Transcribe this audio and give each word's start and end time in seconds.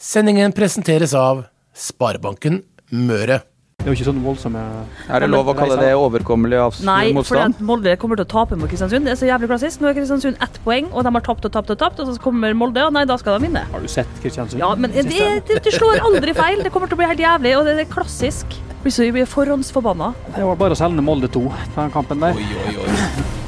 Sendingen 0.00 0.48
presenteres 0.56 1.12
av 1.12 1.42
Sparebanken 1.76 2.62
Møre. 2.96 3.42
Det 3.80 3.84
er 3.84 3.90
jo 3.90 3.96
ikke 3.98 4.06
sånn 4.06 4.22
voldsomme 4.24 4.60
Er 5.12 5.20
det 5.20 5.26
lov 5.28 5.50
å 5.52 5.54
kalle 5.56 5.76
det 5.76 5.90
overkommelig 5.96 6.62
Nei, 6.88 7.12
for? 7.24 7.52
Molde 7.64 7.92
kommer 8.00 8.16
til 8.16 8.24
å 8.24 8.30
tape 8.30 8.56
mot 8.56 8.68
Kristiansund. 8.68 9.04
Det 9.04 9.12
er 9.12 9.18
så 9.20 9.28
jævlig 9.28 9.50
klassisk. 9.50 9.82
Nå 9.84 9.90
er 9.90 9.98
Kristiansund 9.98 10.40
ett 10.40 10.56
poeng, 10.64 10.88
og 10.88 11.04
de 11.04 11.12
har 11.18 11.24
tapt 11.26 11.44
og 11.44 11.52
tapt 11.52 11.72
og 11.74 11.78
tapt. 11.82 12.00
Og 12.00 12.08
så 12.08 12.22
kommer 12.24 12.56
Molde, 12.56 12.86
og 12.88 12.96
nei, 12.96 13.04
da 13.08 13.18
skal 13.20 13.36
de 13.36 13.50
vinne. 13.50 13.66
Har 13.74 13.84
du 13.84 13.90
sett 13.92 14.08
Kristiansund? 14.24 14.62
Ja, 14.62 14.70
men 14.72 14.96
det, 14.96 15.04
det, 15.12 15.58
det 15.66 15.74
slår 15.76 16.00
aldri 16.08 16.32
feil. 16.36 16.64
Det 16.64 16.72
kommer 16.72 16.88
til 16.88 16.96
å 16.96 17.02
bli 17.02 17.10
helt 17.10 17.20
jævlig, 17.20 17.52
og 17.58 17.68
det 17.68 17.76
er 17.84 17.92
klassisk. 17.92 18.56
Blir 18.80 18.96
så 18.96 19.10
blir 19.12 19.28
forhåndsforbanna. 19.28 20.14
Det 20.32 20.48
var 20.48 20.56
bare 20.64 20.76
å 20.76 20.80
selge 20.80 21.04
Molde 21.04 21.28
2 21.28 21.44
på 21.44 21.76
den 21.76 21.92
kampen 21.92 22.24
der. 22.24 22.40
Oi, 22.40 22.48
oi, 22.64 22.88
oi. 22.88 23.39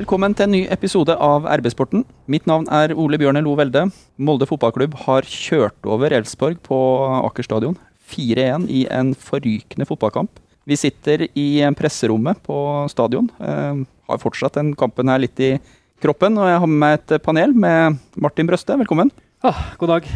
Velkommen 0.00 0.32
til 0.32 0.46
en 0.46 0.54
ny 0.54 0.60
episode 0.72 1.12
av 1.12 1.44
RB-sporten. 1.60 2.06
Mitt 2.32 2.46
navn 2.48 2.64
er 2.72 2.94
Ole 2.96 3.18
Bjørne 3.20 3.42
Lo 3.44 3.52
Velde. 3.58 3.82
Molde 4.16 4.46
fotballklubb 4.48 4.94
har 5.02 5.26
kjørt 5.28 5.84
over 5.84 6.14
Elfsborg 6.16 6.56
på 6.64 6.78
Aker 7.18 7.44
stadion. 7.44 7.74
4-1 8.08 8.64
i 8.72 8.86
en 8.96 9.10
forrykende 9.12 9.84
fotballkamp. 9.84 10.40
Vi 10.64 10.80
sitter 10.80 11.26
i 11.28 11.60
presserommet 11.76 12.40
på 12.48 12.56
stadion. 12.88 13.28
Eh, 13.44 13.84
har 14.08 14.22
fortsatt 14.24 14.56
den 14.56 14.72
kampen 14.72 15.12
her 15.12 15.20
litt 15.20 15.36
i 15.36 15.52
kroppen. 16.00 16.40
Og 16.40 16.48
jeg 16.48 16.64
har 16.64 16.72
med 16.72 16.80
meg 16.86 16.96
et 16.96 17.20
panel 17.20 17.52
med 17.52 18.00
Martin 18.16 18.48
Brøste, 18.48 18.80
velkommen. 18.80 19.12
Ah, 19.44 19.76
god 19.76 19.98
dag. 19.98 20.12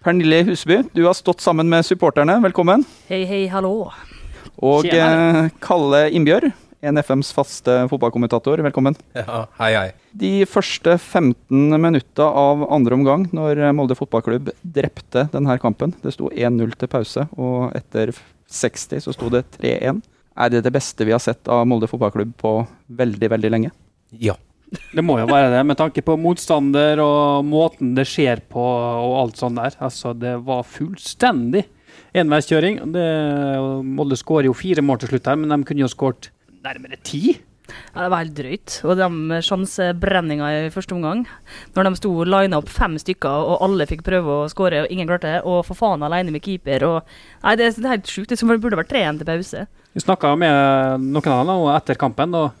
Pernille 0.00 0.46
Huseby, 0.48 0.80
du 0.96 1.04
har 1.04 1.18
stått 1.18 1.44
sammen 1.44 1.68
med 1.68 1.84
supporterne, 1.84 2.40
velkommen. 2.40 2.88
Hei, 3.12 3.26
hei, 3.28 3.44
hallo. 3.52 3.90
Og 4.64 4.88
eh, 4.88 5.50
Kalle 5.60 6.06
Innbjørg, 6.16 6.56
NFMs 6.86 7.32
faste 7.34 7.74
fotballkommentator, 7.90 8.60
velkommen. 8.62 8.94
Ja, 9.16 9.46
hei, 9.58 9.70
hei. 9.74 9.88
De 10.16 10.30
første 10.48 10.94
15 10.94 11.74
minutta 11.82 12.28
av 12.30 12.62
andre 12.72 12.94
omgang, 12.94 13.26
når 13.34 13.64
Molde 13.74 13.96
fotballklubb 13.98 14.52
drepte 14.62 15.26
denne 15.32 15.58
kampen 15.62 15.94
Det 16.02 16.14
sto 16.14 16.30
1-0 16.30 16.76
til 16.78 16.90
pause, 16.92 17.26
og 17.34 17.74
etter 17.76 18.14
60 18.52 19.02
så 19.02 19.14
sto 19.16 19.30
det 19.34 19.44
3-1. 19.58 20.02
Er 20.36 20.52
det 20.52 20.62
det 20.66 20.72
beste 20.74 21.06
vi 21.08 21.14
har 21.16 21.22
sett 21.22 21.48
av 21.50 21.66
Molde 21.66 21.88
fotballklubb 21.90 22.36
på 22.38 22.58
veldig, 23.02 23.32
veldig 23.34 23.50
lenge? 23.56 23.72
Ja. 24.10 24.36
Det 24.66 25.02
må 25.04 25.18
jo 25.20 25.28
være 25.30 25.52
det, 25.52 25.62
med 25.66 25.78
tanke 25.78 26.02
på 26.02 26.16
motstander 26.18 26.98
og 27.02 27.46
måten 27.46 27.94
det 27.96 28.06
skjer 28.10 28.42
på 28.50 28.62
og 28.62 29.12
alt 29.20 29.38
sånt 29.38 29.58
der. 29.60 29.76
Altså, 29.82 30.14
det 30.14 30.36
var 30.46 30.66
fullstendig 30.66 31.64
enveiskjøring. 32.16 32.80
Molde 33.86 34.18
skårer 34.18 34.50
jo 34.50 34.56
fire 34.56 34.82
mål 34.84 35.02
til 35.02 35.14
slutt 35.14 35.30
her, 35.30 35.38
men 35.38 35.54
de 35.54 35.60
kunne 35.68 35.84
jo 35.84 35.90
skåret 35.92 36.30
nærmere 36.66 36.98
ti. 37.06 37.38
Ja, 37.66 38.04
det 38.04 38.10
var 38.12 38.22
helt 38.22 38.36
drøyt. 38.36 38.74
Og 38.86 38.98
de 38.98 39.38
sjansebrenninga 39.44 40.50
i 40.54 40.72
første 40.74 40.94
omgang, 40.94 41.24
når 41.74 41.88
de 41.88 41.98
sto 41.98 42.12
lina 42.26 42.60
opp 42.60 42.68
fem 42.72 42.96
stykker, 43.00 43.48
og 43.50 43.64
alle 43.66 43.88
fikk 43.90 44.04
prøve 44.06 44.42
å 44.42 44.50
skåre, 44.52 44.84
og 44.84 44.92
ingen 44.92 45.08
klarte, 45.08 45.36
det, 45.36 45.40
og 45.48 45.64
for 45.66 45.78
faen 45.78 46.04
alene 46.06 46.34
med 46.34 46.44
keeper 46.44 46.86
og 46.86 47.16
Nei, 47.42 47.56
det 47.58 47.70
er 47.72 47.90
helt 47.92 48.10
sjukt. 48.10 48.32
Det 48.32 48.58
burde 48.62 48.78
vært 48.78 48.92
3-1 48.92 49.20
til 49.20 49.30
pause. 49.30 49.64
Vi 49.96 50.02
snakka 50.04 50.34
med 50.38 51.06
noen 51.06 51.32
av 51.32 51.46
dem 51.48 51.68
etter 51.76 52.00
kampen, 52.00 52.34
og 52.36 52.52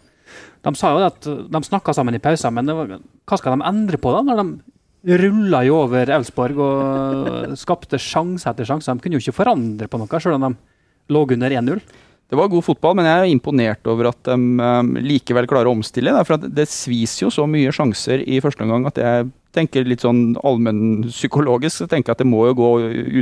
de 0.66 0.72
sa 0.78 0.94
jo 0.94 1.04
at 1.06 1.26
de 1.26 1.62
snakka 1.68 1.94
sammen 1.94 2.16
i 2.16 2.22
pausen, 2.22 2.54
men 2.54 2.70
det 2.70 2.74
var, 2.78 2.96
hva 3.28 3.38
skal 3.38 3.56
de 3.56 3.68
endre 3.68 4.00
på 4.02 4.14
da, 4.14 4.22
når 4.26 4.42
de 4.42 5.18
rulla 5.22 5.60
jo 5.66 5.82
over 5.84 6.10
Elsborg 6.16 6.58
og 6.62 7.52
skapte 7.62 8.00
sjanse 8.02 8.48
etter 8.50 8.66
sjanse? 8.66 8.90
De 8.90 9.04
kunne 9.04 9.20
jo 9.20 9.22
ikke 9.22 9.40
forandre 9.42 9.90
på 9.90 10.00
noe, 10.00 10.22
selv 10.22 10.38
om 10.38 10.48
de 10.48 11.14
lå 11.14 11.22
under 11.36 11.54
1-0. 11.60 11.84
Det 12.26 12.38
var 12.38 12.50
god 12.50 12.64
fotball, 12.66 12.96
men 12.98 13.06
jeg 13.06 13.22
er 13.22 13.30
imponert 13.30 13.86
over 13.86 14.08
at 14.10 14.18
de 14.26 14.36
eh, 14.66 15.02
likevel 15.04 15.46
klarer 15.46 15.70
å 15.70 15.76
omstille. 15.76 16.14
For 16.26 16.42
det 16.42 16.66
svis 16.70 17.20
jo 17.22 17.30
så 17.30 17.46
mye 17.50 17.74
sjanser 17.74 18.24
i 18.26 18.40
første 18.42 18.66
omgang 18.66 18.88
at 18.90 18.98
jeg 18.98 19.28
tenker 19.56 19.86
litt 19.86 20.02
sånn 20.04 20.34
allmennpsykologisk 20.44 21.86
tenker 21.90 22.12
at 22.12 22.20
det 22.20 22.28
må 22.28 22.48
jo 22.48 22.56
gå 22.58 22.70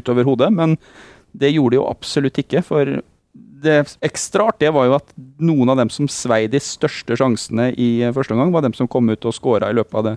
utover 0.01 0.25
hodet. 0.27 0.49
Men 0.57 0.79
det 1.37 1.53
gjorde 1.53 1.75
det 1.75 1.83
jo 1.83 1.91
absolutt 1.91 2.41
ikke. 2.41 2.65
For 2.65 2.95
det 3.65 3.77
ekstra 4.05 4.49
artige 4.53 4.73
var 4.75 4.89
jo 4.89 4.97
at 4.97 5.13
noen 5.43 5.73
av 5.73 5.83
dem 5.83 5.93
som 5.93 6.09
svei 6.11 6.47
de 6.51 6.61
største 6.63 7.17
sjansene 7.19 7.71
i 7.81 7.91
første 8.15 8.37
omgang, 8.37 8.53
var 8.55 8.65
dem 8.65 8.77
som 8.77 8.89
kom 8.91 9.09
ut 9.13 9.29
og 9.29 9.37
skåra 9.37 9.69
i 9.69 9.77
løpet 9.77 10.01
av 10.01 10.09
det 10.09 10.17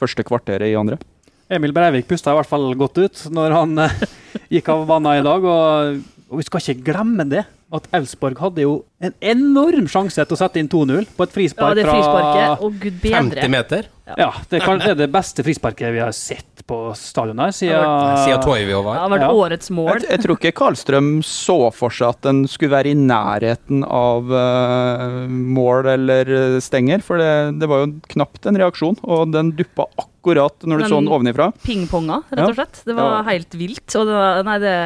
første 0.00 0.26
kvarteret 0.26 0.72
i 0.72 0.78
andre. 0.78 0.98
Emil 1.46 1.70
Breivik 1.74 2.08
pusta 2.10 2.32
i 2.32 2.38
hvert 2.40 2.50
fall 2.50 2.72
godt 2.74 2.98
ut 2.98 3.24
når 3.30 3.54
han 3.54 3.78
eh, 3.84 3.98
gikk 4.56 4.70
av 4.72 4.86
banen 4.88 5.20
i 5.20 5.26
dag. 5.26 5.46
Og, 5.46 6.00
og 6.30 6.40
vi 6.40 6.46
skal 6.46 6.62
ikke 6.62 6.88
glemme 6.92 7.26
det, 7.30 7.44
at 7.74 7.86
Elsborg 7.98 8.38
hadde 8.38 8.62
jo 8.62 8.72
en 9.02 9.14
enorm 9.26 9.88
sjanse 9.90 10.22
til 10.22 10.36
å 10.36 10.38
sette 10.38 10.60
inn 10.62 10.68
2-0 10.70 11.06
på 11.16 11.24
et 11.26 11.32
frispark 11.34 11.80
ja, 11.80 11.84
fra 11.86 11.94
frisparket. 11.96 12.82
Gud 12.82 13.06
50 13.10 13.50
meter 13.50 13.88
Ja, 14.14 14.28
det 14.50 14.60
er 14.62 14.94
det 15.00 15.08
beste 15.10 15.42
frisparket 15.42 15.90
vi 15.94 15.98
har 16.02 16.14
sett 16.14 16.62
på 16.66 16.78
stadion 16.98 17.42
her 17.42 17.50
siden, 17.54 17.82
siden 18.22 18.42
Toivio 18.42 18.82
Det 18.86 18.94
har 19.00 19.10
vært 19.10 19.24
Ja. 19.26 19.30
årets 19.34 19.70
mål. 19.74 19.90
Jeg, 20.00 20.08
jeg 20.14 20.22
tror 20.24 20.38
ikke 20.38 20.54
Karlstrøm 20.60 21.10
så 21.26 21.58
for 21.74 21.94
seg 21.94 22.14
at 22.14 22.22
den 22.26 22.44
skulle 22.50 22.74
være 22.74 22.94
i 22.94 22.98
nærheten 22.98 23.82
av 23.86 24.30
uh, 24.30 25.26
mål 25.30 25.90
eller 25.94 26.32
stenger, 26.62 27.02
for 27.06 27.22
det, 27.22 27.58
det 27.60 27.70
var 27.70 27.84
jo 27.84 27.92
knapt 28.14 28.46
en 28.50 28.58
reaksjon, 28.62 28.98
og 29.02 29.30
den 29.34 29.52
duppa 29.58 29.86
akkurat 29.98 30.66
når 30.66 30.82
du 30.82 30.86
den 30.86 30.90
så 30.90 31.00
den 31.02 31.10
ovenifra. 31.12 31.50
Pingponga, 31.66 32.22
rett 32.30 32.48
og 32.48 32.56
slett. 32.58 32.82
Det 32.86 32.94
var 32.98 33.10
Ja. 33.20 33.22
helt 33.30 33.54
vilt. 33.58 33.86
Og 33.94 34.06
det 34.06 34.14
var, 34.18 34.42
nei, 34.46 34.58
det, 34.62 34.76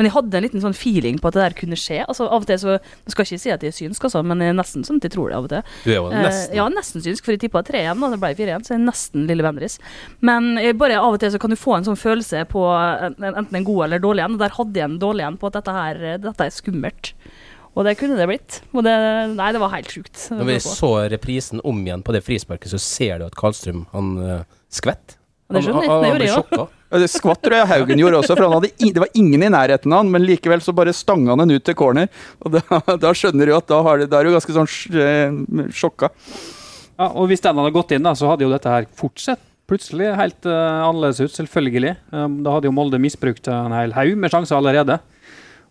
men 0.00 0.08
jeg 0.08 0.14
hadde 0.14 0.38
en 0.38 0.44
liten 0.46 0.62
sånn 0.64 0.72
feeling 0.72 1.18
på 1.20 1.28
at 1.28 1.36
det 1.36 1.42
der 1.44 1.56
kunne 1.60 1.76
skje. 1.76 1.98
Altså, 2.08 2.24
av 2.24 2.40
og 2.40 2.46
til 2.48 2.56
så, 2.62 2.78
Jeg 2.80 3.12
skal 3.12 3.26
ikke 3.28 3.38
si 3.42 3.50
at 3.52 3.66
jeg 3.66 3.74
er 3.74 3.76
synsk, 3.76 4.06
altså, 4.08 4.22
men 4.24 4.40
jeg 4.40 4.54
er 4.54 4.56
nesten 4.56 4.86
sånn 4.88 4.96
at 4.96 5.04
jeg 5.10 5.12
tror 5.12 5.28
det 5.28 5.36
av 5.36 5.44
og 5.44 5.52
til. 5.52 5.74
Du 5.84 5.90
er 5.92 5.98
jo 5.98 6.06
Eh, 6.08 6.22
nesten 6.24 6.56
ja, 6.56 6.64
nesten 6.72 7.04
synsk, 7.04 7.26
for 7.28 7.36
jeg 7.36 7.42
tippa 7.44 7.60
3-1, 7.68 8.00
og 8.00 8.14
det 8.16 8.20
ble 8.22 8.32
4-1, 8.40 8.64
så 8.64 8.72
jeg 8.72 8.80
er 8.80 8.86
nesten 8.88 9.28
Lille 9.28 9.44
Bendriss. 9.44 9.76
Men 10.24 10.56
eh, 10.56 10.72
bare 10.72 10.96
av 10.96 11.12
og 11.12 11.20
til 11.20 11.30
så 11.36 11.38
kan 11.44 11.52
du 11.52 11.58
få 11.60 11.76
en 11.76 11.84
sånn 11.90 12.00
følelse 12.00 12.46
på 12.48 12.64
en, 12.72 13.14
enten 13.20 13.60
en 13.60 13.68
god 13.68 13.84
eller 13.90 14.00
dårlig 14.00 14.24
en, 14.24 14.38
og 14.40 14.42
der 14.46 14.56
hadde 14.56 14.80
jeg 14.80 14.88
en 14.88 14.98
dårlig 15.04 15.28
en 15.28 15.36
på 15.36 15.52
at 15.52 15.60
dette 15.60 15.76
her 15.76 16.02
eh, 16.14 16.18
dette 16.24 16.48
er 16.48 16.56
skummelt. 16.56 17.12
Og 17.76 17.84
det 17.86 17.98
kunne 18.00 18.16
det 18.18 18.26
blitt. 18.26 18.62
Det, 18.74 18.96
nei, 19.36 19.52
det 19.54 19.60
var 19.62 19.70
helt 19.76 19.92
sjukt. 19.92 20.16
Når 20.34 20.48
vi 20.48 20.56
så 20.64 20.88
reprisen 21.12 21.60
om 21.62 21.78
igjen 21.84 22.02
på 22.02 22.16
det 22.16 22.24
frisparket, 22.26 22.72
så 22.72 22.80
ser 22.82 23.20
du 23.20 23.28
at 23.28 23.36
Karlstrøm 23.38 23.84
han 23.92 24.08
skvett. 24.72 25.14
Han, 25.50 25.62
Han- 25.62 25.74
han- 25.86 26.04
han 26.08 26.16
ble 26.18 26.26
sjokka. 26.32 26.66
Det 26.90 27.06
skvatt 27.06 27.38
tror 27.44 27.54
jeg 27.54 27.68
Haugen 27.70 28.00
gjorde 28.02 28.18
også, 28.18 28.34
for 28.34 28.50
hadde 28.50 28.70
det 28.90 29.02
var 29.02 29.12
ingen 29.14 29.44
i 29.46 29.50
nærheten 29.52 29.92
av 29.94 30.02
han, 30.02 30.08
men 30.10 30.24
likevel 30.26 30.62
så 30.64 30.74
bare 30.74 30.94
stanga 30.96 31.36
han 31.36 31.44
den 31.44 31.54
ut 31.54 31.66
til 31.66 31.76
corner. 31.78 32.10
Og 32.42 32.56
da, 32.56 32.80
da 33.04 33.12
skjønner 33.14 33.46
du 33.46 33.54
at 33.54 33.68
da, 33.70 33.78
har 33.86 34.02
det, 34.02 34.08
da 34.10 34.18
er 34.18 34.26
du 34.26 34.34
ganske 34.34 34.56
sånn 34.56 34.70
eh, 34.98 35.68
sjokka. 35.70 36.10
Ja, 36.98 37.12
og 37.14 37.30
hvis 37.30 37.44
den 37.44 37.60
hadde 37.62 37.76
gått 37.76 37.94
inn, 37.94 38.04
da, 38.04 38.16
så 38.18 38.32
hadde 38.32 38.44
jo 38.44 38.50
dette 38.52 38.74
her 38.74 38.90
fortsatt 38.98 39.46
plutselig 39.70 40.10
helt 40.18 40.46
uh, 40.50 40.82
annerledes 40.82 41.22
ut, 41.22 41.32
selvfølgelig. 41.36 41.94
Um, 42.10 42.40
da 42.42 42.56
hadde 42.56 42.66
jo 42.66 42.74
Molde 42.74 42.98
misbrukt 42.98 43.46
en 43.46 43.74
hel 43.76 43.94
haug 43.94 44.16
med 44.18 44.32
sjanser 44.32 44.58
allerede. 44.58 44.98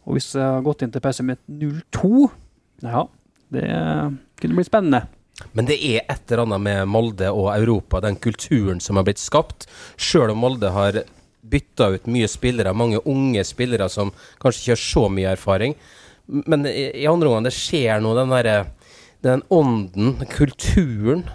Og 0.08 0.16
hvis 0.16 0.32
det 0.32 0.42
hadde 0.42 0.66
gått 0.66 0.86
inn 0.86 0.94
til 0.94 1.04
pause 1.04 1.26
med 1.28 1.42
0-2, 1.52 2.30
ja, 2.88 3.04
det 3.52 3.66
kunne 4.40 4.56
blitt 4.56 4.72
spennende. 4.72 5.04
Men 5.56 5.70
det 5.70 5.78
er 5.80 6.04
et 6.04 6.32
eller 6.32 6.46
annet 6.46 6.64
med 6.66 6.90
Molde 6.92 7.32
og 7.32 7.52
Europa, 7.56 8.02
den 8.04 8.20
kulturen 8.20 8.82
som 8.84 9.00
har 9.00 9.08
blitt 9.08 9.22
skapt. 9.22 9.68
Sjøl 10.00 10.34
om 10.34 10.42
Molde 10.44 10.72
har 10.76 11.02
bytta 11.50 11.94
ut 11.96 12.10
mye 12.12 12.28
spillere, 12.30 12.76
mange 12.76 13.02
unge 13.10 13.44
spillere 13.48 13.88
som 13.90 14.12
kanskje 14.42 14.62
ikke 14.64 14.76
har 14.76 14.84
så 14.84 15.06
mye 15.14 15.34
erfaring. 15.34 15.76
Men 16.28 16.68
i, 16.70 16.90
i 17.04 17.08
andre 17.10 17.30
omgang, 17.30 17.48
det 17.48 17.56
skjer 17.56 18.04
noe, 18.04 18.18
den 18.20 18.36
derre 18.36 18.60
Den 19.20 19.42
ånden, 19.52 20.14
kulturen. 20.32 21.26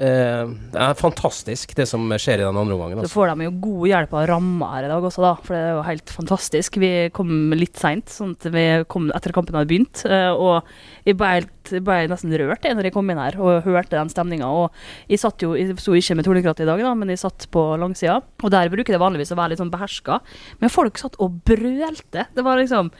Eh, 0.00 0.48
det 0.72 0.80
er 0.80 0.94
fantastisk, 0.98 1.74
det 1.76 1.84
som 1.86 2.00
skjer 2.16 2.40
i 2.40 2.46
den 2.46 2.56
andre 2.56 2.74
omgangen. 2.74 2.96
Så 3.04 3.04
Altså. 3.04 3.14
får 3.20 3.36
de 3.36 3.44
jo 3.44 3.50
god 3.60 3.88
hjelp 3.90 4.14
av 4.14 4.26
ramma 4.26 4.70
her 4.72 4.84
i 4.86 4.88
dag 4.88 5.02
også, 5.04 5.20
da. 5.22 5.34
For 5.44 5.52
det 5.54 5.60
er 5.62 5.74
jo 5.76 5.82
helt 5.86 6.10
fantastisk. 6.10 6.78
Vi 6.80 7.10
kom 7.12 7.52
litt 7.52 7.76
seint, 7.76 8.06
sånn 8.08 8.32
at 8.34 8.48
vi 8.50 8.64
kom 8.88 9.10
etter 9.14 9.32
kampen 9.36 9.54
hadde 9.54 9.68
begynt. 9.68 10.04
eh, 10.08 10.32
Og 10.32 10.64
jeg 11.04 11.16
ble, 11.16 11.26
helt, 11.26 11.84
ble 11.84 12.08
nesten 12.08 12.32
rørt 12.32 12.62
jeg, 12.64 12.74
når 12.74 12.84
jeg 12.88 12.92
kom 12.94 13.10
inn 13.10 13.18
her 13.18 13.36
og 13.38 13.62
hørte 13.64 13.90
den 13.90 14.08
stemninga. 14.08 14.48
Og 14.48 14.70
jeg 15.08 15.18
satt 15.20 15.38
jo, 15.44 15.52
jeg 15.54 15.76
sto 15.78 15.92
ikke 15.92 16.16
med 16.16 16.24
tornekratt 16.24 16.60
i 16.60 16.64
dag, 16.66 16.80
da, 16.80 16.94
men 16.94 17.08
jeg 17.12 17.18
satt 17.18 17.46
på 17.52 17.76
langsida. 17.78 18.22
Og 18.42 18.50
der 18.50 18.68
bruker 18.72 18.96
det 18.96 18.98
vanligvis 18.98 19.30
å 19.32 19.36
være 19.38 19.50
litt 19.50 19.58
sånn 19.60 19.70
beherska. 19.70 20.20
Men 20.58 20.70
folk 20.72 20.96
satt 20.98 21.14
og 21.20 21.44
brølte. 21.44 22.26
Det 22.34 22.42
var 22.42 22.56
liksom 22.56 22.90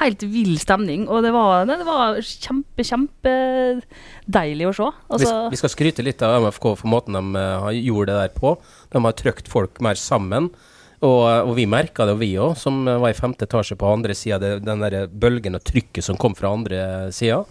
helt 0.00 0.22
vill 0.22 0.56
stemning. 0.60 1.06
Og 1.10 1.22
det 1.26 1.32
var, 1.34 1.66
det 1.68 1.78
var 1.86 2.18
kjempe, 2.24 2.86
kjempedeilig 2.86 4.68
å 4.70 4.72
se. 4.76 4.88
Altså, 5.10 5.34
vi, 5.34 5.54
vi 5.54 5.60
skal 5.60 5.72
skryte 5.74 6.06
litt 6.06 6.24
av 6.26 6.40
MFK 6.46 6.72
for 6.80 6.90
måten 6.90 7.18
de 7.18 7.44
uh, 7.44 7.68
gjorde 7.74 8.12
det 8.12 8.18
der 8.22 8.34
på. 8.36 8.56
De 8.94 9.04
har 9.04 9.16
trykt 9.18 9.50
folk 9.50 9.82
mer 9.84 9.98
sammen. 10.00 10.50
Og, 10.98 11.22
og 11.22 11.52
vi 11.54 11.68
merka 11.70 12.08
det, 12.08 12.16
og 12.16 12.22
vi 12.24 12.32
òg, 12.42 12.56
som 12.58 12.80
var 12.88 13.12
i 13.12 13.16
femte 13.18 13.46
etasje 13.46 13.76
på 13.78 13.86
andre 13.86 14.16
sida. 14.18 14.56
Den 14.58 14.82
der 14.82 15.06
bølgen 15.06 15.58
og 15.58 15.62
trykket 15.66 16.06
som 16.06 16.18
kom 16.18 16.34
fra 16.38 16.50
andre 16.56 16.82
sida. 17.14 17.44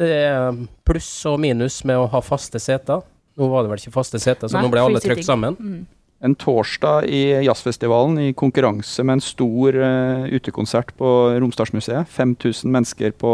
Det 0.00 0.08
er 0.24 0.62
pluss 0.88 1.10
og 1.30 1.38
minus 1.42 1.82
med 1.86 2.00
å 2.00 2.08
ha 2.10 2.22
faste 2.24 2.58
seter. 2.62 3.04
Nå 3.38 3.48
var 3.48 3.64
det 3.64 3.72
vel 3.72 3.80
ikke 3.80 3.94
faste 3.94 4.20
seter, 4.20 4.50
så 4.50 4.58
Nei, 4.58 4.66
nå 4.66 4.72
ble 4.72 4.82
alle 4.82 5.02
trykt 5.02 5.24
sammen. 5.28 5.56
mm. 5.58 5.82
En 6.22 6.36
torsdag 6.38 7.08
i 7.10 7.22
jazzfestivalen 7.46 8.20
i 8.22 8.32
konkurranse 8.38 9.02
med 9.02 9.18
en 9.18 9.24
stor 9.24 9.74
uh, 9.74 10.28
utekonsert 10.30 10.94
på 10.98 11.10
Romsdalsmuseet. 11.42 12.06
5000 12.14 12.70
mennesker 12.70 13.14
på, 13.18 13.32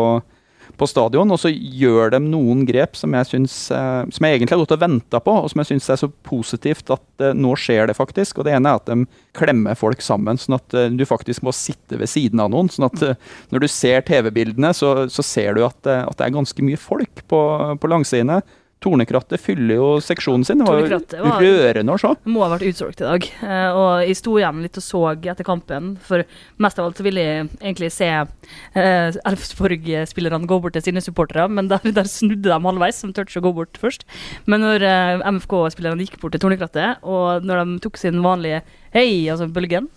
på 0.80 0.88
stadion, 0.88 1.28
og 1.28 1.40
så 1.42 1.52
gjør 1.52 2.14
de 2.16 2.22
noen 2.24 2.64
grep 2.68 2.96
som 2.96 3.12
jeg, 3.18 3.28
synes, 3.28 3.58
uh, 3.76 4.08
som 4.08 4.24
jeg 4.24 4.38
egentlig 4.38 4.56
har 4.56 4.62
gått 4.64 4.76
og 4.78 4.84
venta 4.86 5.20
på, 5.20 5.36
og 5.36 5.52
som 5.52 5.60
jeg 5.60 5.74
syns 5.74 5.90
er 5.92 6.00
så 6.00 6.08
positivt 6.30 6.94
at 6.96 7.26
uh, 7.26 7.34
nå 7.36 7.52
skjer 7.60 7.92
det 7.92 7.98
faktisk. 7.98 8.40
Og 8.40 8.48
Det 8.48 8.56
ene 8.56 8.72
er 8.72 8.80
at 8.80 8.88
de 8.88 9.04
klemmer 9.38 9.78
folk 9.78 10.02
sammen, 10.04 10.38
sånn 10.40 10.56
at 10.58 10.76
eh, 10.76 10.90
du 10.94 11.04
faktisk 11.08 11.44
må 11.46 11.54
sitte 11.56 11.98
ved 12.00 12.10
siden 12.10 12.42
av 12.42 12.50
noen. 12.52 12.70
sånn 12.72 12.88
at 12.88 13.04
eh, 13.04 13.18
når 13.52 13.64
du 13.64 13.68
ser 13.70 14.04
TV-bildene, 14.06 14.72
så, 14.76 14.94
så 15.12 15.24
ser 15.26 15.58
du 15.58 15.64
at, 15.66 15.78
eh, 15.86 16.04
at 16.04 16.18
det 16.18 16.26
er 16.26 16.36
ganske 16.38 16.64
mye 16.66 16.80
folk 16.80 17.22
på, 17.30 17.42
på 17.80 17.92
langsidene. 17.92 18.40
Tornekrattet 18.78 19.42
fyller 19.42 19.74
jo 19.74 19.86
seksjonen 20.02 20.44
sin. 20.46 20.60
Det 20.62 20.68
var 20.68 21.42
jo 21.42 21.54
rørende 21.58 21.94
å 21.96 21.98
se. 21.98 22.12
Må 22.30 22.44
ha 22.44 22.50
vært 22.52 22.68
utsolgt 22.68 23.02
i 23.02 23.06
dag. 23.08 23.26
Eh, 23.42 23.70
og 23.74 24.04
jeg 24.06 24.18
sto 24.20 24.36
igjen 24.38 24.62
litt 24.62 24.78
og 24.78 24.84
så 24.84 25.00
etter 25.16 25.46
kampen, 25.46 25.96
for 26.06 26.22
mest 26.62 26.78
av 26.78 26.86
alt 26.86 27.00
så 27.00 27.06
ville 27.06 27.24
jeg 27.24 27.48
egentlig 27.58 27.90
se 27.94 28.08
eh, 28.14 29.18
Elfsborg-spillerne 29.32 30.46
gå 30.46 30.60
bort 30.62 30.78
til 30.78 30.86
sine 30.86 31.02
supportere, 31.02 31.48
men 31.50 31.70
der, 31.72 31.82
der 31.98 32.06
snudde 32.10 32.46
de 32.46 32.58
halvveis, 32.68 33.02
som 33.02 33.14
turte 33.14 33.42
å 33.42 33.46
gå 33.48 33.54
bort 33.56 33.80
først. 33.82 34.06
Men 34.46 34.62
når 34.62 34.86
eh, 34.86 35.26
MFK-spillerne 35.26 36.06
gikk 36.06 36.20
bort 36.22 36.36
til 36.36 36.46
Tornekrattet, 36.46 37.02
og 37.02 37.46
når 37.46 37.64
de 37.64 37.80
tok 37.82 37.98
sin 37.98 38.22
vanlige 38.22 38.62
hei, 38.94 39.26
altså 39.32 39.50
bølgen, 39.50 39.90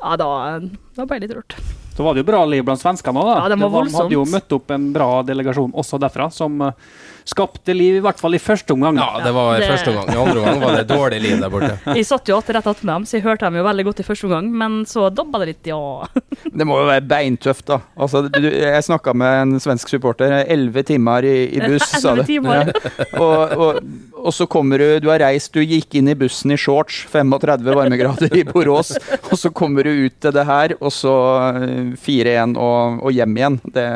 ja, 0.00 0.16
da, 0.16 0.32
da 0.96 1.06
ble 1.06 1.20
jeg 1.20 1.28
litt 1.28 1.36
rørt. 1.36 1.56
Så 1.94 2.04
var 2.06 2.16
det 2.16 2.22
jo 2.22 2.30
bra 2.30 2.40
liv 2.48 2.64
blant 2.64 2.80
svenskene 2.80 3.20
òg. 3.20 3.30
Ja, 3.36 3.48
de, 3.52 3.58
var 3.60 3.84
de 3.84 3.92
hadde 3.92 4.16
jo 4.16 4.22
møtt 4.30 4.54
opp 4.56 4.70
en 4.72 4.86
bra 4.94 5.08
delegasjon 5.26 5.74
også 5.76 5.98
derfra, 6.00 6.30
som 6.32 6.62
skapte 7.30 7.74
liv, 7.76 7.98
i 8.00 8.02
hvert 8.04 8.18
fall 8.20 8.34
i 8.36 8.40
første 8.42 8.74
omgang. 8.74 8.98
Ja, 9.00 9.20
det 9.24 9.32
var 9.36 9.58
det- 9.60 9.70
første 9.70 9.92
omgang. 9.94 10.10
I 10.10 10.18
andre 10.20 10.40
omgang 10.42 10.60
var 10.64 10.76
det 10.80 10.86
dårlig 10.90 11.20
liv 11.22 11.40
der 11.40 11.50
borte. 11.52 11.72
Jeg 12.00 12.06
satt 12.08 12.28
jo 12.30 12.36
alltid 12.38 12.56
rett 12.58 12.66
attmed 12.70 12.92
dem, 12.94 13.06
så 13.06 13.16
jeg 13.18 13.24
hørte 13.26 13.46
dem 13.46 13.56
jo 13.60 13.64
veldig 13.66 13.84
godt 13.88 14.00
i 14.02 14.06
første 14.06 14.26
omgang, 14.28 14.50
men 14.62 14.78
så 14.90 15.08
dabba 15.14 15.40
det 15.42 15.48
litt, 15.54 15.70
ja. 15.70 15.80
Det 16.60 16.66
må 16.66 16.78
jo 16.80 16.86
være 16.88 17.04
beintøft, 17.06 17.66
da. 17.70 17.80
Altså, 18.00 18.24
du, 18.32 18.46
jeg 18.50 18.84
snakka 18.86 19.14
med 19.14 19.40
en 19.44 19.60
svensk 19.62 19.88
supporter. 19.92 20.32
Elleve 20.50 20.82
timer 20.88 21.24
i, 21.28 21.36
i 21.56 21.60
buss, 21.62 21.86
sa 22.02 22.14
du. 22.18 22.24
Ja. 22.26 22.64
Og, 23.20 23.54
og, 23.56 23.80
og 24.20 24.34
så 24.36 24.46
kommer 24.50 24.80
du 24.80 24.86
Du 25.00 25.08
har 25.12 25.20
reist, 25.22 25.52
du 25.54 25.60
gikk 25.64 25.94
inn 26.00 26.08
i 26.10 26.16
bussen 26.18 26.52
i 26.54 26.58
shorts, 26.60 27.02
35 27.12 27.70
varmegrader 27.76 28.34
i 28.36 28.44
Borås, 28.48 28.92
og 29.30 29.36
så 29.38 29.50
kommer 29.54 29.86
du 29.86 30.06
ut 30.06 30.16
til 30.22 30.34
det 30.34 30.44
her, 30.48 30.74
og 30.80 30.92
så 30.94 31.14
eh, 31.60 31.92
4-1 32.00 32.56
og, 32.60 33.00
og 33.06 33.14
hjem 33.16 33.36
igjen. 33.40 33.60
Det 33.74 33.86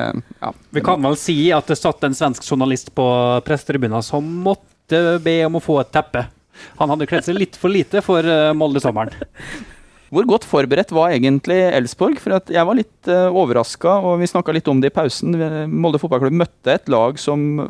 Ja. 0.44 0.50
Vi 0.75 0.82
kan 0.84 1.00
vel 1.04 1.14
si 1.16 1.36
at 1.54 1.69
det 1.70 1.76
satt 1.78 2.02
en 2.04 2.14
svensk 2.16 2.44
journalist 2.44 2.90
på 2.96 3.04
pressetribunen 3.46 4.04
som 4.04 4.26
måtte 4.44 5.18
be 5.24 5.38
om 5.46 5.58
å 5.58 5.62
få 5.64 5.80
et 5.82 5.92
teppe. 5.94 6.26
Han 6.78 6.92
hadde 6.92 7.08
kledd 7.10 7.26
seg 7.26 7.38
litt 7.38 7.58
for 7.58 7.72
lite 7.72 8.02
for 8.04 8.26
eh, 8.26 8.52
Molde-sommeren. 8.56 9.14
Hvor 10.14 10.28
godt 10.30 10.46
forberedt 10.46 10.92
var 10.94 11.10
egentlig 11.10 11.56
Elsborg? 11.74 12.20
For 12.22 12.36
at 12.36 12.50
jeg 12.52 12.62
var 12.68 12.76
litt 12.78 13.08
uh, 13.10 13.34
overraska, 13.34 13.96
og 13.98 14.20
vi 14.20 14.28
snakka 14.30 14.54
litt 14.54 14.68
om 14.70 14.78
det 14.78 14.92
i 14.92 14.94
pausen. 14.94 15.34
Molde 15.72 15.98
fotballklubb 15.98 16.36
møtte 16.38 16.76
et 16.76 16.92
lag 16.92 17.18
som 17.18 17.64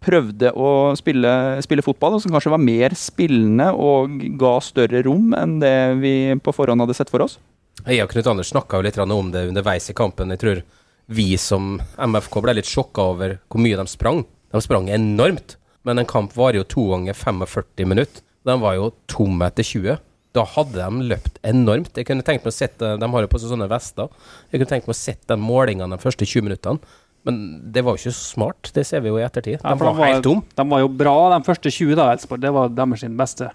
prøvde 0.00 0.52
å 0.54 0.94
spille, 0.96 1.32
spille 1.64 1.84
fotball, 1.84 2.16
og 2.16 2.22
som 2.22 2.32
kanskje 2.34 2.52
var 2.54 2.62
mer 2.62 2.94
spillende 2.96 3.70
og 3.74 4.20
ga 4.40 4.54
større 4.64 5.02
rom 5.06 5.34
enn 5.36 5.58
det 5.60 5.76
vi 6.00 6.14
på 6.40 6.54
forhånd 6.56 6.84
hadde 6.84 6.96
sett 6.96 7.12
for 7.12 7.26
oss. 7.26 7.40
Jeg 7.84 8.04
og 8.04 8.12
Knut 8.12 8.28
Anders 8.28 8.52
snakka 8.52 8.80
litt 8.84 8.98
om 9.00 9.32
det 9.32 9.48
underveis 9.48 9.90
i 9.90 9.96
kampen. 9.96 10.32
Jeg 10.34 10.42
tror 10.42 10.62
vi 11.10 11.32
som 11.40 11.78
MFK 11.98 12.40
ble 12.44 12.60
litt 12.60 12.70
sjokka 12.70 13.10
over 13.12 13.38
hvor 13.50 13.62
mye 13.62 13.78
de 13.80 13.86
sprang. 13.90 14.22
De 14.52 14.60
sprang 14.64 14.88
enormt. 14.90 15.56
Men 15.86 15.98
en 15.98 16.08
kamp 16.08 16.34
varer 16.36 16.60
jo 16.60 16.68
to 16.68 16.86
ganger 16.92 17.16
45 17.16 17.88
minutter. 17.88 18.22
De 18.44 18.56
var 18.60 18.76
jo 18.76 18.90
tomme 19.10 19.46
etter 19.48 19.64
20. 19.66 20.00
Da 20.36 20.44
hadde 20.46 20.78
de 20.78 21.06
løpt 21.10 21.38
enormt. 21.46 21.96
Jeg 21.96 22.06
kunne 22.08 22.24
tenkt 22.26 22.44
meg 22.44 22.52
å 22.52 22.54
sette, 22.54 22.96
De 23.00 23.08
har 23.12 23.24
jo 23.24 23.30
på 23.30 23.40
seg 23.40 23.50
sånne 23.52 23.68
vester. 23.70 24.10
Jeg 24.50 24.60
kunne 24.60 24.72
tenkt 24.74 24.86
meg 24.88 24.94
å 24.94 25.00
sette 25.00 25.32
den 25.32 25.42
målingene 25.42 25.96
de 25.96 26.02
første 26.02 26.26
20 26.28 26.46
minuttene. 26.46 26.78
Men 27.26 27.40
det 27.72 27.82
var 27.84 27.96
jo 27.96 28.00
ikke 28.00 28.16
så 28.16 28.26
smart. 28.36 28.70
Det 28.72 28.84
ser 28.88 29.02
vi 29.04 29.10
jo 29.10 29.18
i 29.20 29.24
ettertid. 29.26 29.58
Ja, 29.58 29.74
De 29.74 29.80
for 29.82 29.92
var 29.92 30.08
helt 30.14 30.24
tom. 30.24 30.42
De 30.56 30.64
var 30.70 30.80
jo 30.84 30.88
bra 31.02 31.16
de 31.34 31.40
første 31.44 31.72
20, 31.72 31.96
da, 31.98 32.10
Elsborg. 32.14 32.40
Det 32.40 32.52
var 32.56 32.70
deres 32.72 33.02
sin 33.04 33.16
beste, 33.18 33.50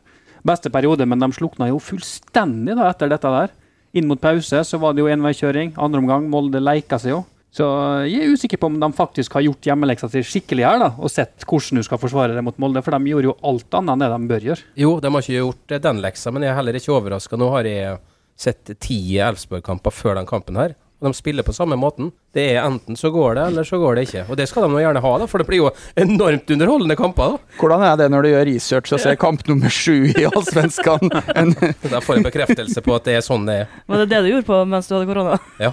beste 0.45 0.69
periode, 0.73 1.07
men 1.09 1.23
de 1.23 1.31
slukna 1.33 1.69
jo 1.71 1.79
fullstendig 1.81 2.75
da 2.77 2.91
etter 2.91 3.09
dette 3.09 3.31
der. 3.39 3.55
Inn 3.95 4.09
mot 4.09 4.21
pause 4.21 4.61
så 4.67 4.77
var 4.81 4.93
det 4.93 5.01
jo 5.01 5.09
enveiskjøring. 5.09 5.73
Andre 5.81 6.03
omgang, 6.03 6.27
Molde 6.29 6.61
leika 6.61 6.99
seg 7.01 7.15
jo. 7.15 7.23
Så 7.55 7.65
jeg 8.09 8.19
er 8.25 8.33
usikker 8.35 8.59
på 8.59 8.67
om 8.67 8.75
de 8.81 8.89
faktisk 8.97 9.37
har 9.37 9.45
gjort 9.45 9.63
hjemmeleksa 9.69 10.09
si 10.11 10.19
skikkelig 10.27 10.65
her, 10.67 10.79
da, 10.81 10.89
og 10.99 11.07
sett 11.13 11.45
hvordan 11.47 11.79
du 11.79 11.85
skal 11.87 12.01
forsvare 12.01 12.35
deg 12.35 12.43
mot 12.43 12.57
Molde, 12.59 12.81
for 12.83 12.91
de 12.97 13.13
gjorde 13.13 13.29
jo 13.29 13.35
alt 13.47 13.77
annet 13.79 13.93
enn 13.95 14.03
det 14.03 14.09
de 14.11 14.31
bør 14.33 14.47
gjøre. 14.49 14.65
Jo, 14.83 14.89
de 14.99 15.11
har 15.13 15.23
ikke 15.23 15.37
gjort 15.39 15.71
eh, 15.77 15.83
den 15.85 16.01
leksa, 16.03 16.33
men 16.35 16.43
jeg 16.43 16.51
er 16.51 16.57
heller 16.59 16.75
ikke 16.81 16.91
overraska. 16.97 17.39
Nå 17.39 17.47
har 17.53 17.69
jeg 17.69 17.95
sett 18.35 18.73
ti 18.83 18.97
Elfsborg-kamper 19.23 19.95
før 19.95 20.19
den 20.19 20.27
kampen 20.27 20.59
her. 20.59 20.75
Og 20.99 21.07
de 21.11 21.15
spiller 21.15 21.43
på 21.47 21.53
samme 21.55 21.75
måten. 21.79 22.09
Det 22.35 22.43
er 22.57 22.61
enten 22.65 22.95
så 22.99 23.07
går 23.11 23.35
det, 23.39 23.47
eller 23.53 23.67
så 23.67 23.79
går 23.79 23.95
det 23.99 24.05
ikke. 24.09 24.25
Og 24.31 24.37
det 24.39 24.49
skal 24.51 24.63
de 24.65 24.69
nå 24.75 24.79
gjerne 24.83 25.01
ha, 25.03 25.13
da, 25.21 25.27
for 25.31 25.39
det 25.43 25.47
blir 25.47 25.61
jo 25.63 25.71
enormt 25.99 26.51
underholdende 26.55 26.95
kamper. 26.99 27.35
da. 27.35 27.57
Hvordan 27.59 27.83
er 27.87 27.97
det 28.03 28.07
når 28.11 28.23
du 28.27 28.29
gjør 28.33 28.45
research 28.51 28.95
og 28.95 29.03
ser 29.03 29.15
kamp 29.21 29.43
nummer 29.47 29.71
sju 29.71 30.09
i 30.11 30.27
Allsvenskan? 30.27 31.07
En- 31.39 31.55
Da 31.87 31.99
får 32.03 32.19
jeg 32.19 32.27
bekreftelse 32.27 32.83
på 32.83 32.95
at 32.99 33.07
det 33.07 33.15
er 33.19 33.23
sånn 33.27 33.47
det 33.47 33.61
er. 33.63 33.75
Var 33.91 34.03
det 34.03 34.09
det 34.11 34.23
du 34.27 34.31
gjorde 34.33 34.47
på 34.51 34.61
mens 34.71 34.87
du 34.91 34.95
hadde 34.97 35.07
korona? 35.11 35.39
Ja. 35.63 35.71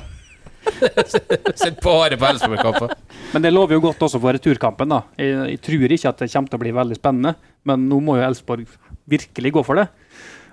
Sitter 0.63 1.79
bare 1.83 2.19
på 2.19 2.29
Elfsborg-kamper. 2.29 2.95
Men 3.33 3.45
det 3.45 3.53
lover 3.53 3.79
jo 3.79 3.85
godt 3.89 4.05
også 4.09 4.21
for 4.23 4.37
returkampen. 4.37 4.93
da. 4.93 5.03
Jeg, 5.19 5.35
jeg 5.55 5.63
tror 5.65 5.97
ikke 5.97 6.13
at 6.13 6.23
det 6.23 6.31
kommer 6.33 6.53
til 6.53 6.61
å 6.61 6.65
bli 6.65 6.77
veldig 6.79 6.99
spennende, 7.01 7.35
men 7.69 7.89
nå 7.91 8.01
må 8.05 8.19
jo 8.19 8.27
Elfsborg 8.29 8.67
virkelig 9.13 9.53
gå 9.57 9.65
for 9.67 9.81
det. 9.81 9.89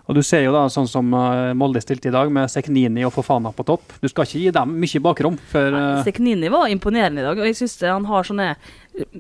Og 0.10 0.16
du 0.18 0.24
ser 0.26 0.42
jo 0.42 0.54
da 0.56 0.64
sånn 0.74 0.88
som 0.90 1.12
eh, 1.14 1.52
Molde 1.58 1.82
stilte 1.84 2.10
i 2.10 2.14
dag, 2.14 2.32
med 2.34 2.50
Seknini 2.50 3.04
og 3.06 3.14
Fofana 3.14 3.52
på 3.54 3.66
topp. 3.68 3.94
Du 4.02 4.08
skal 4.10 4.26
ikke 4.26 4.40
gi 4.42 4.54
dem 4.56 4.72
mye 4.82 5.02
bakrom. 5.06 5.36
For 5.52 5.76
eh, 5.78 6.02
Seknini 6.08 6.50
var 6.50 6.72
imponerende 6.74 7.22
i 7.22 7.28
dag, 7.28 7.38
og 7.38 7.46
jeg 7.46 7.60
syns 7.60 7.78
han 7.86 8.08
har 8.10 8.26
sånne 8.26 8.48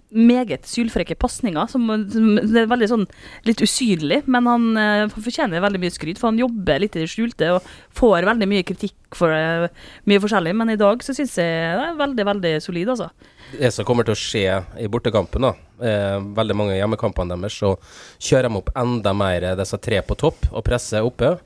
meget 0.10 0.68
sylfrekke 0.68 1.18
pasninger. 1.20 1.68
Som, 1.72 1.88
som 2.12 2.58
er 2.58 2.70
veldig 2.70 2.90
sånn 2.92 3.06
litt 3.48 3.62
usynlig, 3.64 4.22
men 4.32 4.50
han 4.50 4.68
eh, 4.80 5.16
fortjener 5.16 5.64
veldig 5.64 5.82
mye 5.84 5.96
skryt, 5.96 6.20
for 6.22 6.32
han 6.32 6.42
jobber 6.42 6.82
litt 6.84 6.98
i 6.98 7.04
det 7.04 7.12
skjulte 7.12 7.54
og 7.56 7.70
får 7.98 8.28
veldig 8.30 8.50
mye 8.50 8.66
kritikk 8.68 8.96
for 9.18 9.34
uh, 9.34 9.70
mye 10.10 10.22
forskjellig. 10.22 10.54
Men 10.58 10.74
i 10.74 10.80
dag 10.80 11.04
så 11.06 11.16
syns 11.18 11.38
jeg 11.40 11.78
det 11.80 11.86
er 11.88 12.00
veldig, 12.00 12.26
veldig 12.34 12.54
solid, 12.64 12.92
altså. 12.96 13.10
Det 13.50 13.72
som 13.74 13.88
kommer 13.88 14.06
til 14.06 14.14
å 14.14 14.20
skje 14.20 14.60
i 14.78 14.90
bortekampen, 14.92 15.48
da, 15.48 15.54
eh, 15.82 16.18
veldig 16.38 16.58
mange 16.58 16.78
hjemmekampene 16.78 17.34
deres, 17.34 17.58
så 17.58 17.74
kjører 18.22 18.50
de 18.50 18.60
opp 18.62 18.70
enda 18.78 19.16
mer 19.18 19.48
disse 19.58 19.80
tre 19.82 20.04
på 20.06 20.18
topp 20.20 20.52
og 20.52 20.66
presser 20.68 21.06
oppe. 21.06 21.38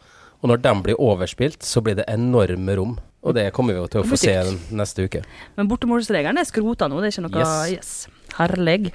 Og 0.44 0.52
når 0.52 0.60
de 0.66 0.74
blir 0.84 1.00
overspilt, 1.00 1.64
så 1.64 1.80
blir 1.80 1.96
det 1.96 2.10
enorme 2.12 2.76
rom. 2.76 2.98
Og 3.24 3.36
det 3.38 3.48
kommer 3.56 3.76
vi 3.76 3.80
jo 3.80 3.88
til 3.92 4.02
å 4.02 4.08
få 4.08 4.20
se 4.20 4.34
neste 4.76 5.08
uke. 5.08 5.24
Men 5.56 5.70
bortemålsregelen 5.72 6.42
er 6.42 6.48
skrota 6.48 6.90
nå, 6.92 7.00
det 7.00 7.10
er 7.10 7.16
ikke 7.16 7.26
noe 7.30 7.44
Yes. 7.44 7.72
Yes. 7.74 7.94
Herlig. 8.36 8.92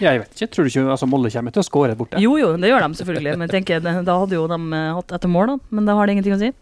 jeg 0.00 0.20
vet 0.22 0.34
ikke, 0.34 0.50
tror 0.54 0.66
du 0.66 0.72
ikke 0.72 0.84
altså 0.96 1.08
Molde 1.08 1.30
kommer 1.32 1.54
til 1.54 1.62
å 1.62 1.66
skåre 1.66 1.94
borte? 1.98 2.20
Jo 2.22 2.34
jo, 2.40 2.50
det 2.60 2.72
gjør 2.72 2.84
de 2.86 2.98
selvfølgelig, 3.00 3.36
men 3.38 3.46
jeg 3.46 3.54
tenker, 3.58 3.80
da 4.08 4.18
hadde 4.24 4.36
jo 4.36 4.48
de 4.50 4.58
eh, 4.80 4.90
hatt 4.98 5.14
etter 5.18 5.30
mål, 5.32 5.54
da. 5.54 5.56
Men 5.78 5.88
da 5.88 5.96
har 5.98 6.08
det 6.08 6.16
ingenting 6.18 6.36
å 6.36 6.40
si. 6.42 6.52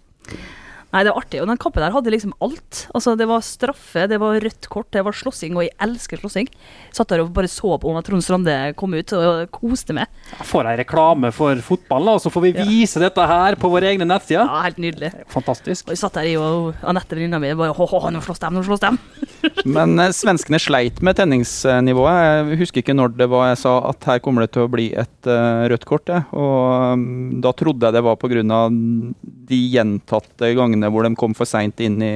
Nei, 0.94 1.02
det 1.04 1.10
var 1.12 1.18
artig. 1.20 1.40
Og 1.42 1.48
den 1.50 1.58
kampen 1.60 1.82
der 1.82 1.92
hadde 1.92 2.12
liksom 2.14 2.32
alt. 2.40 2.86
Altså, 2.94 3.16
Det 3.18 3.26
var 3.28 3.42
straffe, 3.44 4.06
det 4.08 4.18
var 4.22 4.38
rødt 4.40 4.68
kort, 4.72 4.86
det 4.94 5.02
var 5.04 5.12
slåssing, 5.12 5.56
og 5.58 5.64
jeg 5.66 5.74
elsker 5.82 6.20
slåssing. 6.22 6.48
Satt 6.94 7.08
der 7.10 7.20
og 7.24 7.32
bare 7.36 7.50
så 7.50 7.74
på 7.82 7.90
når 7.92 8.06
Trond 8.06 8.22
Strande 8.24 8.54
kom 8.78 8.94
ut, 8.94 9.12
og 9.12 9.50
koste 9.50 9.92
meg. 9.92 10.06
Får 10.46 10.70
ei 10.70 10.76
reklame 10.80 11.32
for 11.34 11.58
fotballen, 11.66 12.14
og 12.14 12.22
så 12.22 12.30
får 12.32 12.42
vi 12.46 12.52
Ja. 12.56 12.64
vise 12.64 13.00
dette 13.02 13.26
her 13.26 13.56
på 13.56 13.68
våre 13.68 13.90
egne 13.92 14.06
nettsider. 14.06 14.46
Ja, 14.46 14.62
helt 14.62 14.78
nydelig. 14.78 15.12
Fantastisk. 15.28 15.86
Og 15.88 15.92
jeg 15.96 15.98
satt 15.98 16.14
der, 16.14 16.22
jeg 16.30 16.38
og 16.38 16.74
Anette 16.82 17.16
venninna 17.18 17.38
mi, 17.40 17.52
bare 17.54 17.74
hå, 17.74 17.88
hå, 17.90 18.10
nå 18.12 18.22
slåss 18.22 18.38
dem, 18.40 18.54
nå 18.54 18.62
slåss 18.64 18.80
de. 18.80 18.96
Men 19.64 19.98
eh, 20.02 20.12
svenskene 20.16 20.58
sleit 20.62 21.00
med 21.04 21.16
tenningsnivået. 21.18 22.18
Jeg 22.50 22.58
husker 22.62 22.82
ikke 22.82 22.96
når 22.96 23.14
det 23.18 23.28
var 23.32 23.48
jeg 23.52 23.60
sa 23.62 23.76
at 23.90 24.08
her 24.10 24.20
kommer 24.24 24.44
det 24.46 24.52
til 24.56 24.66
å 24.66 24.70
bli 24.72 24.88
et 24.98 25.30
eh, 25.30 25.62
rødt 25.72 25.86
kort. 25.88 26.06
jeg. 26.12 26.26
Og 26.36 26.98
mm, 26.98 27.40
da 27.44 27.52
trodde 27.56 27.86
jeg 27.88 27.96
det 27.98 28.04
var 28.06 28.16
pga. 28.20 28.42
de 29.46 29.60
gjentatte 29.76 30.52
gangene 30.58 30.90
hvor 30.90 31.06
de 31.06 31.14
kom 31.18 31.34
for 31.38 31.46
seint 31.48 31.80
inn 31.80 32.02
i 32.02 32.12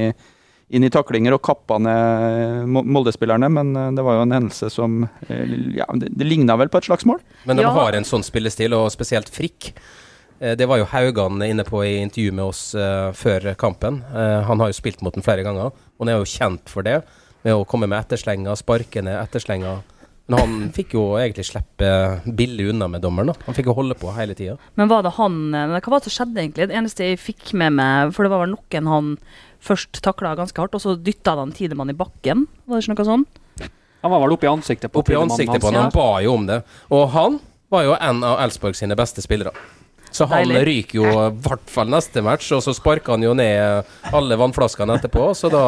inn 0.70 0.84
i 0.86 0.90
taklinger 0.94 1.34
og 1.34 1.40
kappa 1.42 1.80
ned 1.82 2.68
Molde-spillerne, 2.70 3.48
men 3.50 3.72
eh, 3.74 3.88
det 3.96 4.04
var 4.06 4.20
jo 4.20 4.26
en 4.26 4.36
hendelse 4.36 4.68
som 4.70 5.00
eh, 5.26 5.56
Ja, 5.80 5.88
det, 5.98 6.12
det 6.14 6.28
ligna 6.30 6.54
vel 6.60 6.70
på 6.70 6.78
et 6.78 6.86
slagsmål? 6.86 7.18
Men 7.48 7.58
de 7.58 7.64
Ja. 7.66 7.72
har 7.74 7.96
en 7.98 8.06
sånn 8.06 8.22
spillestil, 8.22 8.76
og 8.78 8.86
spesielt 8.94 9.26
Frikk. 9.34 9.72
Eh, 10.38 10.54
Det 10.54 10.68
var 10.70 10.78
jo 10.78 10.86
Haugan 10.92 11.42
inne 11.42 11.64
på 11.66 11.82
i 11.82 11.96
intervju 12.04 12.30
med 12.38 12.44
oss 12.52 12.62
eh, 12.78 13.10
før 13.18 13.50
kampen. 13.58 13.98
Eh, 14.14 14.42
han 14.46 14.62
har 14.62 14.70
jo 14.70 14.78
spilt 14.78 15.02
mot 15.02 15.12
den 15.18 15.26
flere 15.26 15.42
ganger, 15.42 15.72
og 15.74 16.06
han 16.06 16.12
er 16.14 16.20
jo 16.22 16.30
kjent 16.38 16.70
for 16.70 16.86
det. 16.86 17.00
Med 17.46 17.56
å 17.56 17.64
komme 17.68 17.88
med 17.88 18.02
etterslenger, 18.02 18.58
sparke 18.58 19.02
ned 19.04 19.16
etterslenger. 19.20 19.80
Men 20.30 20.38
han 20.38 20.56
fikk 20.74 20.92
jo 20.94 21.04
egentlig 21.18 21.42
slippe 21.48 21.88
billig 22.38 22.68
unna 22.70 22.86
med 22.92 23.02
dommeren. 23.02 23.32
da. 23.32 23.46
Han 23.48 23.56
fikk 23.56 23.66
jo 23.66 23.74
holde 23.74 23.96
på 23.98 24.12
hele 24.14 24.36
tida. 24.38 24.54
Men 24.78 24.90
var 24.92 25.02
det 25.02 25.16
han 25.16 25.38
eh, 25.54 25.72
Hva 25.80 25.90
var 25.90 25.98
det 25.98 26.10
som 26.10 26.14
skjedde, 26.20 26.38
egentlig? 26.44 26.68
Det 26.70 26.76
eneste 26.78 27.08
jeg 27.08 27.18
fikk 27.18 27.50
med 27.58 27.74
meg 27.80 28.12
For 28.14 28.22
det 28.26 28.30
var 28.30 28.44
vel 28.44 28.52
noen 28.54 28.90
han 28.92 29.08
først 29.60 29.98
takla 30.04 30.36
ganske 30.38 30.56
hardt, 30.62 30.76
og 30.78 30.80
så 30.84 30.94
dytta 30.96 31.34
han 31.36 31.50
Tidemann 31.56 31.90
i 31.90 31.96
bakken? 31.98 32.46
Var 32.64 32.78
det 32.78 32.86
ikke 32.86 32.94
noe 32.94 33.08
sånn? 33.10 33.26
Han 34.00 34.14
var 34.14 34.22
vel 34.22 34.32
oppe 34.36 34.46
i 34.46 34.52
ansiktet 34.52 34.92
på 34.92 35.02
oppe 35.02 35.12
i 35.12 35.16
Tidemann 35.16 35.34
ansiktet 35.34 35.60
på 35.60 35.68
han, 35.72 35.82
han 35.82 35.92
ba 35.92 36.08
jo 36.24 36.36
om 36.38 36.46
det. 36.48 36.62
Og 36.94 37.10
han 37.12 37.40
var 37.74 37.84
jo 37.88 37.96
en 37.98 38.22
av 38.24 38.38
Elsborg 38.46 38.78
sine 38.78 38.96
beste 38.96 39.24
spillere. 39.26 39.52
Så 40.10 40.26
han 40.30 40.46
Deilig. 40.46 40.62
ryker 40.66 41.02
jo 41.02 41.10
i 41.10 41.26
hvert 41.44 41.68
fall 41.70 41.90
neste 41.92 42.22
match, 42.24 42.48
og 42.54 42.62
så 42.64 42.72
sparker 42.74 43.14
han 43.14 43.26
jo 43.26 43.34
ned 43.36 43.90
alle 44.14 44.38
vannflaskene 44.40 44.96
etterpå. 44.98 45.28
Så 45.38 45.50
da 45.52 45.64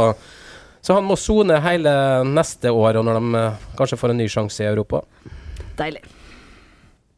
Så 0.83 0.97
han 0.97 1.07
må 1.07 1.15
sone 1.19 1.61
hele 1.62 1.93
neste 2.27 2.73
år, 2.75 2.99
og 2.99 3.07
når 3.07 3.21
de 3.21 3.39
eh, 3.39 3.69
kanskje 3.79 4.01
får 4.01 4.15
en 4.15 4.21
ny 4.23 4.27
sjanse 4.31 4.65
i 4.65 4.69
Europa. 4.71 5.05
Deilig. 5.79 6.03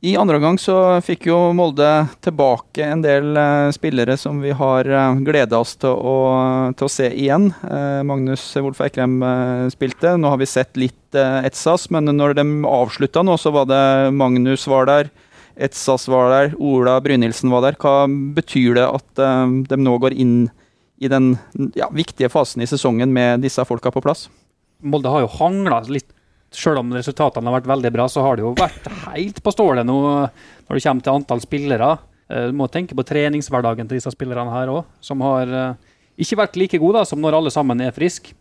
I 0.05 0.19
andre 0.21 0.37
omgang 0.37 0.59
så 0.61 1.01
fikk 1.01 1.31
jo 1.31 1.39
Molde 1.57 1.89
tilbake 2.21 2.85
en 2.85 3.01
del 3.01 3.31
uh, 3.41 3.71
spillere 3.73 4.19
som 4.21 4.43
vi 4.45 4.51
har 4.53 4.85
uh, 4.85 5.17
gleda 5.25 5.63
oss 5.65 5.73
til 5.81 5.97
å, 5.97 6.17
til 6.77 6.85
å 6.85 6.93
se 6.93 7.09
igjen. 7.09 7.47
Uh, 7.65 8.03
Magnus 8.05 8.43
Wolff 8.61 8.83
Eikrem 8.85 9.15
eh, 9.25 9.71
spilte. 9.73 10.13
Nå 10.21 10.29
har 10.29 10.43
vi 10.43 10.51
sett 10.51 10.77
litt 10.77 11.17
eh, 11.17 11.47
Etsas, 11.49 11.89
men 11.95 12.13
når 12.13 12.37
de 12.37 12.45
avslutta 12.69 13.25
nå, 13.25 13.39
så 13.41 13.55
var 13.55 13.71
det 13.71 13.85
Magnus 14.13 14.67
var 14.69 14.91
der. 14.91 15.09
Etsas 15.57 16.05
var 16.11 16.29
der, 16.35 16.53
Ola 16.61 16.99
Brynildsen 17.01 17.49
var 17.55 17.65
der. 17.65 17.81
Hva 17.81 18.05
betyr 18.37 18.77
det 18.77 18.85
at 18.91 19.25
eh, 19.25 19.57
de 19.73 19.81
nå 19.81 19.97
går 20.05 20.21
inn 20.21 20.37
i 20.51 20.64
den 20.99 21.35
ja, 21.75 21.89
viktige 21.93 22.31
fasen 22.31 22.63
i 22.63 22.69
sesongen 22.71 23.13
med 23.13 23.43
disse 23.45 23.65
folka 23.67 23.91
på 23.91 24.03
plass? 24.05 24.29
Molde 24.85 25.11
har 25.11 25.25
jo 25.25 25.31
hangla 25.39 25.81
litt 25.89 26.11
Selv 26.55 26.79
om 26.79 26.93
resultatene 26.95 27.51
har 27.51 27.57
vært 27.57 27.67
veldig 27.67 27.91
bra, 27.91 28.05
så 28.07 28.23
har 28.23 28.37
det 28.37 28.45
jo 28.45 28.53
vært 28.55 28.85
helt 29.09 29.41
på 29.43 29.51
stålet 29.51 29.83
nå 29.87 29.97
når 30.05 30.71
det 30.79 30.83
kommer 30.85 31.03
til 31.03 31.13
antall 31.17 31.41
spillere. 31.43 31.89
Eh, 32.31 32.47
Du 32.47 32.55
må 32.55 32.69
tenke 32.71 32.95
på 32.95 33.03
treningshverdagen 33.03 33.89
til 33.89 33.99
disse 33.99 34.13
spillerne 34.15 34.53
her 34.55 34.71
òg, 34.71 34.85
som 35.03 35.21
har 35.27 35.51
eh, 35.51 35.75
ikke 36.23 36.39
vært 36.39 36.57
like 36.61 36.79
gode 36.79 37.03
som 37.11 37.19
når 37.19 37.41
alle 37.41 37.51
sammen 37.51 37.81
er 37.83 37.91
friske. 37.91 38.37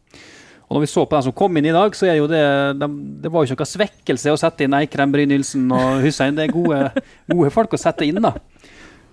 Og 0.69 0.77
når 0.77 0.86
vi 0.86 0.91
så 0.93 1.07
på 1.10 1.17
den 1.17 1.25
som 1.25 1.33
kom 1.33 1.57
inn 1.57 1.65
i 1.65 1.74
dag, 1.74 1.98
så 1.98 2.05
er 2.05 2.19
jo 2.19 2.27
det 2.29 2.43
de, 2.77 2.88
Det 3.25 3.31
var 3.33 3.43
jo 3.43 3.50
ikke 3.50 3.65
noe 3.65 3.74
svekkelse 3.74 4.31
å 4.31 4.38
sette 4.39 4.63
inn 4.67 4.77
Eikrem, 4.77 5.12
Brynildsen 5.12 5.65
og 5.74 6.05
Hussein. 6.05 6.38
Det 6.38 6.45
er 6.48 6.53
gode, 6.53 6.79
gode 7.33 7.50
folk 7.53 7.74
å 7.74 7.81
sette 7.81 8.05
inn, 8.05 8.22
da. 8.22 8.36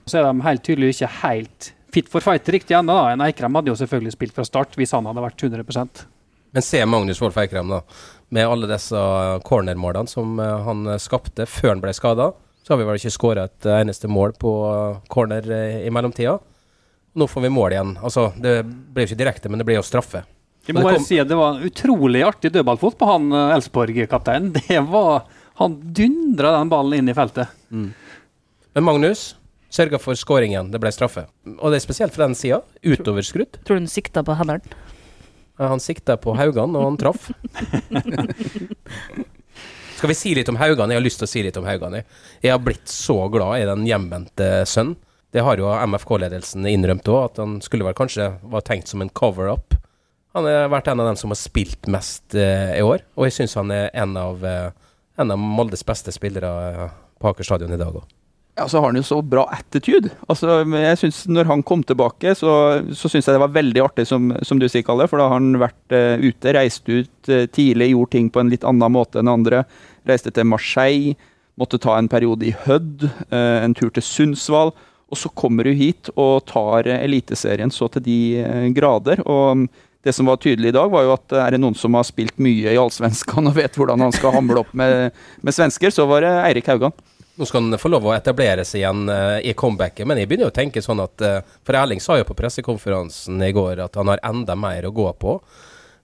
Så 0.04 0.20
er 0.20 0.28
de 0.28 0.44
helt 0.44 0.62
tydelig 0.66 0.92
ikke 0.94 1.10
helt 1.24 1.72
fit 1.94 2.08
for 2.10 2.24
fight 2.24 2.48
riktig 2.48 2.76
ennå. 2.78 2.94
da. 2.94 3.12
En 3.12 3.24
Eikrem 3.24 3.54
hadde 3.58 3.72
jo 3.72 3.78
selvfølgelig 3.78 4.14
spilt 4.16 4.36
fra 4.36 4.46
start 4.46 4.76
hvis 4.78 4.94
han 4.96 5.08
hadde 5.08 5.24
vært 5.24 5.42
100% 5.42 6.04
Men 6.54 6.66
se 6.66 6.84
Magnus 6.86 7.20
Wolff 7.22 7.38
Eikrem, 7.38 7.70
da. 7.70 7.82
Med 8.30 8.46
alle 8.46 8.68
disse 8.70 9.00
cornermålene 9.46 10.10
som 10.10 10.38
eh, 10.38 10.60
han 10.66 10.86
skapte 11.02 11.46
før 11.50 11.74
han 11.74 11.82
ble 11.82 11.94
skada. 11.94 12.30
Så 12.62 12.74
har 12.74 12.78
vi 12.78 12.86
vel 12.86 12.98
ikke 13.00 13.10
skåra 13.14 13.48
et 13.48 13.66
eneste 13.66 14.06
mål 14.10 14.36
på 14.38 14.50
eh, 14.68 14.98
corner 15.10 15.46
eh, 15.50 15.80
i 15.86 15.90
mellomtida. 15.90 16.36
Nå 17.18 17.26
får 17.26 17.42
vi 17.42 17.50
mål 17.50 17.74
igjen. 17.74 17.96
Altså, 17.98 18.28
det 18.38 18.60
ble 18.62 19.02
jo 19.02 19.10
ikke 19.10 19.18
direkte, 19.18 19.50
men 19.50 19.58
det 19.58 19.66
ble 19.66 19.78
jo 19.78 19.86
straffe. 19.86 20.22
Jeg 20.68 20.76
må 20.76 20.84
bare 20.84 21.00
si 21.02 21.18
at 21.18 21.26
det 21.30 21.38
var 21.38 21.56
en 21.56 21.66
utrolig 21.66 22.20
artig 22.22 22.52
dødballfot 22.54 22.98
på 23.00 23.08
han 23.08 23.30
eh, 23.32 23.54
Elfsborg-kapteinen. 23.56 24.52
Det 24.68 24.82
var 24.86 25.24
Han 25.60 25.74
dundra 25.92 26.54
den 26.54 26.70
ballen 26.72 27.00
inn 27.00 27.10
i 27.10 27.14
feltet. 27.16 27.50
Men 27.68 28.84
Magnus 28.86 29.34
sørga 29.72 30.00
for 30.02 30.18
skåringen. 30.18 30.70
Det 30.72 30.80
ble 30.82 30.92
straffe. 30.94 31.26
Og 31.56 31.70
det 31.70 31.80
er 31.80 31.84
spesielt 31.86 32.14
fra 32.14 32.26
den 32.26 32.38
sida. 32.38 32.60
Utoverskrudd. 32.82 33.60
Tror 33.64 33.78
du 33.78 33.84
han 33.84 33.90
sikta 33.90 34.24
på 34.26 34.36
hendene? 34.38 34.80
Han 35.60 35.82
sikta 35.82 36.16
på 36.16 36.32
Haugan, 36.38 36.72
og 36.76 36.86
han 36.86 36.96
traff. 36.96 37.28
Skal 40.00 40.08
vi 40.08 40.16
si 40.16 40.32
litt 40.32 40.48
om 40.48 40.56
Haugan? 40.56 40.88
Jeg 40.88 40.96
har 40.96 41.04
lyst 41.04 41.20
til 41.20 41.28
å 41.28 41.32
si 41.34 41.42
litt 41.44 41.58
om 41.60 41.66
Haugan. 41.68 41.98
Jeg, 41.98 42.06
jeg 42.40 42.54
har 42.54 42.62
blitt 42.64 42.88
så 42.88 43.18
glad 43.28 43.60
i 43.60 43.66
den 43.68 43.84
hjemvendte 43.84 44.48
sønnen. 44.64 44.96
Det 45.30 45.44
har 45.46 45.60
jo 45.60 45.68
MFK-ledelsen 45.70 46.64
innrømt 46.66 47.06
òg, 47.06 47.20
at 47.28 47.36
han 47.38 47.58
skulle 47.62 47.86
vel 47.86 47.94
kanskje 47.94 48.32
var 48.50 48.64
tenkt 48.66 48.90
som 48.90 49.04
en 49.04 49.12
cover-up. 49.14 49.76
Han 50.34 50.46
har 50.46 50.70
vært 50.72 50.88
en 50.90 51.02
av 51.02 51.10
dem 51.10 51.18
som 51.20 51.30
har 51.30 51.38
spilt 51.38 51.86
mest 51.90 52.34
eh, 52.38 52.72
i 52.78 52.82
år, 52.82 53.04
og 53.14 53.28
jeg 53.28 53.36
syns 53.36 53.54
han 53.58 53.70
er 53.74 53.92
en 53.98 54.16
av, 54.18 54.42
eh, 54.46 54.72
en 55.22 55.34
av 55.34 55.38
Moldes 55.38 55.86
beste 55.86 56.14
spillere 56.14 56.50
eh, 56.70 56.96
på 57.20 57.30
Aker 57.30 57.46
stadion 57.46 57.74
i 57.74 57.78
dag 57.78 57.94
òg. 58.00 58.06
Ja, 58.58 58.66
så 58.68 58.80
har 58.80 58.90
han 58.90 58.98
jo 58.98 59.04
så 59.06 59.20
bra 59.22 59.46
attitude. 59.54 60.10
Altså, 60.28 60.60
jeg 60.66 60.98
synes 60.98 61.22
Når 61.30 61.48
han 61.48 61.62
kom 61.62 61.82
tilbake, 61.86 62.34
så, 62.34 62.82
så 62.92 63.08
syns 63.08 63.28
jeg 63.28 63.36
det 63.36 63.42
var 63.44 63.54
veldig 63.54 63.82
artig, 63.84 64.06
som, 64.10 64.32
som 64.42 64.60
du 64.60 64.66
sier, 64.68 64.84
Kalle. 64.86 65.06
For 65.08 65.20
da 65.20 65.28
har 65.30 65.38
han 65.38 65.54
vært 65.60 65.94
uh, 65.94 66.20
ute, 66.20 66.54
reist 66.56 66.88
ut 66.90 67.30
uh, 67.30 67.46
tidlig, 67.46 67.92
gjort 67.94 68.12
ting 68.16 68.30
på 68.32 68.42
en 68.42 68.50
litt 68.52 68.66
annen 68.66 68.92
måte 68.92 69.22
enn 69.22 69.30
andre. 69.30 69.64
Reiste 70.08 70.32
til 70.34 70.48
Marseille, 70.50 71.14
måtte 71.60 71.80
ta 71.80 71.96
en 71.98 72.08
periode 72.10 72.48
i 72.48 72.54
Hødd, 72.66 73.06
uh, 73.30 73.58
en 73.62 73.76
tur 73.78 73.92
til 73.94 74.04
Sundsvall. 74.04 74.74
Og 75.10 75.18
så 75.18 75.30
kommer 75.34 75.66
du 75.66 75.72
hit 75.74 76.10
og 76.14 76.44
tar 76.46 76.86
Eliteserien 77.00 77.72
så 77.74 77.88
til 77.90 78.04
de 78.04 78.18
grader. 78.76 79.24
Og 79.26 79.64
det 80.06 80.12
som 80.14 80.28
var 80.30 80.38
tydelig 80.38 80.70
i 80.70 80.76
dag, 80.76 80.90
var 80.92 81.02
jo 81.02 81.14
at 81.16 81.34
er 81.34 81.56
det 81.56 81.58
noen 81.60 81.74
som 81.76 81.96
har 81.98 82.06
spilt 82.06 82.38
mye 82.40 82.70
i 82.70 82.78
Allsvenskan 82.78 83.50
og 83.50 83.56
vet 83.58 83.74
hvordan 83.76 84.04
han 84.06 84.14
skal 84.14 84.36
hamle 84.36 84.62
opp 84.62 84.70
med, 84.76 85.10
med 85.42 85.56
svensker, 85.56 85.90
så 85.90 86.06
var 86.08 86.22
det 86.24 86.30
Eirik 86.44 86.70
Haugan. 86.70 86.94
Nå 87.40 87.46
skal 87.48 87.62
han 87.64 87.78
få 87.80 87.88
lov 87.88 88.04
å 88.04 88.10
etablere 88.12 88.66
seg 88.68 88.82
igjen 88.82 89.06
uh, 89.08 89.38
i 89.40 89.54
comebacket, 89.56 90.04
men 90.04 90.18
jeg 90.20 90.28
begynner 90.28 90.50
jo 90.50 90.52
å 90.52 90.56
tenke 90.58 90.82
sånn 90.84 91.00
at 91.00 91.22
uh, 91.24 91.38
For 91.64 91.78
Erling 91.78 92.02
sa 92.04 92.18
jo 92.20 92.26
på 92.28 92.34
pressekonferansen 92.36 93.40
i 93.46 93.48
går 93.56 93.80
at 93.86 93.94
han 93.96 94.10
har 94.12 94.20
enda 94.28 94.52
mer 94.60 94.84
å 94.84 94.90
gå 94.92 95.06
på. 95.16 95.38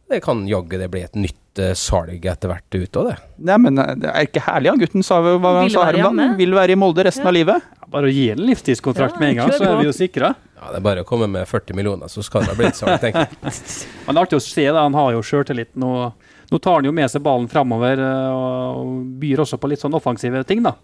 Det 0.08 0.22
kan 0.24 0.46
jaggu 0.48 0.78
det 0.80 0.86
bli 0.94 1.02
et 1.04 1.18
nytt 1.20 1.60
uh, 1.60 1.74
salg 1.76 2.24
etter 2.24 2.48
hvert 2.48 2.78
ut 2.78 2.96
av 3.02 3.10
det. 3.10 3.16
Nei, 3.50 3.58
men 3.66 3.76
det 4.00 4.08
er 4.14 4.30
ikke 4.30 4.46
herlig, 4.46 4.70
han 4.72 4.80
gutten 4.80 5.04
sa 5.04 5.18
hva 5.20 5.52
han 5.58 5.68
sa 5.74 5.84
her 5.90 5.98
om 6.00 6.16
dagen. 6.16 6.38
Vil 6.38 6.56
være 6.56 6.72
i 6.72 6.78
Molde 6.80 7.04
resten 7.04 7.26
Ja. 7.26 7.28
av 7.28 7.36
livet. 7.36 7.66
Ja, 7.82 7.88
bare 7.98 8.08
å 8.08 8.14
gi 8.16 8.30
en 8.32 8.40
livstidskontrakt 8.40 9.18
Ja, 9.18 9.20
med 9.20 9.34
en 9.34 9.40
gang, 9.42 9.52
så 9.58 9.66
er 9.68 9.76
vi 9.82 9.90
jo 9.90 9.92
sikra. 9.98 10.30
Ja, 10.56 10.70
Det 10.70 10.78
er 10.80 10.86
bare 10.88 11.02
å 11.04 11.08
komme 11.10 11.28
med 11.28 11.44
40 11.50 11.76
millioner, 11.76 12.08
så 12.08 12.24
skal 12.24 12.48
det 12.48 12.54
bli 12.56 12.70
et 12.70 12.80
salg, 12.80 12.96
tenker 13.04 13.26
jeg. 13.26 13.42
Men 14.06 14.16
det 14.16 14.22
er 14.22 14.22
artig 14.24 14.40
å 14.40 14.46
se. 14.46 14.64
da, 14.70 14.86
Han 14.88 14.96
har 14.96 15.12
jo 15.18 15.20
sjøltilliten 15.20 15.84
og 15.84 16.32
nå 16.48 16.62
tar 16.64 16.80
han 16.80 16.88
jo 16.88 16.94
med 16.96 17.12
seg 17.12 17.20
ballen 17.26 17.50
framover 17.50 18.00
og 18.00 19.04
byr 19.20 19.44
også 19.44 19.60
på 19.60 19.68
litt 19.68 19.84
sånn 19.84 20.00
offensive 20.00 20.40
ting. 20.48 20.64
da. 20.64 20.78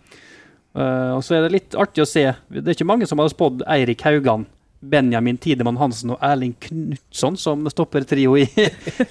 Eh, 0.72 1.10
og 1.16 1.22
så 1.24 1.36
er 1.36 1.46
det 1.46 1.52
litt 1.56 1.76
artig 1.78 2.04
å 2.04 2.08
se. 2.08 2.24
Det 2.48 2.64
er 2.64 2.76
ikke 2.76 2.88
mange 2.88 3.08
som 3.08 3.20
hadde 3.20 3.34
spådd 3.34 3.64
Eirik 3.70 4.04
Haugan, 4.06 4.46
Benjamin 4.82 5.36
Tidemann 5.38 5.78
Hansen 5.78 6.14
og 6.14 6.22
Erling 6.26 6.54
Knutson 6.64 7.36
som 7.38 7.66
stoppertrio 7.70 8.34
i, 8.40 8.46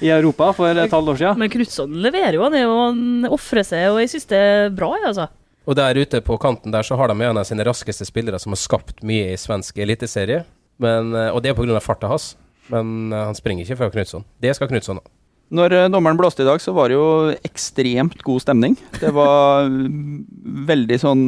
i 0.01 0.09
Europa 0.11 0.49
for 0.57 0.75
et 0.75 0.91
halvår 0.91 1.21
siden. 1.21 1.39
Men 1.39 1.51
Knutson 1.53 1.93
leverer 2.03 2.35
jo, 2.35 2.43
han 2.43 2.57
er 2.57 2.65
jo 2.65 2.73
han 2.81 3.29
ofrer 3.31 3.63
seg, 3.67 3.87
og 3.93 4.01
jeg 4.03 4.11
syns 4.15 4.27
det 4.33 4.41
er 4.41 4.73
bra, 4.75 4.91
jeg, 4.97 5.07
altså. 5.13 5.29
Og 5.69 5.77
der 5.77 5.99
ute 6.01 6.19
på 6.25 6.35
kanten 6.41 6.73
der 6.73 6.83
så 6.83 6.97
har 6.97 7.11
de 7.11 7.15
en 7.21 7.37
av 7.39 7.45
sine 7.47 7.63
raskeste 7.63 8.07
spillere 8.09 8.39
som 8.41 8.51
har 8.55 8.59
skapt 8.59 9.03
mye 9.05 9.29
i 9.31 9.39
svensk 9.39 9.77
eliteserie. 9.79 10.41
Men, 10.81 11.13
eh, 11.13 11.29
Og 11.29 11.43
det 11.43 11.51
er 11.53 11.55
pga. 11.55 11.79
farta 11.79 12.09
hans. 12.09 12.35
Men 12.71 13.13
eh, 13.13 13.25
han 13.29 13.37
springer 13.37 13.63
ikke 13.63 13.77
fra 13.77 13.91
Knutson. 13.93 14.25
Det 14.41 14.55
skal 14.57 14.67
Knutson 14.71 14.97
ha. 14.97 15.03
Når 15.51 15.75
eh, 15.75 15.89
dommeren 15.91 16.19
blåste 16.19 16.45
i 16.45 16.47
dag, 16.47 16.61
så 16.63 16.73
var 16.75 16.89
det 16.89 16.97
jo 16.97 17.35
ekstremt 17.43 18.23
god 18.23 18.43
stemning. 18.43 18.77
Det 19.01 19.11
var 19.15 19.67
veldig 20.71 20.99
sånn 21.01 21.25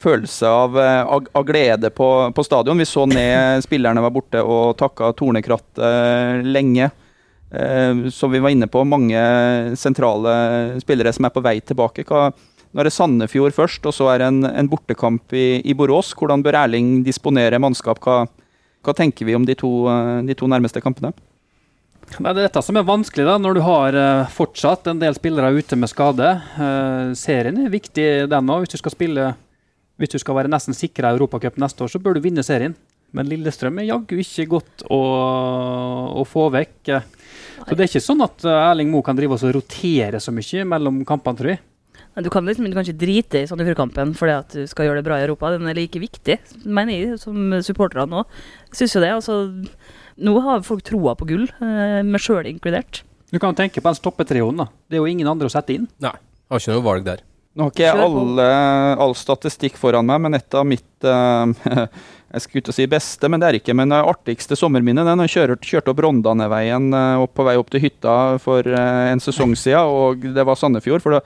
følelse 0.00 0.48
av, 0.48 0.78
eh, 0.80 1.02
av, 1.04 1.28
av 1.36 1.44
glede 1.48 1.90
på, 1.92 2.08
på 2.36 2.44
stadion. 2.46 2.80
Vi 2.80 2.88
så 2.88 3.04
ned 3.10 3.60
spillerne 3.66 4.04
var 4.04 4.14
borte 4.14 4.42
og 4.42 4.78
takka 4.80 5.12
Tornekratt 5.18 5.82
eh, 5.84 6.40
lenge. 6.46 6.90
Eh, 7.50 8.06
som 8.14 8.32
vi 8.32 8.40
var 8.40 8.54
inne 8.54 8.70
på, 8.70 8.84
mange 8.86 9.20
sentrale 9.76 10.80
spillere 10.80 11.12
som 11.12 11.26
er 11.28 11.34
på 11.34 11.44
vei 11.44 11.58
tilbake. 11.60 12.06
Hva, 12.08 12.30
nå 12.70 12.80
er 12.80 12.86
det 12.86 12.94
Sandefjord 12.94 13.56
først, 13.56 13.86
og 13.90 13.96
så 13.96 14.12
er 14.12 14.22
det 14.22 14.30
en, 14.30 14.44
en 14.46 14.70
bortekamp 14.70 15.34
i, 15.34 15.58
i 15.66 15.74
Borås. 15.76 16.14
Hvordan 16.16 16.44
bør 16.46 16.62
Erling 16.62 17.00
disponere 17.06 17.58
mannskap? 17.60 18.00
Hva, 18.04 18.22
hva 18.86 18.94
tenker 18.96 19.28
vi 19.28 19.34
om 19.36 19.44
de 19.44 19.58
to, 19.58 19.72
eh, 19.90 20.20
de 20.28 20.38
to 20.38 20.48
nærmeste 20.50 20.82
kampene? 20.84 21.12
Det 22.10 22.26
er 22.26 22.36
dette 22.36 22.62
som 22.64 22.76
er 22.76 22.86
vanskelig 22.86 23.24
da, 23.28 23.36
når 23.38 23.56
du 23.56 23.62
har 23.64 23.96
eh, 23.96 24.30
fortsatt 24.34 24.88
en 24.90 25.00
del 25.00 25.14
spillere 25.16 25.52
ute 25.54 25.78
med 25.78 25.90
skade. 25.92 26.30
Eh, 26.58 27.12
serien 27.18 27.60
er 27.62 27.72
viktig, 27.72 28.06
den 28.30 28.50
òg. 28.50 28.64
Hvis 28.64 28.74
du 28.74 28.80
skal 28.82 28.96
spille 28.96 29.30
Hvis 30.00 30.14
du 30.14 30.18
skal 30.18 30.38
være 30.38 30.48
nesten 30.48 30.72
sikra 30.72 31.12
Europacup 31.12 31.58
neste 31.60 31.84
år, 31.84 31.92
så 31.92 32.00
bør 32.00 32.16
du 32.16 32.24
vinne 32.24 32.42
serien. 32.42 32.74
Men 33.12 33.28
Lillestrøm 33.28 33.78
er 33.82 33.90
jaggu 33.90 34.20
ikke 34.22 34.46
godt 34.48 34.84
å, 34.88 35.00
å 36.20 36.24
få 36.24 36.46
vekk. 36.54 36.92
Så 37.66 37.74
det 37.74 37.84
er 37.84 37.90
ikke 37.90 38.02
sånn 38.04 38.24
at 38.24 38.46
eh, 38.46 38.62
Erling 38.70 38.90
Moe 38.92 39.04
kan 39.06 39.18
drive 39.18 39.36
oss 39.36 39.44
og 39.46 39.54
rotere 39.58 40.22
så 40.22 40.34
mye 40.34 40.66
mellom 40.68 41.02
kampene, 41.08 41.40
tror 41.40 41.54
jeg. 41.54 41.64
Du 42.20 42.28
kan 42.32 42.44
liksom 42.44 42.66
du 42.66 42.74
kan 42.74 42.82
ikke 42.82 43.00
drite 43.00 43.40
i 43.44 43.46
Sandefjord-kampen 43.48 44.16
fordi 44.18 44.32
at 44.34 44.54
du 44.56 44.64
skal 44.68 44.88
gjøre 44.88 44.98
det 45.00 45.06
bra 45.06 45.20
i 45.20 45.24
Europa. 45.28 45.52
Den 45.54 45.68
er 45.70 45.78
like 45.78 46.00
viktig, 46.02 46.40
mener 46.64 46.96
jeg, 46.96 47.20
som 47.22 47.54
supporterne 47.64 48.08
nå. 48.10 48.24
Syns 48.74 48.96
jo 48.96 49.02
det. 49.04 49.12
altså 49.14 49.36
Nå 50.20 50.36
har 50.44 50.62
folk 50.66 50.84
troa 50.86 51.16
på 51.18 51.28
gull, 51.30 51.48
eh, 51.64 52.00
meg 52.04 52.22
sjøl 52.22 52.48
inkludert. 52.50 53.02
Du 53.30 53.38
kan 53.38 53.56
tenke 53.56 53.80
på 53.80 53.88
den 53.88 53.98
stoppetrioen. 53.98 54.56
da. 54.56 54.68
Det 54.88 54.98
er 54.98 55.04
jo 55.04 55.10
ingen 55.10 55.28
andre 55.30 55.48
å 55.48 55.52
sette 55.52 55.74
inn. 55.74 55.88
Nei, 56.02 56.14
har 56.50 56.62
ikke 56.62 56.74
noe 56.76 56.86
valg 56.86 57.04
der. 57.06 57.22
Nå 57.58 57.66
har 57.66 57.72
ikke 57.72 57.82
jeg 57.82 57.98
alle, 57.98 58.46
all 59.02 59.12
statistikk 59.18 59.78
foran 59.80 60.06
meg, 60.06 60.20
men 60.22 60.38
et 60.38 60.54
av 60.54 60.66
mitt 60.66 61.06
eh, 61.06 61.86
Jeg 62.30 62.44
skulle 62.44 62.60
ikke 62.62 62.74
si 62.76 62.84
beste, 62.86 63.26
men 63.26 63.42
det 63.42 63.48
er 63.48 63.56
ikke. 63.58 63.74
Men 63.74 63.90
det 63.90 64.04
artigste 64.06 64.54
sommerminnet 64.54 65.08
den 65.08 65.22
jeg 65.24 65.32
kjørte, 65.34 65.66
kjørte 65.66 65.90
opp 65.90 66.02
Rondaneveien 66.04 66.92
eh, 66.94 67.22
opp 67.24 67.34
på 67.34 67.46
vei 67.48 67.56
opp 67.58 67.72
til 67.72 67.82
hytta 67.82 68.16
for 68.42 68.66
eh, 68.70 69.06
en 69.10 69.22
sesong 69.22 69.56
siden, 69.58 69.90
og 69.90 70.28
det 70.36 70.44
var 70.46 70.58
Sandefjord. 70.60 71.02
For 71.02 71.18
da, 71.18 71.24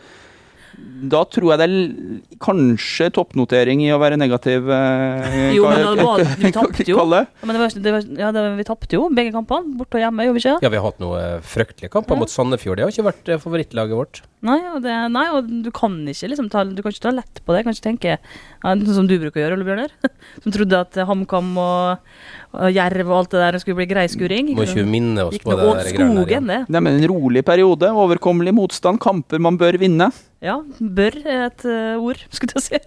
da 1.11 1.21
tror 1.29 1.53
jeg 1.53 1.61
det 1.61 1.67
er 1.69 2.37
kanskje 2.45 3.11
toppnotering 3.15 3.83
i 3.85 3.91
å 3.95 3.99
være 4.01 4.17
negativ. 4.21 4.69
eh, 4.71 5.53
Jo, 5.55 5.69
men 5.69 5.97
det 5.97 6.05
var- 6.05 6.25
vi 6.39 6.51
tapte 6.53 6.87
jo. 6.89 6.97
Ja, 6.97 7.25
det 7.45 7.59
var, 7.61 7.69
det 7.69 7.93
var, 7.93 8.03
ja, 8.19 8.31
det, 8.33 8.57
vi 8.59 8.65
tapte 8.65 8.93
jo 8.97 9.09
begge 9.11 9.33
kampene, 9.33 9.77
borte 9.77 9.97
og 9.99 10.05
hjemme, 10.05 10.25
gjorde 10.27 10.35
vi 10.39 10.45
ikke? 10.45 10.63
Ja, 10.63 10.69
vi 10.69 10.77
har 10.81 10.87
hatt 10.91 11.01
noen 11.01 11.43
fryktelige 11.43 11.91
kamper 11.91 12.15
Ja. 12.17 12.21
mot 12.21 12.29
Sandefjord. 12.33 12.77
Det 12.77 12.85
har 12.85 12.93
ikke 12.93 13.09
vært 13.13 13.29
eh, 13.29 13.39
favorittlaget 13.39 13.97
vårt. 13.99 14.23
Nei, 14.45 14.59
og, 14.75 14.83
det, 14.85 14.93
nei, 15.11 15.27
og 15.33 15.47
du 15.65 15.71
kan 15.71 15.93
ikke 16.07 16.29
liksom 16.29 16.51
ta, 16.51 16.65
du 16.65 16.83
kan 16.83 16.93
ikke 16.93 17.01
ta 17.07 17.11
lett 17.17 17.41
på 17.47 17.55
det. 17.57 17.65
Kan 17.65 17.73
ikke 17.73 17.89
tenke 17.89 18.19
sånn 18.65 18.97
som 18.97 19.09
du 19.09 19.15
bruker 19.21 19.41
å 19.41 19.45
gjøre, 19.45 19.59
Ole 19.59 19.67
Bjørner. 19.67 19.93
Som 20.43 20.55
trodde 20.55 20.79
at 20.81 20.97
HamKam 21.09 21.51
og, 21.61 22.15
og 22.57 22.71
Jerv 22.75 23.11
og 23.11 23.17
alt 23.19 23.35
det 23.35 23.43
der 23.43 23.59
skulle 23.63 23.79
bli 23.83 23.89
greiskuring. 23.91 24.53
Må 24.57 24.65
ikke 24.67 24.87
minne 24.89 25.27
oss 25.29 25.37
på 25.43 25.53
det 25.53 25.59
der 25.61 25.91
greiene 25.95 26.15
der. 26.15 26.23
skogen, 26.25 26.49
det. 26.51 26.61
Nei, 26.73 26.83
men 26.87 26.99
en 26.99 27.09
rolig 27.13 27.45
periode, 27.47 27.91
overkommelig 28.05 28.55
motstand, 28.57 29.03
kamper 29.05 29.43
man 29.43 29.61
bør 29.61 29.79
vinne. 29.81 30.09
Ja, 30.45 30.59
bør 30.81 31.21
er 31.23 31.47
et 31.47 31.65
eh, 31.69 32.01
ord, 32.01 32.25
skulle 32.35 32.59
jeg 32.59 32.67
si. 32.67 32.81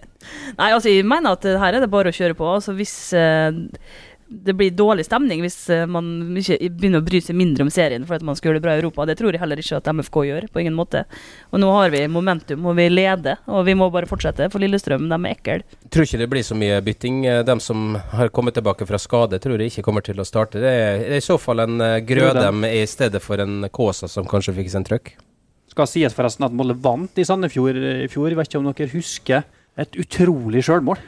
Nei, 0.58 0.72
altså, 0.74 0.90
jeg 0.92 1.06
mener 1.08 1.38
at 1.38 1.46
eh, 1.48 1.58
her 1.62 1.78
er 1.78 1.84
det 1.84 1.90
bare 1.94 2.12
å 2.12 2.18
kjøre 2.18 2.36
på. 2.38 2.50
Altså, 2.58 2.74
hvis 2.78 2.94
eh, 3.16 3.48
det 4.28 4.52
blir 4.52 4.74
dårlig 4.76 5.06
stemning 5.06 5.40
hvis 5.40 5.56
eh, 5.72 5.86
man 5.88 6.36
ikke 6.36 6.58
begynner 6.76 7.00
å 7.00 7.06
bry 7.06 7.20
seg 7.24 7.36
mindre 7.38 7.64
om 7.64 7.70
serien 7.72 8.04
for 8.06 8.18
at 8.18 8.24
man 8.26 8.36
skal 8.36 8.50
gjøre 8.50 8.60
det 8.60 8.64
bra 8.66 8.74
i 8.76 8.80
Europa. 8.82 9.06
Det 9.08 9.16
tror 9.18 9.32
jeg 9.32 9.40
heller 9.40 9.62
ikke 9.62 9.78
at 9.80 9.88
MFK 9.94 10.18
gjør, 10.28 10.46
på 10.52 10.62
ingen 10.62 10.76
måte. 10.76 11.04
Og 11.52 11.62
nå 11.62 11.70
har 11.72 11.92
vi 11.94 12.02
momentum, 12.12 12.66
og 12.68 12.76
vi 12.76 12.88
leder, 12.92 13.40
og 13.48 13.64
vi 13.68 13.76
må 13.78 13.88
bare 13.94 14.08
fortsette, 14.10 14.50
for 14.52 14.60
Lillestrøm, 14.62 15.08
de 15.08 15.18
er 15.18 15.32
ekle. 15.32 15.58
Tror 15.88 16.04
ikke 16.04 16.20
det 16.20 16.30
blir 16.34 16.44
så 16.46 16.58
mye 16.58 16.80
bytting. 16.84 17.22
Eh, 17.24 17.42
De 17.48 17.58
som 17.64 17.96
har 18.12 18.32
kommet 18.34 18.58
tilbake 18.58 18.86
fra 18.88 19.00
skade, 19.00 19.40
tror 19.42 19.56
jeg 19.56 19.72
ikke 19.72 19.86
kommer 19.88 20.04
til 20.04 20.20
å 20.20 20.28
starte. 20.28 20.60
Det 20.60 20.74
er, 20.74 21.06
i 21.16 21.24
så 21.24 21.38
fall 21.40 21.64
en 21.64 21.80
eh, 21.84 21.98
Grødem 22.08 22.68
i 22.68 22.84
stedet 22.88 23.22
for 23.24 23.40
en 23.42 23.64
Kåsa 23.72 24.08
som 24.12 24.28
kanskje 24.28 24.56
fikk 24.60 24.72
seg 24.72 24.82
en 24.82 24.90
trøkk. 24.92 25.14
Skal 25.72 25.88
sies 25.88 26.14
forresten 26.16 26.46
at 26.46 26.54
Molde 26.56 26.76
vant 26.80 27.20
i 27.20 27.24
Sandefjord 27.28 27.76
i 27.78 28.08
fjor. 28.10 28.28
Jeg 28.30 28.38
vet 28.38 28.50
ikke 28.50 28.60
om 28.60 28.68
dere 28.70 28.92
husker 28.92 29.48
et 29.78 29.98
utrolig 30.00 30.64
sjølmål. 30.66 31.00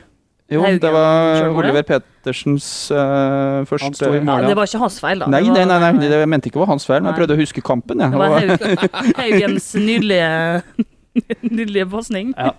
Jo, 0.50 0.60
Haugen, 0.64 0.80
det 0.82 0.90
var. 0.92 1.48
Oliver 1.54 1.82
Petersens 1.86 2.68
uh, 2.90 3.62
første 3.70 3.84
Han 3.86 3.94
sto 3.94 4.08
i 4.10 4.18
Ja, 4.18 4.38
det 4.48 4.56
var 4.58 4.66
ikke 4.66 4.80
hans 4.82 4.96
feil, 5.02 5.20
da. 5.22 5.28
Nei, 5.30 5.42
nei, 5.46 5.64
nei, 5.64 5.78
nei, 5.78 6.08
jeg 6.10 6.28
mente 6.28 6.50
ikke 6.50 6.58
det 6.58 6.64
var 6.64 6.72
hans 6.72 6.86
feil, 6.88 7.02
men 7.04 7.12
jeg 7.12 7.20
prøvde 7.20 7.36
å 7.36 7.40
huske 7.40 7.62
kampen. 7.62 8.02
Jeg. 8.02 8.10
Det 8.10 8.18
var 8.18 8.80
Haugens 9.22 9.68
nydelige 9.78 10.88
Nydelig 11.42 11.84
pasning. 11.90 12.28
Ja. 12.38 12.52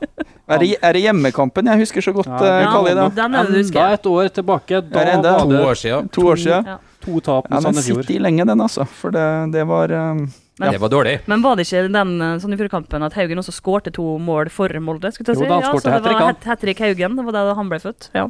Er 0.52 0.60
det, 0.60 0.70
er 0.84 0.96
det 0.98 1.02
hjemmekampen 1.06 1.70
jeg 1.72 1.80
husker 1.86 2.04
så 2.04 2.12
godt, 2.16 2.28
Ja, 2.28 2.40
eh, 2.44 2.64
Ja, 2.66 2.72
Kalle? 2.74 2.96
Da? 2.98 3.06
den 3.22 3.36
er 3.40 3.48
det 3.48 3.52
du 3.54 3.60
Enda 3.60 3.62
husker. 3.64 3.94
et 3.96 4.10
år 4.12 4.32
tilbake. 4.40 4.82
Da 4.92 5.00
Er 5.00 5.06
det 5.08 5.14
enda 5.20 5.36
To 5.40 5.62
år 5.70 5.80
siden. 5.80 6.10
To 6.16 6.26
år 6.34 6.42
siden. 6.42 6.66
Ja. 6.68 6.78
to 7.02 7.20
tap 7.24 7.48
Ja, 7.50 7.56
mot 7.56 7.64
den 7.64 7.74
Sandefjord. 7.74 8.04
sitter 8.06 8.16
i 8.20 8.24
lenge, 8.28 8.46
den, 8.46 8.62
altså. 8.62 8.86
For 8.86 9.16
det, 9.16 9.28
det 9.56 9.64
var 9.68 9.90
eh, 9.96 10.26
Men- 10.62 10.76
Det 10.76 10.82
var 10.84 10.92
dårlig. 10.94 11.16
Men 11.28 11.42
var 11.42 11.56
det 11.58 11.66
ikke 11.68 11.82
den 11.92 12.14
eh, 12.22 12.38
Sandefjord-kampen 12.44 13.04
at 13.08 13.14
Haugen 13.18 13.42
også 13.42 13.54
skårte 13.56 13.92
to 13.98 14.06
mål 14.22 14.50
for 14.54 14.70
Molde? 14.80 15.12
skulle 15.12 15.34
jeg 15.34 15.42
Jo, 15.42 15.48
da 15.50 15.58
han 15.58 15.64
ja, 15.66 15.72
skårte 15.72 15.82
så 15.82 15.92
det 15.98 16.14
var 16.14 16.22
hat- 16.30 16.80
Haugen. 16.80 17.16
Det 17.18 17.26
var 17.26 17.32
da 17.34 17.54
han 17.58 17.70
ble 17.70 17.80
født. 17.82 18.10
Ja. 18.14 18.28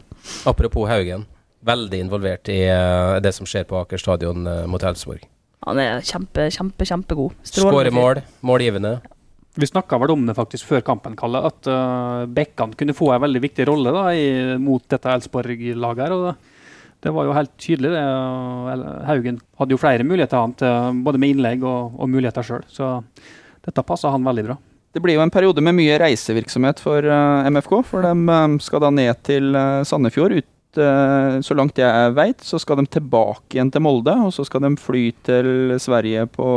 Apropos 0.48 0.88
Haugen. 0.90 1.26
Veldig 1.64 2.00
involvert 2.02 2.50
i 2.50 2.64
uh, 2.72 3.20
det 3.22 3.36
som 3.36 3.46
skjer 3.46 3.68
på 3.70 3.78
Aker 3.84 4.00
stadion 4.02 4.48
uh, 4.48 4.66
mot 4.66 4.82
Elfsborg. 4.82 5.22
Han 5.68 5.78
er 5.78 6.00
kjempe, 6.02 6.48
kjempe, 6.50 6.88
kjempegod. 6.90 7.36
Skårer 7.46 7.92
mål, 7.94 8.24
målgivende. 8.42 8.96
Vi 9.60 9.68
snakka 9.68 10.00
vel 10.02 10.14
om 10.16 10.24
det 10.26 10.34
faktisk 10.38 10.66
før 10.66 10.82
kampen, 10.82 11.14
Kalle, 11.20 11.44
at 11.46 11.68
uh, 11.70 12.26
Bekkan 12.26 12.74
kunne 12.80 12.96
få 12.98 13.12
en 13.14 13.22
veldig 13.22 13.42
viktig 13.44 13.68
rolle 13.68 13.92
da, 13.94 14.08
i, 14.16 14.58
mot 14.58 14.82
dette 14.90 15.12
Elsborg-laget. 15.12 16.02
her, 16.08 16.16
og 16.16 16.26
det, 16.32 16.36
det 17.02 17.14
var 17.14 17.28
jo 17.28 17.36
helt 17.36 17.54
tydelig. 17.58 17.92
det. 17.94 18.02
Haugen 19.08 19.40
hadde 19.58 19.74
jo 19.74 19.82
flere 19.82 20.06
muligheter 20.06 20.38
han 20.38 21.04
både 21.04 21.22
med 21.22 21.36
innlegg 21.36 21.64
og, 21.66 21.96
og 21.98 22.12
muligheter 22.12 22.46
sjøl. 22.46 22.66
Så 22.70 23.00
dette 23.66 23.86
passa 23.86 24.14
han 24.14 24.26
veldig 24.26 24.46
bra. 24.50 24.58
Det 24.92 25.00
blir 25.00 25.16
jo 25.16 25.24
en 25.24 25.32
periode 25.32 25.64
med 25.64 25.78
mye 25.78 26.00
reisevirksomhet 26.02 26.82
for 26.84 27.06
eh, 27.08 27.52
MFK. 27.52 27.78
For 27.88 28.04
de 28.04 28.34
eh, 28.36 28.56
skal 28.64 28.84
da 28.84 28.90
ned 28.94 29.22
til 29.28 29.56
eh, 29.56 29.84
Sandefjord. 29.88 30.42
Ut, 30.42 30.50
så 30.72 31.56
langt 31.60 31.76
jeg 31.76 32.12
veit, 32.16 32.46
så 32.48 32.56
skal 32.56 32.78
de 32.80 32.86
tilbake 32.88 33.58
igjen 33.58 33.68
til 33.74 33.84
Molde. 33.84 34.14
Og 34.24 34.32
så 34.32 34.46
skal 34.48 34.64
de 34.64 34.70
fly 34.80 35.10
til 35.28 35.74
Sverige 35.84 36.24
på 36.32 36.48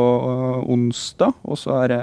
onsdag. 0.71 1.35
Og 1.43 1.59
så 1.59 1.81
er 1.81 1.91
det 1.91 2.03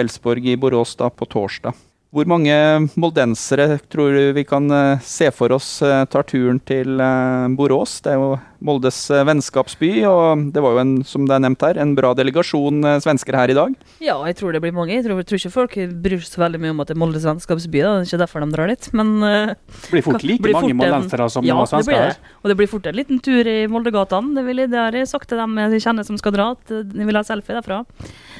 Elsborg 0.00 0.48
i 0.48 0.56
Borås 0.56 0.94
da 0.96 1.10
på 1.12 1.28
torsdag. 1.28 1.76
Hvor 2.12 2.28
mange 2.28 2.52
moldensere 3.00 3.78
tror 3.88 4.12
du 4.12 4.32
vi 4.36 4.42
kan 4.44 4.66
eh, 4.68 4.98
se 5.00 5.30
for 5.32 5.54
oss 5.56 5.78
eh, 5.80 6.02
tar 6.12 6.26
turen 6.28 6.58
til 6.68 7.00
eh, 7.00 7.46
Borås? 7.56 8.02
Det 8.04 8.10
er 8.12 8.18
jo 8.20 8.34
Moldes 8.62 8.98
vennskapsby, 9.26 9.88
og 10.06 10.42
det 10.52 10.60
var 10.62 10.76
jo 10.76 10.82
en, 10.84 10.90
som 11.08 11.24
det 11.26 11.34
er 11.38 11.42
nevnt 11.46 11.64
her, 11.64 11.80
en 11.82 11.94
bra 11.98 12.12
delegasjon 12.14 12.84
svensker 13.02 13.34
her 13.34 13.50
i 13.50 13.56
dag. 13.56 13.72
Ja, 14.04 14.18
jeg 14.28 14.36
tror 14.38 14.52
det 14.54 14.60
blir 14.62 14.76
mange. 14.76 14.92
Jeg 14.92 15.06
tror, 15.08 15.18
jeg 15.22 15.26
tror 15.32 15.40
ikke 15.40 15.54
folk 15.56 15.78
bryr 16.04 16.20
seg 16.20 16.36
så 16.36 16.44
veldig 16.44 16.60
mye 16.62 16.74
om 16.76 16.84
at 16.84 16.92
det 16.92 16.98
er 16.98 17.00
Moldes 17.02 17.26
vennskapsby. 17.26 17.80
da. 17.82 17.96
Det 17.96 18.04
er 18.04 18.10
ikke 18.12 18.22
derfor 18.26 18.44
de 18.44 18.52
drar 18.58 18.70
dit. 18.74 18.90
Men 19.00 19.10
Det 19.24 19.90
blir 19.96 20.04
fort 20.06 20.22
like 20.28 20.44
blir 20.44 20.58
mange 20.60 20.68
fort 20.76 20.82
moldensere 20.84 21.30
som 21.32 21.48
ja, 21.48 21.56
det 21.58 21.72
svensker 21.72 21.96
det. 21.96 22.06
her. 22.12 22.38
Og 22.44 22.52
det 22.52 22.58
blir 22.60 22.70
fort 22.76 22.86
en 22.92 23.00
liten 23.00 23.24
tur 23.24 23.50
i 23.56 23.58
Moldegatene. 23.72 24.36
Det, 24.52 24.68
det 24.76 24.78
har 24.84 25.00
jeg 25.00 25.08
sagt 25.10 25.32
til 25.32 25.40
dem 25.42 25.56
jeg 25.64 25.80
kjenner 25.88 26.06
som 26.12 26.20
skal 26.20 26.36
dra, 26.36 26.52
at 26.60 26.76
de 26.92 27.08
vil 27.08 27.18
ha 27.18 27.24
selfie 27.26 27.56
derfra. 27.56 27.82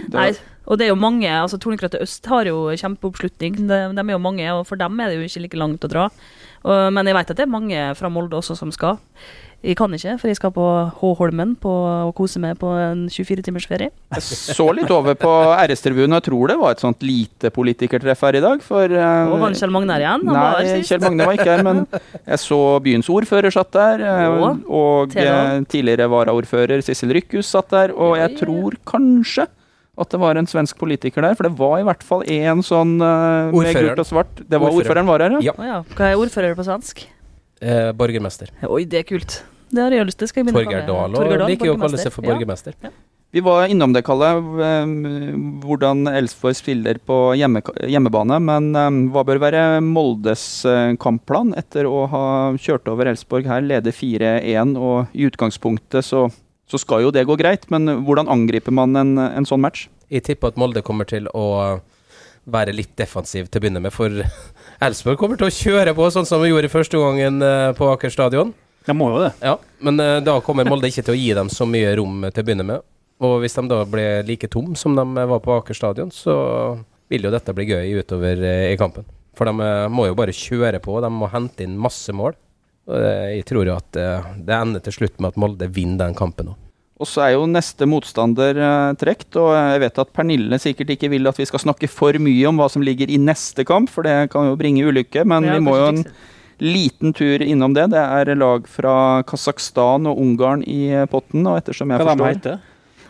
Det- 0.04 0.12
Nei, 0.12 0.30
og 0.66 0.78
det 0.78 0.86
er 0.86 0.92
jo 0.92 0.98
mange, 0.98 1.28
altså 1.28 1.58
Tornekrattet 1.58 2.02
øst 2.04 2.26
har 2.30 2.46
jo 2.46 2.68
kjempeoppslutning. 2.78 3.62
De, 3.66 3.78
de 3.96 4.02
er 4.06 4.14
jo 4.14 4.22
mange, 4.22 4.46
og 4.54 4.66
for 4.68 4.78
dem 4.80 5.00
er 5.00 5.10
det 5.10 5.18
jo 5.18 5.28
ikke 5.28 5.46
like 5.46 5.58
langt 5.58 5.86
å 5.86 5.90
dra. 5.90 6.08
Og, 6.62 6.92
men 6.94 7.08
jeg 7.08 7.18
vet 7.18 7.32
at 7.32 7.40
det 7.40 7.46
er 7.46 7.56
mange 7.56 7.86
fra 7.98 8.10
Molde 8.12 8.38
også 8.38 8.54
som 8.58 8.70
skal. 8.74 9.00
Jeg 9.62 9.76
kan 9.78 9.92
ikke, 9.94 10.16
for 10.18 10.26
jeg 10.26 10.36
skal 10.40 10.50
på 10.50 10.64
H-Holmen 10.98 11.52
på, 11.62 11.70
og 11.70 12.16
kose 12.18 12.40
meg 12.42 12.56
på 12.58 12.66
en 12.74 13.04
24 13.06 13.44
timers 13.46 13.66
ferie. 13.70 13.92
Jeg 14.10 14.24
så 14.26 14.66
litt 14.74 14.90
over 14.90 15.14
på 15.14 15.30
RS-tribunen, 15.54 16.16
og 16.16 16.18
jeg 16.18 16.26
tror 16.26 16.50
det 16.50 16.56
var 16.58 16.74
et 16.74 16.82
sånt 16.82 17.06
lite 17.06 17.52
politikertreff 17.54 18.24
her 18.26 18.40
i 18.40 18.42
dag. 18.42 18.64
For 18.66 18.90
uh, 18.90 19.30
Og 19.30 19.38
var 19.44 19.54
Kjell 19.54 19.74
Magne 19.74 19.94
her 19.94 20.02
igjen? 20.02 20.26
Han 20.32 20.66
Nei. 20.66 20.82
Kjell 20.88 21.04
Magne 21.06 21.30
var 21.30 21.38
ikke 21.38 21.50
her, 21.52 21.62
men 21.68 21.84
jeg 21.94 22.42
så 22.42 22.60
byens 22.82 23.10
ordfører 23.14 23.54
satt 23.54 23.70
der. 23.78 24.02
Og 24.34 24.66
Og 24.66 25.14
eh, 25.14 25.62
tidligere 25.70 26.10
varaordfører 26.10 26.82
Sissel 26.82 27.14
Rykkhus 27.14 27.54
satt 27.54 27.70
der. 27.70 27.94
Og 27.94 28.18
jeg 28.18 28.34
tror 28.42 28.74
kanskje 28.88 29.46
at 30.00 30.08
det 30.08 30.20
var 30.22 30.38
en 30.40 30.48
svensk 30.48 30.78
politiker 30.80 31.20
der, 31.24 31.34
for 31.36 31.44
det 31.44 31.52
var 31.58 31.76
i 31.80 31.84
hvert 31.84 32.04
fall 32.06 32.22
en 32.24 32.62
sånn 32.64 32.94
uh, 33.02 33.52
med 33.52 33.76
gult 33.76 34.00
og 34.00 34.08
svart. 34.08 34.38
Det 34.40 34.56
var 34.56 34.70
Ordføreren. 34.72 35.04
ordføreren 35.04 35.10
var 35.10 35.24
her, 35.26 35.34
ja. 35.36 35.52
Ja. 35.52 35.68
Ja. 35.68 35.80
Hva 35.98 36.08
er 36.08 36.20
ordfører 36.20 36.56
på 36.56 36.64
svensk? 36.64 37.04
Eh, 37.62 37.92
borgermester. 37.94 38.50
Oi, 38.66 38.84
det 38.88 39.02
er 39.02 39.06
kult. 39.06 39.42
Det 39.72 39.80
har 39.84 39.94
jeg 39.94 40.08
lyst 40.08 40.18
til. 40.20 40.28
Skal 40.30 40.42
jeg 40.42 40.48
begynne 40.48 40.64
Torger 40.64 40.86
Dahl 40.88 41.16
Dahl, 41.16 41.48
liker 41.52 41.68
jo 41.68 41.76
å 41.76 41.80
kalle 41.80 42.00
seg 42.00 42.12
for 42.14 42.24
borgermester. 42.24 42.74
borgermester. 42.76 43.08
Vi 43.32 43.40
var 43.40 43.64
innom 43.72 43.94
det, 43.94 44.02
Kalle, 44.04 44.28
eh, 44.60 44.90
hvordan 45.64 46.04
Elsborg 46.10 46.56
spiller 46.58 46.98
på 47.00 47.16
hjemme, 47.40 47.62
hjemmebane. 47.88 48.36
Men 48.44 48.66
um, 48.76 48.98
hva 49.14 49.22
bør 49.24 49.40
være 49.40 49.62
Moldes 49.80 50.44
eh, 50.68 50.92
kampplan 51.00 51.54
etter 51.56 51.88
å 51.88 52.02
ha 52.12 52.24
kjørt 52.60 52.90
over 52.92 53.08
Elsborg 53.08 53.48
her, 53.48 53.64
lede 53.64 53.94
4-1? 53.96 54.74
Og 54.76 55.16
i 55.16 55.24
utgangspunktet 55.30 56.04
så, 56.04 56.26
så 56.72 56.80
skal 56.80 57.04
jo 57.04 57.12
det 57.12 57.26
gå 57.28 57.36
greit, 57.36 57.66
men 57.72 58.00
hvordan 58.06 58.30
angriper 58.32 58.72
man 58.72 58.96
en, 58.96 59.18
en 59.20 59.48
sånn 59.48 59.60
match? 59.60 59.86
Jeg 60.12 60.24
tipper 60.24 60.52
at 60.52 60.60
Molde 60.60 60.82
kommer 60.84 61.08
til 61.08 61.28
å 61.36 61.46
være 62.48 62.74
litt 62.74 62.96
defensiv 62.98 63.46
til 63.46 63.60
å 63.60 63.62
begynne 63.62 63.82
med, 63.84 63.92
for 63.94 64.10
Elfsborg 64.84 65.20
kommer 65.20 65.38
til 65.40 65.50
å 65.50 65.54
kjøre 65.54 65.94
på 65.96 66.08
sånn 66.14 66.28
som 66.28 66.42
vi 66.42 66.50
gjorde 66.50 66.72
første 66.72 66.98
gangen 66.98 67.44
eh, 67.44 67.70
på 67.76 67.90
Aker 67.92 68.12
stadion. 68.12 68.54
De 68.86 68.96
må 68.96 69.12
jo 69.12 69.20
det. 69.22 69.30
Ja, 69.44 69.58
men 69.84 70.00
eh, 70.02 70.18
da 70.24 70.38
kommer 70.42 70.66
Molde 70.66 70.90
ikke 70.90 71.04
til 71.06 71.14
å 71.14 71.20
gi 71.20 71.30
dem 71.38 71.52
så 71.52 71.68
mye 71.68 71.92
rom 72.00 72.24
til 72.26 72.42
å 72.42 72.48
begynne 72.48 72.66
med. 72.66 72.88
Og 73.22 73.36
hvis 73.44 73.54
de 73.54 73.66
da 73.70 73.82
blir 73.86 74.24
like 74.26 74.48
tom 74.50 74.72
som 74.78 74.96
de 74.98 75.26
var 75.30 75.42
på 75.44 75.54
Aker 75.54 75.78
stadion, 75.78 76.10
så 76.10 76.34
vil 77.12 77.28
jo 77.28 77.32
dette 77.34 77.54
bli 77.54 77.68
gøy 77.68 78.00
utover 78.00 78.40
eh, 78.48 78.70
i 78.72 78.78
kampen. 78.80 79.06
For 79.38 79.48
de 79.48 79.54
eh, 79.64 79.88
må 79.92 80.08
jo 80.08 80.16
bare 80.18 80.34
kjøre 80.34 80.80
på, 80.82 80.98
de 81.04 81.10
må 81.12 81.30
hente 81.32 81.66
inn 81.66 81.78
masse 81.80 82.12
mål. 82.16 82.34
Og 82.90 82.98
eh, 82.98 83.38
jeg 83.38 83.46
tror 83.48 83.68
jo 83.68 83.76
at 83.76 84.00
eh, 84.00 84.34
det 84.42 84.56
ender 84.56 84.82
til 84.82 84.96
slutt 84.96 85.20
med 85.20 85.32
at 85.32 85.40
Molde 85.40 85.68
vinner 85.70 86.06
den 86.06 86.18
kampen 86.18 86.52
òg. 86.52 86.58
Og 87.02 87.08
så 87.10 87.24
er 87.24 87.32
jo 87.34 87.46
neste 87.50 87.86
motstander 87.90 88.58
eh, 88.62 88.90
trukket, 88.98 89.38
og 89.40 89.54
jeg 89.56 89.82
vet 89.82 90.02
at 90.04 90.12
Pernille 90.14 90.58
sikkert 90.62 90.92
ikke 90.94 91.10
vil 91.10 91.30
at 91.30 91.38
vi 91.40 91.46
skal 91.48 91.62
snakke 91.64 91.90
for 91.90 92.18
mye 92.22 92.44
om 92.50 92.60
hva 92.60 92.68
som 92.70 92.84
ligger 92.84 93.10
i 93.10 93.18
neste 93.18 93.66
kamp, 93.66 93.90
for 93.90 94.06
det 94.06 94.30
kan 94.34 94.50
jo 94.50 94.58
bringe 94.58 94.86
ulykke. 94.86 95.26
Men 95.26 95.48
vi 95.50 95.58
må 95.62 95.74
jo 95.78 95.88
en 95.94 96.04
liten 96.62 97.14
tur 97.16 97.42
innom 97.42 97.74
det. 97.74 97.88
Det 97.94 98.02
er 98.02 98.34
lag 98.38 98.68
fra 98.70 98.94
Kasakhstan 99.26 100.06
og 100.10 100.20
Ungarn 100.22 100.62
i 100.62 100.92
potten, 101.10 101.46
og 101.46 101.58
ettersom 101.58 101.90
jeg 101.90 102.02
Hva 102.02 102.06
de 102.06 102.14
forstår 102.14 102.36
heter 102.36 102.60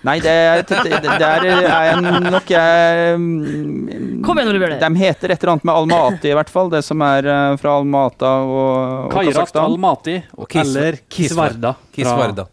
Nei, 0.02 0.16
det, 0.18 0.32
der 0.66 1.44
er 1.46 1.60
jeg 1.62 2.22
nok 2.34 2.48
jeg 2.50 3.18
mm, 3.22 4.22
Kom 4.26 4.38
igjen, 4.40 4.48
Ole 4.50 4.58
Bjørner. 4.62 4.80
De 4.82 4.98
heter 4.98 5.30
et 5.34 5.42
eller 5.44 5.52
annet 5.52 5.66
med 5.68 5.74
Almaty, 5.78 6.30
i 6.32 6.34
hvert 6.34 6.50
fall. 6.50 6.70
Det 6.72 6.80
som 6.86 7.04
er 7.06 7.28
eh, 7.30 7.54
fra 7.60 7.76
Almata 7.78 8.32
og, 8.42 8.72
og 9.06 9.14
Kairat 9.14 9.58
Almati 9.62 10.16
Og 10.36 10.48
Kis- 10.50 10.64
eller 10.64 10.98
Kisvarda. 11.06 11.74
fra- 11.76 11.94
Kisvarda. 11.94 12.46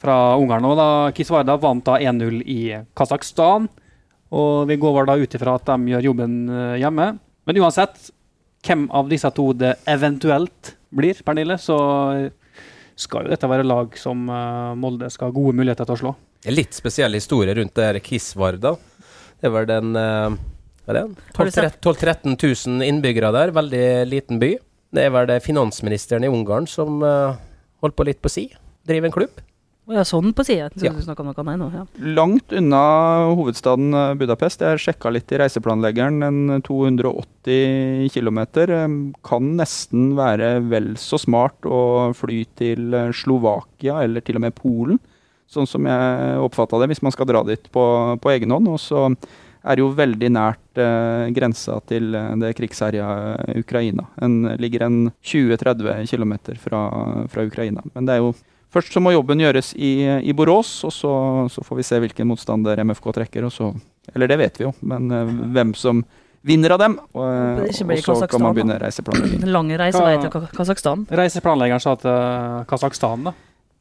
fra 0.00 0.16
Ungarn. 0.40 0.64
òg, 0.70 0.76
da 0.80 0.88
Kisvarda 1.16 1.58
vant 1.60 1.84
da 1.84 1.98
1-0 2.00 2.40
i 2.48 2.60
Kasakhstan. 2.96 3.68
Og 4.36 4.64
vi 4.68 4.76
går 4.80 4.96
vel 5.00 5.06
da 5.12 5.18
ut 5.20 5.36
ifra 5.38 5.54
at 5.60 5.68
de 5.68 5.92
gjør 5.94 6.08
jobben 6.10 6.38
eh, 6.50 6.78
hjemme. 6.82 7.10
Men 7.46 7.60
uansett, 7.62 8.08
hvem 8.66 8.88
av 8.90 9.08
disse 9.12 9.28
to 9.36 9.50
det 9.54 9.76
eventuelt 9.86 10.72
blir, 10.96 11.20
Pernille, 11.24 11.58
så 11.60 11.76
skal 12.96 13.26
jo 13.26 13.34
dette 13.34 13.48
være 13.52 13.66
lag 13.68 13.92
som 14.00 14.24
eh, 14.32 14.72
Molde 14.80 15.10
skal 15.12 15.28
ha 15.28 15.36
gode 15.36 15.54
muligheter 15.60 15.84
til 15.86 15.94
å 15.98 16.00
slå. 16.00 16.14
Litt 16.52 16.76
spesiell 16.76 17.16
historie 17.18 17.56
rundt 17.58 17.74
det 17.74 17.88
her 17.88 17.98
Kisvarda. 18.04 18.76
Det 19.42 19.50
var 19.52 19.66
den 19.68 19.96
eh, 19.98 20.36
Hva 20.86 20.94
er 20.94 21.00
det? 21.00 21.06
12 21.34 21.56
000-13 21.82 22.36
000 22.38 22.86
innbyggere 22.86 23.32
der, 23.34 23.54
veldig 23.56 23.86
liten 24.10 24.40
by. 24.42 24.54
Det 24.94 25.08
er 25.08 25.12
vel 25.12 25.26
det 25.28 25.42
finansministeren 25.44 26.24
i 26.24 26.30
Ungarn 26.30 26.68
som 26.70 27.02
uh, 27.02 27.34
holder 27.82 27.98
på 27.98 28.06
litt 28.06 28.22
på 28.22 28.30
si. 28.32 28.46
Driver 28.86 29.10
en 29.10 29.16
klubb. 29.16 29.42
Å 29.86 29.94
ja, 29.94 30.02
sånn 30.02 30.32
på 30.34 30.42
sida. 30.42 30.66
Ja. 30.82 30.90
Ja. 30.90 31.82
Langt 32.18 32.50
unna 32.58 32.80
hovedstaden 33.38 33.94
eh, 33.94 34.14
Budapest. 34.18 34.64
Jeg 34.66 34.82
sjekka 34.82 35.12
litt 35.14 35.30
i 35.30 35.38
reiseplanleggeren. 35.38 36.24
En 36.26 36.62
280 36.66 38.08
km. 38.10 38.40
Kan 39.26 39.52
nesten 39.60 40.08
være 40.18 40.56
vel 40.66 40.96
så 40.98 41.20
smart 41.22 41.68
å 41.70 42.10
fly 42.18 42.40
til 42.58 42.98
eh, 42.98 43.12
Slovakia 43.14 44.00
eller 44.02 44.26
til 44.26 44.40
og 44.40 44.46
med 44.48 44.58
Polen, 44.58 44.98
sånn 45.50 45.68
som 45.70 45.86
jeg 45.86 46.38
oppfatta 46.42 46.80
det, 46.82 46.88
hvis 46.92 47.02
man 47.06 47.14
skal 47.14 47.28
dra 47.30 47.42
dit 47.46 47.68
på, 47.72 47.84
på 48.22 48.32
egen 48.34 48.50
hånd. 48.54 48.68
Og 48.72 48.80
så 48.82 49.04
er 49.66 49.74
det 49.78 49.82
jo 49.82 49.92
veldig 49.98 50.28
nært 50.34 50.78
eh, 50.82 51.28
grensa 51.34 51.78
til 51.90 52.14
eh, 52.14 52.34
det 52.42 52.52
krigsherja 52.58 53.06
Ukraina. 53.58 54.04
En, 54.22 54.42
ligger 54.62 54.84
en 54.86 54.98
20-30 55.26 56.06
km 56.10 56.34
fra, 56.62 56.82
fra 57.32 57.46
Ukraina. 57.46 57.82
Men 57.94 58.06
det 58.10 58.18
er 58.18 58.24
jo 58.24 58.34
Først 58.76 58.92
så 58.92 59.00
må 59.00 59.12
jobben 59.14 59.40
gjøres 59.40 59.70
i, 59.78 60.04
i 60.26 60.32
Borås, 60.36 60.68
og 60.84 60.90
så, 60.92 61.10
så 61.48 61.62
får 61.64 61.78
vi 61.78 61.84
se 61.86 62.00
hvilken 62.02 62.26
motstander 62.28 62.82
MFK 62.84 63.06
trekker. 63.14 63.46
Og 63.46 63.52
så, 63.54 63.70
eller 64.12 64.28
det 64.28 64.36
vet 64.36 64.58
vi 64.60 64.66
jo, 64.66 64.72
men 64.90 65.06
eh, 65.14 65.30
hvem 65.54 65.70
som 65.78 66.02
vinner 66.44 66.74
av 66.74 66.82
dem. 66.82 66.98
Og, 67.14 67.62
blir 67.62 68.02
og 68.02 68.18
så 68.20 68.28
kan 68.28 68.42
man 68.42 68.56
begynne 68.58 68.76
reiseplanlegging. 68.82 69.46
Lange 69.56 69.78
reisevei 69.80 70.16
til 70.20 70.32
Ka- 70.34 70.50
Kasakhstan. 70.58 71.06
Reiseplanleggeren 71.08 71.84
sa 71.86 71.94
til 72.02 72.66
Kasakhstan, 72.68 73.30
da. 73.30 73.34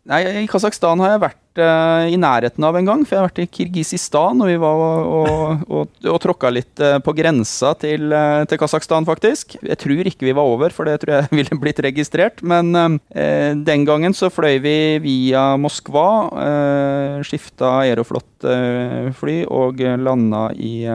Nei, 0.06 0.22
I 0.44 0.50
Kasakhstan 0.50 1.02
har 1.02 1.16
jeg 1.16 1.22
vært 1.24 1.60
uh, 1.64 2.06
i 2.14 2.18
nærheten 2.22 2.66
av 2.68 2.76
en 2.78 2.86
gang. 2.86 3.02
For 3.08 3.16
jeg 3.16 3.24
har 3.24 3.30
vært 3.32 3.42
i 3.42 3.48
Kirgisistan, 3.58 4.44
og 4.44 4.52
vi 4.52 4.58
var 4.62 4.78
og, 4.78 5.64
og, 5.66 5.96
og, 6.06 6.20
tråkka 6.22 6.52
litt 6.54 6.84
uh, 6.84 7.00
på 7.02 7.16
grensa 7.18 7.72
til, 7.82 8.14
uh, 8.14 8.44
til 8.46 8.62
Kasakhstan, 8.62 9.08
faktisk. 9.10 9.58
Jeg 9.66 9.80
tror 9.82 10.06
ikke 10.06 10.28
vi 10.28 10.36
var 10.38 10.46
over, 10.46 10.76
for 10.76 10.86
det 10.86 11.00
tror 11.02 11.16
jeg 11.18 11.32
ville 11.40 11.58
blitt 11.62 11.82
registrert. 11.82 12.46
Men 12.46 12.70
den 12.76 13.86
gangen 13.88 14.14
så 14.14 14.30
fløy 14.30 14.60
vi 14.62 14.78
via 15.02 15.48
Moskva, 15.58 16.10
uh, 16.38 17.26
skifta 17.26 17.80
Aeroflot-fly 17.82 19.40
og 19.50 19.82
landa 20.06 20.52
i, 20.54 20.86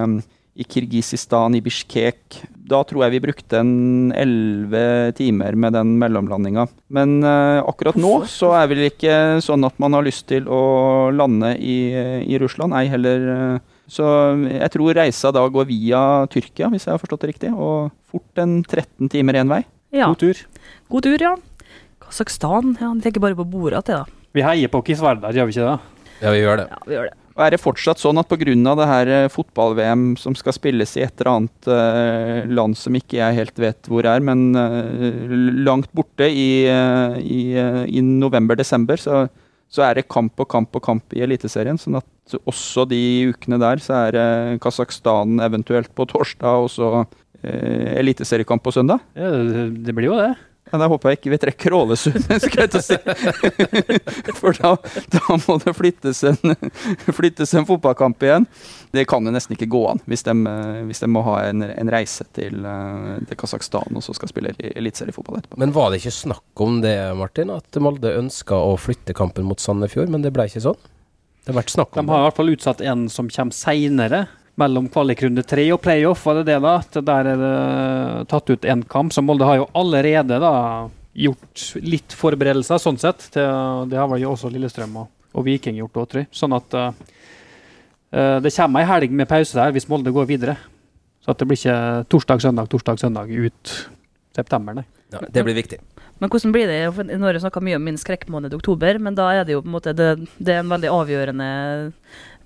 i 0.58 0.64
Kirgisistan, 0.66 1.54
i 1.54 1.62
Bishkek. 1.62 2.40
Da 2.70 2.82
tror 2.86 3.04
jeg 3.04 3.14
vi 3.14 3.22
brukte 3.24 3.60
en 3.62 4.10
elleve 4.14 5.12
timer 5.18 5.56
med 5.58 5.74
den 5.76 5.94
mellomlandinga. 6.00 6.66
Men 6.92 7.20
uh, 7.24 7.62
akkurat 7.70 7.98
nå 7.98 8.12
så 8.30 8.52
er 8.58 8.70
vel 8.70 8.84
ikke 8.88 9.14
sånn 9.44 9.66
at 9.66 9.78
man 9.82 9.96
har 9.96 10.06
lyst 10.06 10.26
til 10.30 10.48
å 10.50 11.10
lande 11.14 11.54
i, 11.56 11.78
i 12.26 12.40
Russland, 12.42 12.74
ei 12.76 12.90
heller 12.90 13.28
eh, 13.34 13.76
Så 13.90 14.06
jeg 14.46 14.70
tror 14.74 14.94
reisa 14.94 15.32
da 15.34 15.42
går 15.50 15.66
via 15.66 16.02
Tyrkia, 16.30 16.68
hvis 16.70 16.86
jeg 16.86 16.94
har 16.94 17.02
forstått 17.02 17.24
det 17.24 17.32
riktig, 17.32 17.50
og 17.54 17.90
fort 18.10 18.42
en 18.42 18.60
13 18.62 19.10
timer 19.10 19.40
én 19.40 19.50
vei. 19.50 19.64
Ja. 19.90 20.12
God 20.12 20.20
tur. 20.22 20.44
God 20.90 21.06
tur, 21.06 21.18
ja. 21.18 21.34
Kasakhstan. 22.02 22.76
Ja, 22.78 22.92
de 22.94 23.02
tenker 23.02 23.22
bare 23.22 23.38
på 23.38 23.48
bordet 23.50 23.82
til, 23.88 24.02
da. 24.02 24.20
Vi 24.30 24.46
heier 24.46 24.70
på 24.70 24.82
Kisverdar, 24.86 25.34
gjør 25.34 25.50
vi 25.50 25.56
ikke 25.56 25.72
det? 25.72 26.04
Ja, 26.20 26.30
vi 26.30 26.44
gjør 26.44 26.62
det. 26.62 26.68
Ja, 26.70 26.80
vi 26.86 26.96
gjør 26.98 27.10
det. 27.10 27.19
Og 27.40 27.46
er 27.46 27.54
det 27.54 27.62
fortsatt 27.62 27.96
sånn 27.96 28.20
at 28.20 28.28
pga. 28.28 28.52
det 28.52 28.86
her 28.90 29.08
eh, 29.08 29.30
fotball-VM 29.32 30.12
som 30.20 30.34
skal 30.36 30.52
spilles 30.52 30.90
i 30.98 31.06
et 31.06 31.22
eller 31.22 31.30
annet 31.32 31.68
eh, 31.72 32.50
land 32.52 32.76
som 32.76 32.92
ikke 32.98 33.16
jeg 33.16 33.38
helt 33.38 33.62
vet 33.64 33.88
hvor 33.88 34.04
er, 34.04 34.20
men 34.20 34.52
eh, 34.52 35.32
langt 35.64 35.88
borte 35.96 36.28
i, 36.28 36.68
i, 36.68 37.40
i 37.88 38.02
november-desember, 38.04 39.00
så, 39.00 39.22
så 39.72 39.86
er 39.86 39.96
det 39.96 40.10
kamp 40.12 40.36
og 40.36 40.50
kamp 40.52 40.76
og 40.76 40.84
kamp 40.84 41.16
i 41.16 41.24
Eliteserien. 41.24 41.80
Sånn 41.80 41.96
at 42.02 42.36
også 42.44 42.84
de 42.90 43.00
ukene 43.32 43.56
der 43.62 43.80
så 43.80 44.02
er 44.04 44.18
det 44.18 44.28
Kasakhstan 44.60 45.40
eventuelt 45.40 45.88
på 45.96 46.04
torsdag, 46.12 46.66
og 46.66 46.68
så 46.76 46.92
eh, 47.40 47.96
eliteseriekamp 48.02 48.68
på 48.68 48.76
søndag. 48.76 49.00
Ja, 49.16 49.32
det 49.32 49.96
blir 49.96 50.12
jo 50.12 50.20
det. 50.20 50.34
Ja, 50.70 50.78
da 50.78 50.86
håper 50.92 51.10
jeg 51.12 51.18
ikke 51.20 51.30
vi 51.32 51.38
trekker 51.42 51.74
Ålesund, 51.74 52.26
skal 52.44 52.62
jeg 52.64 52.70
til 52.70 52.80
å 52.80 52.84
si. 52.86 52.98
For 54.40 54.54
da, 54.56 54.76
da 55.12 55.38
må 55.46 55.56
det 55.64 55.74
flyttes 55.76 56.22
en, 56.30 56.38
flyttes 57.20 57.54
en 57.58 57.66
fotballkamp 57.68 58.22
igjen. 58.26 58.46
Det 58.94 59.04
kan 59.10 59.26
jo 59.26 59.32
nesten 59.34 59.56
ikke 59.56 59.68
gå 59.70 59.80
an 59.92 60.00
hvis 60.10 60.24
de, 60.26 60.34
hvis 60.88 61.02
de 61.02 61.08
må 61.10 61.22
ha 61.26 61.36
en, 61.48 61.62
en 61.70 61.92
reise 61.92 62.24
til, 62.36 62.62
eh, 62.66 63.10
til 63.30 63.38
Kasakhstan 63.40 63.98
og 63.98 64.02
så 64.06 64.14
skal 64.16 64.30
spille 64.32 64.54
i- 64.58 64.72
eliteseriefotball 64.80 65.40
etterpå. 65.40 65.58
Men 65.62 65.74
var 65.76 65.90
det 65.92 66.00
ikke 66.02 66.14
snakk 66.16 66.64
om 66.66 66.80
det, 66.84 66.96
Martin? 67.18 67.52
At 67.54 67.78
Molde 67.82 68.14
ønska 68.18 68.58
å 68.58 68.76
flytte 68.80 69.14
kampen 69.16 69.46
mot 69.48 69.60
Sandefjord, 69.62 70.10
men 70.12 70.22
det 70.26 70.32
ble 70.34 70.48
ikke 70.50 70.62
sånn? 70.64 70.78
Det 71.40 71.54
har 71.54 71.62
vært 71.62 71.72
snakk 71.72 71.96
om 71.96 72.04
De 72.06 72.12
har 72.12 72.20
i 72.22 72.28
hvert 72.28 72.36
fall 72.36 72.52
utsatt 72.52 72.82
en 72.84 73.06
som 73.10 73.30
kommer 73.32 73.56
seinere, 73.56 74.24
mellom 74.60 74.88
kvalikrunde 74.92 75.44
tre 75.48 75.66
og 75.74 75.80
playoff. 75.84 76.24
Var 76.28 76.40
det 76.40 76.48
det, 76.52 76.58
da? 76.64 76.76
At 76.80 76.98
der 77.06 77.30
er 77.32 77.40
det 77.40 77.54
tatt 78.30 78.52
ut 78.52 78.68
én 78.68 78.84
kamp. 78.88 79.14
Så 79.14 79.24
Molde 79.24 79.48
har 79.48 79.60
jo 79.60 79.68
allerede 79.78 80.40
da 80.42 80.54
gjort 81.16 81.64
litt 81.82 82.14
forberedelser, 82.16 82.80
sånn 82.80 83.00
sett. 83.00 83.30
Til, 83.34 83.86
det 83.90 83.98
har 83.98 84.10
vel 84.10 84.24
jo 84.24 84.34
også 84.34 84.50
Lillestrøm 84.52 85.00
og, 85.02 85.08
og 85.34 85.46
Viking 85.46 85.80
gjort 85.80 86.02
òg, 86.02 86.10
tror 86.10 86.24
jeg. 86.24 86.30
Sånn 86.36 86.54
at 86.56 86.76
eh, 86.78 87.00
eh, 88.14 88.36
det 88.44 88.54
kommer 88.56 88.82
ei 88.82 88.90
helg 88.92 89.16
med 89.22 89.30
pause 89.30 89.58
der 89.58 89.74
hvis 89.74 89.88
Molde 89.90 90.14
går 90.14 90.28
videre. 90.30 90.56
Så 91.20 91.34
at 91.34 91.40
det 91.40 91.50
blir 91.50 91.60
ikke 91.60 91.78
torsdag, 92.12 92.44
søndag, 92.46 92.70
torsdag, 92.72 93.00
søndag 93.02 93.32
ut 93.32 93.74
september, 94.36 94.80
nei. 94.80 94.86
Ja, 95.10 95.24
det 95.26 95.42
blir 95.42 95.58
viktig. 95.58 95.80
Men 96.20 96.28
hvordan 96.30 96.52
blir 96.54 96.68
det? 96.68 96.80
For 96.94 97.08
Nå 97.08 97.26
har 97.26 97.36
jeg 97.36 97.42
snakka 97.42 97.62
mye 97.64 97.78
om 97.80 97.86
min 97.88 97.98
skrekkmåned 97.98 98.54
oktober, 98.54 98.98
men 99.02 99.16
da 99.16 99.30
er 99.34 99.46
det 99.48 99.56
jo 99.56 99.62
på 99.64 99.70
en 99.70 99.74
måte 99.74 99.94
det, 99.96 100.10
det 100.38 100.54
er 100.54 100.62
en 100.62 100.70
veldig 100.70 100.90
avgjørende 100.92 101.48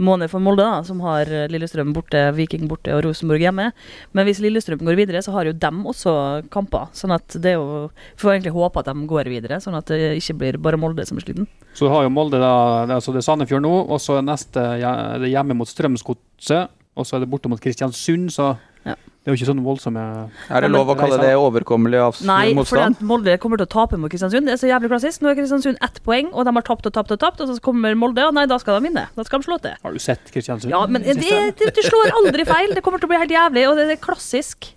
måned 0.02 0.30
for 0.32 0.42
Molde, 0.42 0.64
da, 0.66 0.80
som 0.86 1.00
har 1.04 1.28
eh, 1.30 1.46
Lillestrøm 1.52 1.92
borte, 1.94 2.20
Viking 2.36 2.66
borte 2.70 2.94
og 2.96 3.04
Rosenborg 3.06 3.44
hjemme. 3.44 3.68
Men 4.12 4.26
hvis 4.28 4.40
Lillestrøm 4.42 4.82
går 4.84 4.98
videre, 4.98 5.22
så 5.22 5.34
har 5.36 5.46
jo 5.48 5.54
dem 5.54 5.84
også 5.90 6.14
kamper. 6.54 6.88
Sånn 6.96 7.14
at 7.14 7.36
det 7.38 7.54
er 7.54 7.58
jo 7.60 7.88
får 8.20 8.34
egentlig 8.36 8.54
håpe 8.56 8.82
at 8.82 8.90
de 8.90 9.06
går 9.10 9.30
videre, 9.32 9.60
sånn 9.62 9.78
at 9.78 9.90
det 9.92 10.16
ikke 10.18 10.38
blir 10.40 10.60
bare 10.62 10.80
Molde 10.80 11.06
som 11.06 11.20
er 11.20 11.26
sliten. 11.26 11.48
Så 11.74 11.90
har 11.90 12.06
jo 12.06 12.12
Molde 12.14 12.40
da, 12.42 12.52
altså 12.96 13.14
det 13.14 13.22
er 13.22 13.28
Sandefjord 13.28 13.64
nå, 13.64 13.74
og 13.88 14.02
så 14.02 14.20
neste 14.24 14.62
er 14.78 15.18
det 15.22 15.32
hjemme 15.32 15.56
mot 15.58 15.70
Strømsgodset, 15.70 16.74
og 16.94 17.06
så 17.06 17.16
er 17.16 17.24
det 17.24 17.30
borte 17.32 17.50
mot 17.50 17.62
Kristiansund, 17.62 18.30
så 18.34 18.54
Ja. 18.84 18.94
Det 19.24 19.30
er 19.30 19.32
jo 19.32 19.38
ikke 19.38 19.46
sånn 19.48 19.60
voldsomme 19.64 20.00
Er 20.52 20.64
det 20.66 20.68
lov 20.68 20.90
å 20.92 20.94
kalle 20.98 21.16
det 21.16 21.30
overkommelig 21.40 21.96
av 21.96 22.18
Nei, 22.28 22.50
for 22.50 22.58
motstand? 22.58 22.98
at 22.98 23.06
Molde 23.08 23.36
kommer 23.40 23.56
til 23.56 23.64
å 23.64 23.72
tape 23.72 23.96
mot 23.96 24.12
Kristiansund. 24.12 24.44
Det 24.44 24.52
er 24.52 24.60
så 24.60 24.68
jævlig 24.68 24.90
klassisk. 24.92 25.22
Nå 25.24 25.30
er 25.30 25.38
Kristiansund 25.38 25.80
ett 25.80 26.00
poeng, 26.04 26.28
og 26.36 26.44
de 26.44 26.52
har 26.52 26.66
tapt 26.66 26.90
og 26.90 26.92
tapt 26.92 27.14
og 27.16 27.22
tapt, 27.22 27.40
og 27.40 27.48
så 27.48 27.56
kommer 27.64 27.96
Molde, 27.96 28.20
og 28.28 28.36
nei, 28.36 28.44
da 28.50 28.58
skal 28.60 28.76
de 28.76 28.90
vinne. 28.90 29.06
Da 29.16 29.24
skal 29.24 29.40
de 29.40 29.48
slå 29.48 29.56
til. 29.64 29.78
Har 29.80 29.96
du 29.96 30.02
sett 30.04 30.28
Kristiansund? 30.28 30.68
Ja, 30.74 30.82
men 30.84 31.08
det, 31.08 31.16
det, 31.24 31.70
det 31.72 31.86
slår 31.88 32.12
aldri 32.20 32.44
feil. 32.44 32.76
Det 32.76 32.84
kommer 32.84 33.00
til 33.00 33.08
å 33.08 33.14
bli 33.14 33.22
helt 33.24 33.32
jævlig, 33.32 33.64
og 33.70 33.80
det, 33.80 33.88
det 33.88 33.96
er 33.96 34.04
klassisk. 34.04 34.68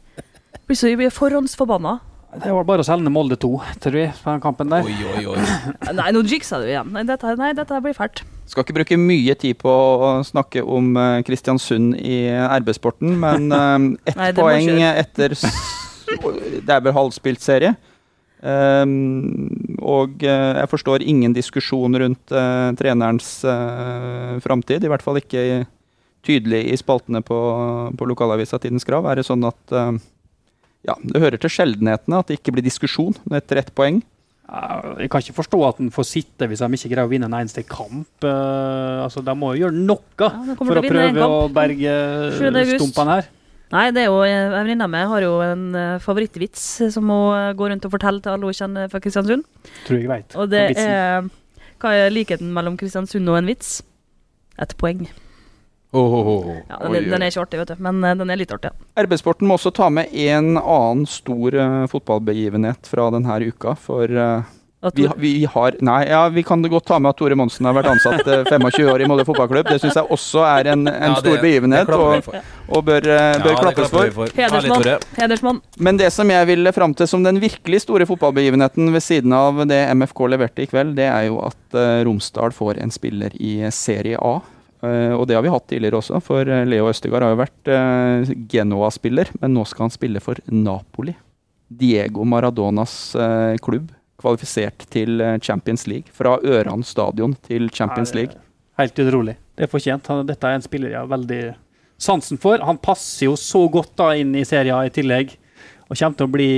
Blir 0.64 0.80
så 0.80 0.94
blir 0.96 1.12
forhåndsforbanna. 1.12 1.98
Det 2.28 2.52
var 2.52 2.66
bare 2.68 2.84
å 2.84 2.86
selge 2.86 3.06
ned 3.06 3.14
Molde 3.16 3.38
2, 3.40 3.50
tror 3.82 3.96
jeg, 3.96 4.12
på 4.20 4.34
den 4.34 4.42
kampen 4.44 4.72
der. 4.72 4.84
Oi, 4.84 4.96
oi, 5.16 5.24
oi. 5.32 5.44
Nei, 6.00 6.10
nå 6.12 6.24
jiksa 6.28 6.60
du 6.60 6.68
igjen. 6.68 6.90
Nei, 6.94 7.06
dette, 7.08 7.32
nei, 7.40 7.54
dette 7.56 7.80
blir 7.84 7.96
fælt. 7.96 8.26
Skal 8.48 8.66
ikke 8.66 8.76
bruke 8.82 8.98
mye 9.00 9.36
tid 9.40 9.58
på 9.62 9.72
å 9.72 10.12
snakke 10.28 10.64
om 10.64 10.92
eh, 11.00 11.22
Kristiansund 11.28 11.96
i 12.00 12.26
RB-sporten, 12.60 13.16
men 13.24 13.48
eh, 13.58 13.88
ett 14.12 14.20
Nei, 14.20 14.32
poeng 14.38 14.84
etter 14.92 15.38
Det 16.68 16.72
er 16.72 16.84
vel 16.84 16.96
halvspilt 16.96 17.44
serie. 17.44 17.74
Um, 18.38 19.48
og 19.82 20.22
eh, 20.22 20.60
jeg 20.62 20.70
forstår 20.72 21.04
ingen 21.08 21.34
diskusjon 21.34 21.98
rundt 21.98 22.36
uh, 22.36 22.70
trenerens 22.78 23.32
uh, 23.48 24.38
framtid. 24.44 24.86
I 24.86 24.92
hvert 24.92 25.04
fall 25.04 25.20
ikke 25.20 25.66
tydelig 26.28 26.66
i 26.72 26.78
spaltene 26.80 27.22
på, 27.26 27.38
på 27.98 28.08
lokalavisa 28.10 28.60
Tidens 28.62 28.86
Grav. 28.88 29.08
Er 29.08 29.20
det 29.20 29.28
sånn 29.28 29.46
at 29.48 29.74
eh, 29.76 29.92
ja, 30.88 30.96
det 31.04 31.22
hører 31.22 31.42
til 31.42 31.52
sjeldenhetene 31.52 32.22
at 32.22 32.30
det 32.30 32.40
ikke 32.40 32.56
blir 32.56 32.66
diskusjon 32.66 33.18
etter 33.36 33.60
ett 33.62 33.74
poeng. 33.76 34.00
Jeg 34.48 35.10
kan 35.12 35.24
ikke 35.24 35.36
forstå 35.36 35.58
at 35.68 35.80
han 35.82 35.90
får 35.92 36.06
sitte 36.08 36.48
hvis 36.48 36.62
de 36.64 36.78
ikke 36.78 36.92
greier 36.94 37.08
å 37.10 37.12
vinne 37.12 37.28
en 37.28 37.36
eneste 37.36 37.66
kamp. 37.68 38.08
Eh, 38.24 39.02
altså, 39.04 39.20
De 39.26 39.34
må 39.36 39.52
jo 39.54 39.66
gjøre 39.66 39.76
noe 39.76 40.00
Ja, 40.24 40.30
for 40.56 40.80
å 40.80 40.84
prøve 40.86 41.28
å 41.28 41.42
berge 41.52 41.98
7. 42.38 42.78
stumpene 42.78 43.18
her. 43.18 43.34
Nei, 43.68 43.90
det 43.92 44.06
er 44.06 44.08
jo 44.08 44.22
en 44.24 44.54
venninne 44.56 44.86
av 44.88 44.92
meg 44.94 45.10
har 45.12 45.26
jo 45.26 45.34
en 45.44 45.66
eh, 45.76 45.98
favorittvits 46.00 46.64
som 46.96 47.12
hun 47.12 47.36
eh, 47.36 47.52
går 47.60 47.74
rundt 47.74 47.88
og 47.90 47.92
forteller 47.98 48.24
til 48.24 48.38
alle 48.38 48.48
hun 48.48 48.56
kjenner 48.56 48.88
fra 48.94 49.04
Kristiansund. 49.04 49.44
Tror 49.90 50.00
jeg 50.00 50.08
vet. 50.14 50.40
Og 50.40 50.48
det 50.54 50.64
er 50.80 51.28
Hva 51.84 51.92
er 51.94 52.16
likheten 52.16 52.56
mellom 52.56 52.80
Kristiansund 52.80 53.28
og 53.28 53.42
en 53.42 53.52
vits? 53.52 53.82
Et 54.64 54.72
poeng. 54.80 55.04
Oh, 55.98 56.14
oh, 56.20 56.28
oh. 56.34 56.50
Ja, 56.70 56.78
den, 56.84 56.96
er- 57.00 57.08
den 57.16 57.24
er 57.26 57.32
ikke 57.32 57.42
artig, 57.48 57.60
vet 57.64 57.72
du, 57.74 57.80
men 57.88 58.04
eh, 58.06 58.14
den 58.20 58.30
er 58.30 58.38
litt 58.38 58.52
artig. 58.54 58.70
ja. 58.76 59.04
RB-sporten 59.08 59.48
må 59.50 59.58
også 59.58 59.72
ta 59.74 59.88
med 59.90 60.14
en 60.14 60.54
annen 60.60 61.08
stor 61.10 61.56
uh, 61.58 61.88
fotballbegivenhet 61.90 62.86
fra 62.92 63.10
denne 63.16 63.40
uka. 63.50 63.74
For 63.82 64.06
uh, 64.12 64.54
vi, 64.94 65.08
vi 65.18 65.32
har 65.50 65.76
Nei, 65.84 66.04
ja, 66.08 66.20
vi 66.30 66.44
kan 66.46 66.62
godt 66.70 66.86
ta 66.88 67.00
med 67.02 67.10
at 67.10 67.18
Tore 67.18 67.36
Monsen 67.40 67.66
har 67.66 67.74
vært 67.76 67.90
ansatt 67.96 68.28
uh, 68.30 68.44
25 68.46 68.92
år 68.94 69.02
i 69.04 69.08
Molde 69.10 69.26
fotballklubb. 69.28 69.68
Det 69.74 69.80
syns 69.82 69.98
jeg 69.98 70.12
også 70.14 70.44
er 70.46 70.70
en, 70.76 70.84
en 70.92 71.16
Ja, 71.16 71.22
stor 71.22 71.34
det- 71.40 71.42
begivenhet, 71.48 71.90
det 71.90 71.98
og, 71.98 72.28
og 72.78 72.84
bør, 72.88 73.08
bør 73.48 73.58
klappes 73.64 73.90
for. 73.96 74.12
for. 74.20 74.34
Hedersmann. 74.38 75.08
Hedersmann. 75.18 75.62
Men 75.90 75.98
det 76.02 76.12
som 76.14 76.30
jeg 76.36 76.50
ville 76.52 76.74
fram 76.78 76.94
til 77.00 77.10
som 77.10 77.26
den 77.26 77.42
virkelig 77.42 77.82
store 77.88 78.06
fotballbegivenheten 78.10 78.94
ved 78.94 79.02
siden 79.04 79.34
av 79.34 79.64
det 79.72 79.82
MFK 79.98 80.22
leverte 80.36 80.64
i 80.64 80.70
kveld, 80.70 80.94
det 81.02 81.10
er 81.10 81.26
jo 81.32 81.42
at 81.50 81.80
Romsdal 82.08 82.54
får 82.56 82.84
en 82.86 82.94
spiller 82.94 83.34
i 83.42 83.58
Serie 83.74 84.22
A. 84.22 84.38
Eh, 84.86 85.14
og 85.16 85.26
det 85.26 85.38
har 85.38 85.46
vi 85.46 85.52
hatt 85.52 85.66
tidligere 85.70 85.98
også, 86.02 86.20
for 86.22 86.46
eh, 86.46 86.66
Leo 86.70 86.90
Østegard 86.92 87.26
har 87.26 87.34
jo 87.34 87.40
vært 87.40 87.72
eh, 87.74 88.34
Genoa-spiller, 88.52 89.32
men 89.42 89.56
nå 89.56 89.64
skal 89.66 89.88
han 89.88 89.96
spille 89.96 90.22
for 90.24 90.42
Napoli. 90.54 91.16
Diego 91.68 92.24
Maradonas 92.24 93.12
klubb, 93.60 93.90
kvalifisert 94.22 94.86
til 94.88 95.20
Champions 95.44 95.84
League. 95.92 96.14
Fra 96.16 96.38
Øran 96.40 96.86
stadion 96.88 97.34
til 97.44 97.68
Champions 97.76 98.14
League. 98.16 98.40
Helt 98.80 99.02
utrolig. 99.04 99.34
Det 99.52 99.66
er 99.66 99.72
fortjent. 99.74 100.08
Han, 100.08 100.24
dette 100.30 100.48
er 100.48 100.56
en 100.56 100.64
spiller 100.64 100.94
jeg 100.94 101.02
har 101.02 101.12
veldig 101.12 101.42
sansen 102.00 102.40
for. 102.40 102.64
Han 102.64 102.80
passer 102.80 103.28
jo 103.28 103.36
så 103.36 103.66
godt 103.68 103.98
da 104.00 104.14
inn 104.16 104.32
i 104.40 104.46
serien 104.48 104.88
i 104.88 104.94
tillegg. 104.96 105.36
Og 105.90 106.00
kommer 106.00 106.22
til 106.22 106.30
å 106.30 106.34
bli 106.38 106.50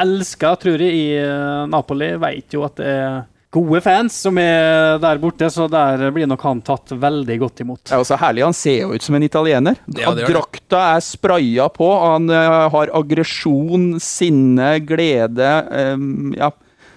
elska, 0.00 0.54
tror 0.64 0.80
jeg, 0.80 0.96
i 0.96 1.68
Napoli. 1.68 2.14
Vet 2.24 2.56
jo 2.56 2.64
at 2.64 2.80
det 2.80 2.88
er 2.88 3.20
gode 3.54 3.80
fans 3.84 4.16
som 4.26 4.38
er 4.42 4.98
der 5.02 5.20
borte, 5.22 5.46
så 5.52 5.68
der 5.70 6.02
blir 6.14 6.26
nok 6.30 6.42
han 6.46 6.60
tatt 6.66 6.92
veldig 7.00 7.36
godt 7.44 7.62
imot. 7.64 7.82
Det 7.86 7.94
er 7.94 8.02
også 8.02 8.18
herlig. 8.20 8.44
Han 8.48 8.56
ser 8.58 8.80
jo 8.82 8.90
ut 8.96 9.06
som 9.06 9.16
en 9.18 9.26
italiener. 9.26 9.78
Ja, 9.94 10.10
det 10.12 10.24
det. 10.24 10.32
Drakta 10.34 10.82
er 10.96 11.04
spraya 11.06 11.68
på. 11.72 11.88
Han 12.02 12.28
eh, 12.34 12.58
har 12.74 12.92
aggresjon, 12.98 13.94
sinne, 14.02 14.74
glede. 14.86 15.52
em, 15.70 16.34
ja. 16.38 16.50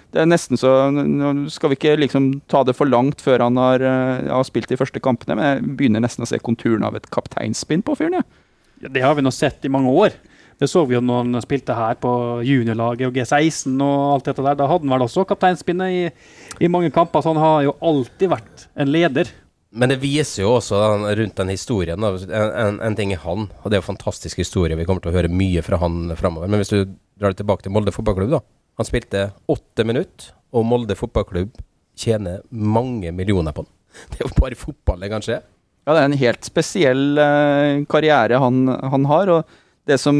Det 0.08 0.22
er 0.22 0.28
nesten 0.30 0.56
så 0.56 0.70
Nå 0.88 1.50
skal 1.52 1.68
vi 1.68 1.76
ikke 1.76 1.98
liksom 2.00 2.30
ta 2.48 2.62
det 2.64 2.72
for 2.78 2.88
langt 2.88 3.20
før 3.20 3.42
han 3.44 3.58
har, 3.60 3.82
eh, 3.84 4.28
har 4.32 4.46
spilt 4.48 4.70
de 4.72 4.78
første 4.80 5.02
kampene, 5.04 5.36
men 5.36 5.48
jeg 5.50 5.76
begynner 5.76 6.00
nesten 6.04 6.24
å 6.24 6.28
se 6.30 6.40
konturene 6.40 6.88
av 6.88 6.96
et 6.96 7.10
kapteinspinn 7.12 7.84
på 7.84 7.96
fyren. 8.00 8.22
Ja. 8.22 8.44
Ja, 8.82 8.88
Det 8.94 9.02
har 9.02 9.14
vi 9.18 9.24
nå 9.26 9.32
sett 9.34 9.64
i 9.66 9.70
mange 9.72 9.90
år. 9.90 10.14
Det 10.58 10.66
så 10.66 10.82
vi 10.88 10.96
jo 10.96 11.02
når 11.04 11.20
han 11.22 11.42
spilte 11.44 11.76
her 11.76 11.98
på 12.02 12.12
juniorlaget 12.46 13.06
og 13.06 13.18
G16 13.18 13.76
og 13.84 13.98
alt 14.16 14.30
dette 14.30 14.42
der. 14.42 14.56
Da 14.58 14.66
hadde 14.66 14.88
han 14.88 14.94
vel 14.96 15.04
også 15.06 15.26
kapteinspinnet 15.28 15.94
i, 15.94 16.00
i 16.66 16.70
mange 16.72 16.90
kamper, 16.94 17.22
så 17.22 17.34
han 17.34 17.42
har 17.42 17.60
jo 17.68 17.76
alltid 17.90 18.32
vært 18.32 18.64
en 18.74 18.90
leder. 18.90 19.30
Men 19.78 19.92
det 19.92 20.00
viser 20.00 20.42
jo 20.42 20.54
også 20.56 20.80
den, 20.80 21.04
rundt 21.20 21.36
den 21.38 21.52
historien. 21.52 22.02
Da. 22.02 22.10
En, 22.26 22.54
en, 22.64 22.80
en 22.88 22.96
ting 22.98 23.12
er 23.14 23.22
han, 23.22 23.46
og 23.60 23.68
det 23.68 23.76
er 23.76 23.82
jo 23.82 23.84
en 23.84 23.92
fantastisk 23.92 24.40
historie. 24.40 24.78
Vi 24.78 24.86
kommer 24.88 25.04
til 25.04 25.12
å 25.12 25.18
høre 25.18 25.30
mye 25.30 25.62
fra 25.62 25.78
han 25.82 26.08
framover. 26.18 26.50
Men 26.50 26.62
hvis 26.62 26.72
du 26.72 26.80
drar 27.20 27.34
det 27.34 27.42
tilbake 27.42 27.66
til 27.66 27.74
Molde 27.76 27.94
fotballklubb, 27.94 28.34
da. 28.38 28.42
Han 28.78 28.86
spilte 28.88 29.28
åtte 29.50 29.86
minutter, 29.86 30.32
og 30.54 30.66
Molde 30.66 30.96
fotballklubb 30.98 31.54
tjener 31.98 32.42
mange 32.50 33.12
millioner 33.14 33.54
på 33.54 33.64
han. 33.64 33.72
Det 34.12 34.20
er 34.20 34.28
jo 34.28 34.36
bare 34.38 34.58
fotball 34.58 35.00
det 35.02 35.08
kan 35.10 35.24
skje. 35.24 35.38
Ja, 35.88 35.94
det 35.94 36.00
er 36.02 36.10
en 36.10 36.20
helt 36.20 36.44
spesiell 36.44 37.18
eh, 37.18 37.78
karriere 37.88 38.38
han, 38.42 38.66
han 38.68 39.06
har. 39.08 39.30
og 39.32 39.54
det 39.88 39.96
som 40.02 40.16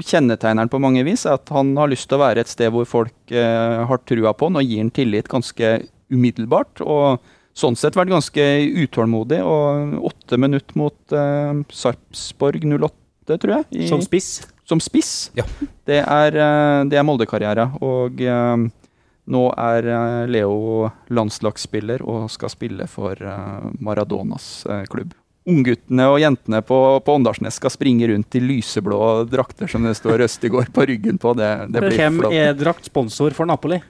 kjennetegner 0.00 0.64
han 0.64 0.70
på 0.72 0.80
mange 0.82 1.02
vis, 1.06 1.26
er 1.28 1.36
at 1.36 1.50
han 1.52 1.74
har 1.76 1.90
lyst 1.92 2.08
til 2.08 2.16
å 2.18 2.22
være 2.24 2.40
et 2.44 2.50
sted 2.50 2.72
hvor 2.72 2.86
folk 2.88 3.32
eh, 3.36 3.82
har 3.88 4.00
trua 4.08 4.32
på 4.32 4.48
han 4.48 4.56
og 4.60 4.64
gir 4.64 4.80
han 4.80 4.92
tillit 4.96 5.28
ganske 5.28 5.74
umiddelbart. 6.14 6.80
Og 6.84 7.20
sånn 7.54 7.76
sett 7.78 7.94
vært 7.98 8.10
ganske 8.14 8.44
utålmodig. 8.84 9.42
Og 9.44 9.98
åtte 10.10 10.38
minutter 10.40 10.78
mot 10.80 11.14
eh, 11.14 11.60
Sarpsborg 11.70 12.64
08, 12.64 13.36
tror 13.38 13.54
jeg. 13.58 13.68
i- 13.84 13.88
Som 13.92 14.00
spiss. 14.04 14.30
som 14.64 14.80
spiss. 14.80 15.30
Ja. 15.36 15.44
Det 15.84 16.00
er, 16.00 16.36
eh, 16.40 16.84
det 16.88 16.96
er 16.98 17.04
Molde-karriere. 17.04 17.68
Og 17.84 18.20
eh, 18.24 18.64
nå 19.34 19.42
er 19.56 19.86
eh, 19.88 20.26
Leo 20.32 20.88
landslagsspiller 21.12 22.02
og 22.04 22.30
skal 22.32 22.48
spille 22.52 22.88
for 22.88 23.12
eh, 23.20 23.68
Maradonas 23.84 24.64
eh, 24.66 24.84
klubb. 24.88 25.12
Ungguttene 25.44 26.06
og 26.08 26.18
jentene 26.22 26.62
på, 26.64 26.76
på 27.04 27.16
Åndalsnes 27.18 27.58
skal 27.60 27.72
springe 27.72 28.08
rundt 28.08 28.36
i 28.38 28.40
lyseblå 28.40 28.98
drakter 29.28 29.68
som 29.68 29.84
det 29.84 29.92
står 29.98 30.24
Østegård 30.24 30.70
på 30.72 30.86
ryggen 30.88 31.20
på. 31.20 31.34
Det, 31.36 31.50
det 31.68 31.82
blir 31.84 31.98
Hvem 32.00 32.20
flott. 32.22 32.36
er 32.36 32.56
draktsponsor 32.56 33.36
for 33.36 33.50
Napoli? 33.50 33.82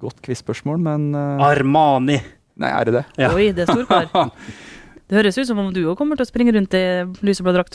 Godt 0.00 0.22
quiz-spørsmål, 0.24 0.80
men 0.82 1.10
uh... 1.12 1.44
Armani. 1.44 2.16
Nei, 2.62 2.70
er 2.72 2.88
det 2.88 2.94
det? 2.96 3.04
Ja. 3.20 3.32
Oi, 3.36 3.50
det 3.52 3.66
er 3.66 3.74
storkar. 3.74 4.32
Det 5.12 5.18
høres 5.18 5.36
ut 5.36 5.44
som 5.44 5.58
om 5.60 5.66
du 5.68 5.82
òg 5.84 5.98
kommer 6.00 6.16
til 6.16 6.24
å 6.24 6.28
springe 6.30 6.54
rundt 6.56 6.72
i 6.72 6.84
lyseblå 7.20 7.52
drakt. 7.52 7.74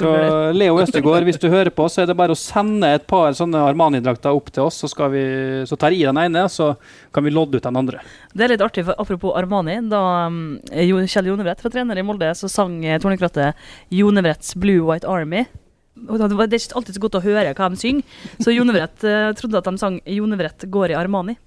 Leo 0.57 0.79
Østegård, 0.81 1.21
hvis 1.27 1.37
du 1.37 1.45
hører 1.53 1.69
på, 1.69 1.85
så 1.85 2.01
er 2.01 2.07
det 2.09 2.15
bare 2.17 2.33
å 2.33 2.39
sende 2.39 2.89
et 2.97 3.05
par 3.05 3.35
sånne 3.37 3.61
Armani-drakter 3.61 4.33
opp 4.33 4.49
til 4.55 4.65
oss, 4.65 4.79
så, 4.81 4.89
vi, 5.13 5.21
så 5.69 5.77
tar 5.77 5.93
jeg 5.93 6.09
den 6.09 6.17
ene, 6.17 6.47
så 6.49 6.71
kan 7.13 7.27
vi 7.27 7.35
lodde 7.35 7.61
ut 7.61 7.67
den 7.67 7.77
andre. 7.77 8.01
Det 8.33 8.47
er 8.47 8.55
litt 8.55 8.65
artig, 8.65 8.87
for 8.87 8.97
apropos 9.05 9.37
Armani. 9.37 9.77
Da 9.85 10.01
um, 10.33 10.57
Kjell 10.65 11.29
Jonevrett 11.29 11.61
var 11.61 11.77
trener 11.77 12.01
i 12.01 12.07
Molde, 12.09 12.33
så 12.41 12.49
sang 12.49 12.79
eh, 12.81 12.97
Tornekrattet 13.03 13.69
Jonevretts 13.93 14.57
Blue 14.57 14.89
White 14.89 15.05
Army. 15.05 15.45
Det 15.93 16.17
er 16.17 16.57
ikke 16.57 16.81
alltid 16.81 16.97
så 16.97 17.05
godt 17.05 17.19
å 17.21 17.25
høre 17.27 17.53
hva 17.53 17.69
de 17.69 17.77
synger, 17.77 18.17
så 18.41 18.49
Jonevrett 18.49 19.05
eh, 19.05 19.29
trodde 19.37 19.61
at 19.61 19.69
de 19.69 19.77
sang 19.77 20.01
Jonevrett 20.09 20.65
går 20.73 20.95
i 20.95 20.97
Armani. 20.97 21.37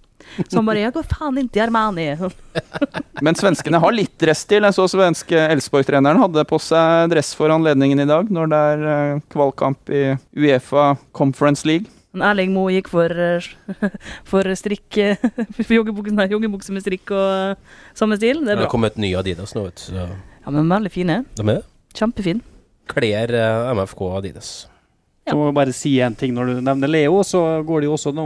Så 0.49 0.59
han 0.59 0.67
bare 0.67 0.85
'Jeg 0.85 0.95
går 0.95 1.07
faen 1.11 1.39
ikke 1.39 1.61
i 1.61 1.65
Armani'. 1.67 2.33
Men 3.25 3.37
svenskene 3.37 3.81
har 3.81 3.93
litt 3.93 4.17
dress-stil. 4.21 4.65
Jeg 4.65 4.77
så 4.77 4.87
svenske 4.89 5.37
Elfsborg-treneren 5.55 6.21
hadde 6.23 6.45
på 6.49 6.59
seg 6.63 7.11
dress 7.13 7.35
for 7.37 7.53
anledningen 7.53 8.01
i 8.01 8.09
dag, 8.09 8.31
når 8.33 8.53
det 8.53 8.61
er 8.73 8.85
eh, 8.95 9.23
kvalkamp 9.33 9.93
i 9.93 10.05
Uefa 10.37 10.95
Conference 11.17 11.67
League. 11.69 11.91
Erling 12.11 12.51
Moe 12.55 12.73
gikk 12.75 12.89
for, 12.91 13.13
eh, 13.13 13.51
for 14.31 14.49
strikk 14.59 14.99
eh, 14.99 15.21
For 15.57 15.77
joggebukse, 15.77 16.15
nei, 16.17 16.31
joggebukse 16.33 16.75
med 16.75 16.87
strikk 16.87 17.13
og 17.15 17.61
samme 17.99 18.19
stil. 18.19 18.43
Det 18.45 18.55
er 18.55 18.57
bra. 18.57 18.65
Det 18.65 18.65
er 18.65 18.69
har 18.69 18.75
kommet 18.79 19.01
ny 19.01 19.13
Adidas 19.19 19.55
nå, 19.57 19.69
vet 19.69 19.85
du. 19.91 20.01
Ja, 20.01 20.55
men 20.55 20.71
veldig 20.71 20.95
fine. 20.95 21.23
de 21.37 21.47
er 21.47 21.61
det. 21.61 21.65
Kjempefin. 21.99 22.45
Kler 22.91 23.35
MFK 23.77 24.07
og 24.07 24.21
Adidas. 24.23 24.55
Ja. 25.27 25.35
Så 25.35 25.37
må 25.39 25.51
jeg 25.51 25.59
bare 25.61 25.75
si 25.77 25.93
en 26.03 26.17
ting 26.19 26.33
når 26.35 26.49
du 26.49 26.63
nevner 26.65 26.91
Leo, 26.91 27.21
så 27.27 27.61
går 27.67 27.83
det 27.83 27.91
jo 27.91 27.95
også 27.99 28.13
nå 28.17 28.25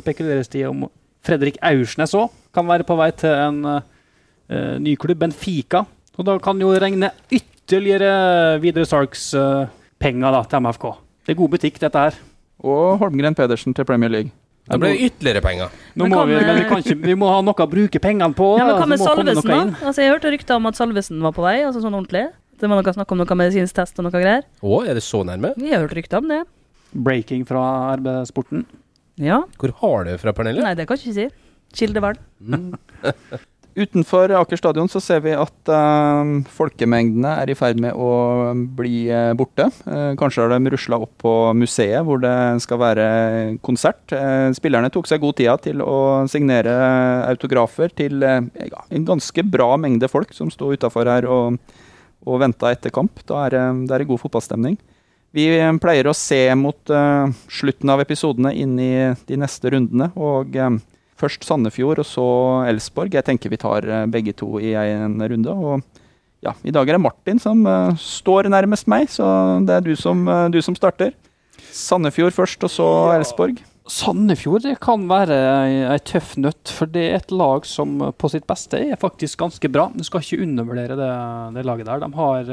spekuleres 0.00 0.48
det 0.52 0.62
i 0.62 0.68
om 0.68 0.86
Fredrik 1.24 1.58
Aursnes 1.64 2.14
òg 2.18 2.32
kan 2.56 2.66
være 2.68 2.86
på 2.88 2.96
vei 2.98 3.10
til 3.16 3.32
en 3.32 3.58
uh, 3.66 4.76
ny 4.80 4.94
klubb, 5.00 5.20
Benfica. 5.20 5.84
Og 6.16 6.24
da 6.28 6.36
kan 6.40 6.60
jo 6.60 6.72
regne 6.72 7.10
ytterligere 7.32 8.56
Videre 8.62 8.88
Sarks-penger 8.88 10.40
uh, 10.40 10.46
til 10.48 10.64
MFK. 10.64 10.88
Det 11.26 11.34
er 11.34 11.40
god 11.40 11.52
butikk, 11.56 11.80
dette 11.82 12.04
her. 12.06 12.18
Og 12.64 12.98
Holmgren 13.02 13.36
Pedersen 13.36 13.74
til 13.76 13.84
Premier 13.84 14.12
League. 14.12 14.32
Det 14.66 14.78
blir 14.82 14.96
ytterligere 14.98 15.42
penger. 15.44 15.74
Nå 15.94 16.06
Men 16.06 16.12
må 16.12 16.22
vi, 16.26 16.34
men 16.34 16.56
vi, 16.56 16.62
eh, 16.64 16.68
kan 16.68 16.80
ikke, 16.82 16.96
vi 16.98 17.14
må 17.14 17.28
ha 17.30 17.38
noe 17.44 17.54
å 17.54 17.68
bruke 17.70 18.00
pengene 18.02 18.34
på. 18.34 18.48
Ja, 18.58 18.64
men 18.66 18.80
Hva 18.80 18.88
med 18.90 18.98
Salvesen, 18.98 19.46
da? 19.46 19.60
Altså, 19.86 20.02
jeg 20.02 20.10
hørte 20.10 20.32
rykter 20.34 20.58
om 20.58 20.66
at 20.66 20.78
Salvesen 20.78 21.20
var 21.22 21.34
på 21.36 21.44
vei, 21.44 21.60
altså 21.62 21.84
sånn 21.84 21.94
ordentlig. 21.94 22.24
Det 22.58 22.70
var 22.70 22.80
noe 22.80 22.94
snakk 22.96 23.12
om 23.12 23.20
noe 23.20 23.36
medisinsk 23.38 23.76
test 23.76 24.00
og 24.00 24.08
noe 24.08 24.16
greier. 24.16 24.42
Å, 24.64 24.80
er 24.82 24.98
det 24.98 25.04
så 25.06 25.22
nærme? 25.28 25.52
Vi 25.60 25.70
har 25.70 25.84
hørt 25.84 25.94
rykter 25.94 26.18
om 26.18 26.32
det. 26.32 26.40
Breaking 26.90 27.44
fra 27.46 27.62
RB-sporten. 27.94 28.64
Ja. 29.22 29.42
Hvor 29.60 29.72
har 29.82 30.04
du 30.04 30.12
det 30.12 30.20
fra, 30.22 30.34
Pernille? 30.36 30.64
Nei, 30.64 30.76
det 30.76 30.86
kan 30.88 30.98
jeg 31.00 31.12
ikke 31.12 31.18
si. 31.18 31.28
Kildevern. 31.76 32.18
Mm. 32.40 32.72
Utenfor 33.76 34.32
Aker 34.32 34.56
stadion 34.56 34.88
så 34.88 35.02
ser 35.04 35.18
vi 35.20 35.34
at 35.36 35.68
uh, 35.68 36.24
folkemengdene 36.56 37.34
er 37.42 37.50
i 37.52 37.56
ferd 37.58 37.80
med 37.82 37.92
å 37.92 38.54
bli 38.78 39.02
uh, 39.12 39.34
borte. 39.36 39.66
Uh, 39.84 40.14
kanskje 40.16 40.46
har 40.46 40.54
de 40.54 40.72
rusla 40.72 40.96
opp 41.04 41.12
på 41.20 41.32
museet 41.60 42.00
hvor 42.06 42.22
det 42.22 42.32
skal 42.64 42.80
være 42.80 43.06
konsert. 43.66 44.00
Eh, 44.16 44.48
spillerne 44.56 44.88
tok 44.92 45.08
seg 45.10 45.20
god 45.20 45.36
tida 45.36 45.58
til 45.60 45.84
å 45.84 45.98
signere 46.30 46.72
autografer 47.28 47.92
til 47.92 48.24
ja, 48.24 48.84
en 48.88 49.06
ganske 49.08 49.44
bra 49.44 49.74
mengde 49.80 50.08
folk 50.08 50.32
som 50.36 50.48
sto 50.52 50.72
utafor 50.72 51.10
her 51.12 51.28
og, 51.28 51.60
og 52.24 52.40
venta 52.40 52.72
etter 52.72 52.94
kamp. 52.94 53.20
Da 53.28 53.44
er 53.44 53.56
det 53.56 53.92
er 53.92 54.04
det 54.04 54.08
god 54.08 54.24
fotballstemning. 54.24 54.80
Vi 55.36 55.44
eh, 55.52 55.72
pleier 55.82 56.08
å 56.08 56.16
se 56.16 56.40
mot 56.56 56.92
uh, 56.92 57.28
slutten 57.52 57.92
av 57.92 58.00
episodene 58.00 58.54
inn 58.56 58.78
i 58.80 58.92
de 59.28 59.40
neste 59.40 59.72
rundene. 59.74 60.08
og 60.16 60.56
eh, 60.56 60.78
Først 61.16 61.44
Sandefjord, 61.48 62.00
og 62.02 62.08
så 62.08 62.24
Elsborg. 62.68 63.14
Jeg 63.16 63.24
tenker 63.24 63.52
vi 63.52 63.60
tar 63.60 63.84
uh, 63.88 64.02
begge 64.08 64.32
to 64.36 64.56
i 64.60 64.72
en 64.76 65.20
runde. 65.20 65.52
Og 65.52 65.84
ja, 66.44 66.54
i 66.64 66.72
dag 66.72 66.88
er 66.88 66.96
det 66.96 67.04
Martin 67.04 67.40
som 67.42 67.64
uh, 67.68 67.92
står 68.00 68.48
nærmest 68.52 68.88
meg, 68.88 69.10
så 69.12 69.26
det 69.64 69.76
er 69.76 69.84
du 69.84 69.94
som, 69.96 70.24
du 70.52 70.60
som 70.64 70.76
starter. 70.76 71.12
Sandefjord 71.72 72.36
først, 72.36 72.64
og 72.64 72.72
så 72.72 72.86
Elsborg. 73.16 73.60
Sandefjord 73.92 74.64
det 74.64 74.78
kan 74.82 75.04
være 75.08 75.36
ei, 75.92 75.98
tøff 76.04 76.32
nøtt, 76.40 76.72
for 76.72 76.90
det 76.90 77.04
er 77.10 77.18
et 77.20 77.34
lag 77.34 77.68
som 77.68 78.00
på 78.16 78.32
sitt 78.32 78.48
beste 78.48 78.80
er 78.80 79.00
faktisk 79.00 79.44
ganske 79.44 79.70
bra. 79.72 79.90
Du 79.92 80.04
skal 80.04 80.24
ikke 80.24 80.40
undervurdere 80.48 80.96
det, 80.98 81.12
det 81.58 81.66
laget 81.68 81.92
der. 81.92 82.02
De 82.02 82.10
har 82.16 82.50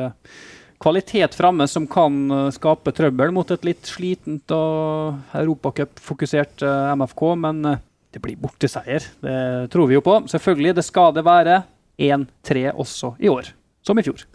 kvalitet 0.84 1.36
framme 1.36 1.67
som 1.67 1.88
kan 1.88 2.32
eh, 2.32 2.52
skape 2.56 2.91
trøbbel 2.96 3.32
mot 3.36 3.52
et 3.54 3.63
litt 3.67 3.88
slitent 3.88 4.52
og 4.52 5.36
europacupfokusert 5.39 6.65
uh, 6.65 6.91
MFK, 7.00 7.24
men 7.39 7.63
eh, 7.72 7.82
det 8.13 8.22
blir 8.24 8.39
borteseier. 8.41 9.06
Det 9.24 9.38
tror 9.74 9.89
vi 9.89 9.98
jo 9.98 10.04
på. 10.06 10.19
Selvfølgelig, 10.30 10.76
det 10.78 10.86
skal 10.86 11.15
det 11.15 11.24
være 11.26 11.62
1-3 11.98 12.69
også 12.74 13.15
i 13.24 13.32
år, 13.32 13.54
som 13.86 14.00
i 14.00 14.06
fjor. 14.06 14.26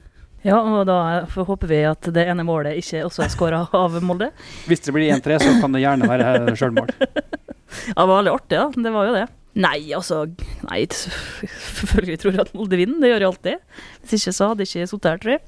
Ja, 0.47 0.61
og 0.63 0.87
da 0.87 1.27
håper 1.27 1.69
vi 1.69 1.83
at 1.87 2.09
det 2.15 2.25
ene 2.31 2.47
målet 2.47 2.79
ikke 2.79 3.05
også 3.09 3.27
er 3.27 3.33
skåra 3.35 3.65
av 3.85 3.99
Molde. 4.07 4.31
Hvis 4.71 4.87
det 4.87 4.95
blir 4.97 5.13
1-3, 5.19 5.41
så 5.45 5.57
kan 5.61 5.75
det 5.77 5.85
gjerne 5.85 6.09
være 6.11 6.57
sjølmål. 6.57 6.95
Ja, 7.69 8.01
det 8.01 8.09
var 8.09 8.17
veldig 8.23 8.31
artig, 8.33 8.57
da. 8.57 8.83
Det 8.85 8.91
var 8.95 9.05
jo 9.05 9.13
det. 9.13 9.27
Nei, 9.61 9.91
altså 9.93 10.23
Nei, 10.65 10.79
selvfølgelig 10.89 12.17
tror 12.23 12.33
jeg 12.33 12.41
at 12.47 12.55
Molde 12.57 12.79
vinner. 12.81 12.97
Det 13.03 13.11
gjør 13.11 13.25
jeg 13.25 13.29
alltid. 13.29 13.83
Hvis 14.01 14.15
ikke 14.17 14.33
så 14.39 14.49
hadde 14.49 14.65
jeg 14.65 14.71
ikke 14.71 14.89
sittet 14.89 15.11
her, 15.11 15.21
tror 15.21 15.35
jeg. 15.35 15.43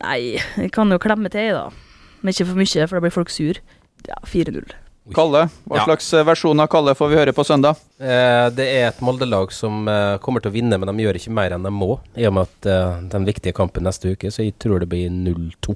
Nei, 0.00 0.38
jeg 0.56 0.70
kan 0.72 0.90
jo 0.92 0.98
klemme 1.02 1.30
til, 1.32 1.50
da. 1.56 1.66
Men 2.20 2.32
ikke 2.34 2.46
for 2.50 2.60
mye, 2.60 2.86
for 2.88 2.96
da 2.98 3.02
blir 3.04 3.12
folk 3.14 3.32
sur. 3.32 3.58
Ja, 4.08 4.16
4-0. 4.28 4.72
Kalle, 5.16 5.46
hva 5.66 5.78
Ja. 5.80 5.84
slags 5.88 6.06
eh, 6.14 6.22
versjon 6.24 6.60
av 6.62 6.68
Kalle 6.70 6.92
får 6.94 7.08
vi 7.10 7.16
høre 7.18 7.32
på 7.34 7.42
søndag? 7.44 7.76
Eh, 7.98 8.46
det 8.54 8.66
er 8.68 8.88
et 8.90 9.00
Molde-lag 9.02 9.50
som 9.52 9.88
eh, 9.90 10.18
kommer 10.22 10.40
til 10.44 10.52
å 10.52 10.54
vinne, 10.54 10.78
men 10.78 10.86
de 10.92 11.02
gjør 11.04 11.18
ikke 11.18 11.32
mer 11.34 11.56
enn 11.56 11.64
de 11.66 11.72
må. 11.74 11.96
I 12.16 12.28
og 12.28 12.34
med 12.36 12.46
at 12.48 12.68
eh, 12.70 13.00
den 13.10 13.26
viktige 13.26 13.56
kampen 13.56 13.82
neste 13.88 14.12
uke, 14.14 14.30
så 14.30 14.44
jeg 14.46 14.54
tror 14.62 14.80
det 14.84 14.88
blir 14.92 15.08
0-2. 15.10 15.74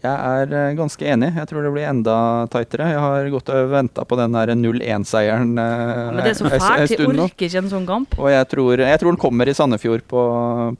Jeg 0.00 0.08
er 0.08 0.52
eh, 0.56 0.74
ganske 0.78 1.04
enig. 1.04 1.28
Jeg 1.36 1.48
tror 1.50 1.66
det 1.66 1.72
blir 1.74 1.84
enda 1.84 2.16
tightere. 2.50 2.86
Jeg 2.94 3.00
har 3.04 3.26
gått 3.34 3.50
og 3.52 3.70
venta 3.74 4.04
på 4.08 4.16
den 4.16 4.32
der 4.32 4.52
0-1-seieren 4.56 5.50
eh, 5.60 6.12
Men 6.16 6.20
det 6.22 6.30
er 6.32 6.38
så 6.38 6.48
fælt. 6.48 6.94
Jeg 6.94 7.08
orker 7.10 7.46
ikke 7.46 7.60
en 7.60 7.68
sånn 7.70 7.88
kamp. 7.88 8.16
Og 8.16 8.30
jeg 8.32 8.48
tror, 8.48 8.80
jeg 8.80 9.02
tror 9.02 9.12
den 9.12 9.20
kommer 9.20 9.50
i 9.50 9.54
Sandefjord 9.56 10.06
på, 10.08 10.22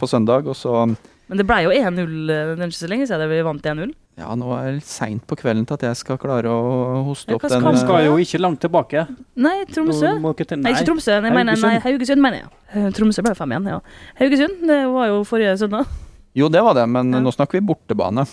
på 0.01 0.09
søndag, 0.09 0.49
og 0.49 0.57
så 0.57 0.87
Men 1.29 1.41
det 1.43 1.45
ble 1.49 1.59
jo 1.67 1.75
1-0. 1.77 2.15
Det 2.31 2.39
er 2.57 2.65
ikke 2.65 2.79
så 2.79 2.89
lenge 2.89 3.09
siden 3.11 3.29
vi 3.31 3.43
vant 3.45 3.69
1-0. 3.75 3.93
Ja, 4.23 4.33
nå 4.37 4.49
er 4.57 4.75
det 4.77 4.85
seint 4.85 5.23
på 5.29 5.37
kvelden 5.41 5.65
til 5.69 5.77
at 5.79 5.85
jeg 5.87 5.99
skal 6.01 6.19
klare 6.21 6.49
å 6.53 7.03
hoste 7.07 7.33
opp 7.37 7.45
den 7.47 7.53
skal 7.53 7.65
Han 7.65 7.77
eh, 7.79 7.83
skal 7.85 8.07
jo 8.07 8.17
ikke 8.21 8.41
langt 8.41 8.61
tilbake. 8.65 9.05
Nei, 9.41 9.59
Tromsø. 9.73 10.15
Ikke 10.33 10.47
til- 10.49 10.61
Nei, 10.61 10.73
ikke 10.73 10.89
Tromsø. 10.89 11.19
Nei, 11.25 11.33
mener, 11.37 11.61
nei, 11.61 11.75
Haugesund, 11.85 12.21
mener 12.25 12.43
jeg. 12.43 12.51
Eh, 12.73 12.89
Tromsø 12.97 13.25
ble 13.25 13.37
5 13.37 13.55
igjen, 13.57 13.69
ja. 13.77 13.79
Haugesund, 14.21 14.65
det 14.73 14.81
var 14.97 15.13
jo 15.13 15.21
forrige 15.29 15.55
søndag. 15.61 15.93
Jo, 16.37 16.49
det 16.53 16.65
var 16.65 16.77
det, 16.81 16.89
men 16.89 17.13
Ja. 17.13 17.21
nå 17.21 17.33
snakker 17.33 17.61
vi 17.61 17.65
bortebane. 17.73 18.27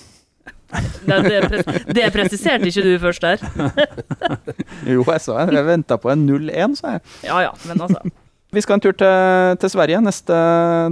Det, 0.69 1.17
det, 1.25 1.38
pres 1.49 1.86
det 1.97 2.10
presiserte 2.13 2.69
ikke 2.69 2.84
du 2.86 2.91
først 3.01 3.23
der. 3.25 3.41
Jo, 4.93 5.01
jeg 5.01 5.21
sa 5.23 5.45
det. 5.47 5.55
Jeg 5.58 5.65
venta 5.65 5.97
på 6.01 6.12
en 6.13 6.27
0-1, 6.29 6.75
sa 6.79 6.97
jeg. 6.97 7.05
Ja 7.25 7.39
ja, 7.47 7.53
men 7.69 7.82
altså. 7.88 8.03
Vi 8.53 8.62
skal 8.65 8.79
en 8.79 8.82
tur 8.82 8.95
til, 8.97 9.58
til 9.62 9.69
Sverige 9.69 9.99
neste 10.01 10.36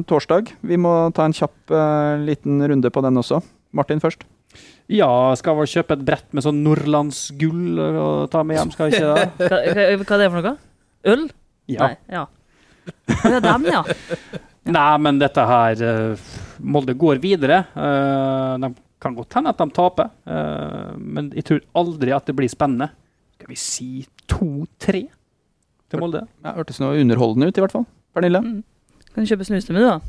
torsdag. 0.10 0.52
Vi 0.62 0.78
må 0.78 0.92
ta 1.18 1.26
en 1.26 1.34
kjapp 1.34 1.74
uh, 1.74 2.14
liten 2.22 2.62
runde 2.62 2.92
på 2.94 3.02
den 3.02 3.18
også. 3.18 3.40
Martin 3.74 4.02
først. 4.02 4.28
Ja, 4.94 5.10
skal 5.36 5.58
vel 5.58 5.70
kjøpe 5.70 5.98
et 5.98 6.04
brett 6.06 6.28
med 6.38 6.46
sånn 6.46 6.62
nordlandsgull 6.64 7.82
og 7.82 8.30
ta 8.32 8.44
med 8.46 8.60
hjem, 8.60 8.74
skal 8.76 8.92
jeg 8.92 9.02
ikke 9.02 9.10
det? 9.10 9.50
Hva, 9.50 9.58
hva, 9.74 10.06
er 10.06 10.22
det 10.22 10.30
for 10.30 10.38
noe? 10.38 10.54
Øl? 11.14 11.26
Ja. 11.68 11.82
Nei, 11.82 11.96
ja. 12.14 12.28
Ja, 13.26 13.42
dem, 13.44 13.66
ja. 13.68 13.82
Nei, 14.68 14.92
men 15.04 15.20
dette 15.20 15.44
her 15.48 15.82
eh, 15.84 16.30
Molde 16.64 16.96
går 17.00 17.20
videre. 17.24 17.64
Uh, 17.74 18.56
de 18.62 18.72
kan 19.04 19.16
godt 19.18 19.38
hende 19.38 19.54
at 19.54 19.60
de 19.62 19.68
taper, 19.76 20.10
eh, 20.26 20.96
men 20.98 21.30
jeg 21.38 21.46
tror 21.48 21.62
aldri 21.78 22.14
at 22.16 22.30
det 22.30 22.36
blir 22.38 22.50
spennende. 22.52 22.90
Skal 23.38 23.52
vi 23.52 23.60
si 23.62 23.90
2-3 24.32 25.04
til 25.88 26.02
Molde? 26.02 26.24
Ja, 26.42 26.56
Hørtes 26.58 26.82
noe 26.82 26.98
underholdende 26.98 27.52
ut, 27.52 27.58
i 27.60 27.64
hvert 27.64 27.76
fall. 27.76 27.86
Pernille? 28.18 28.42
Mm. 28.42 28.64
Kan 29.14 29.26
du 29.26 29.30
kjøpe 29.30 29.46
snus 29.46 29.68
til 29.68 29.78
meg, 29.78 29.86
da? 29.86 30.00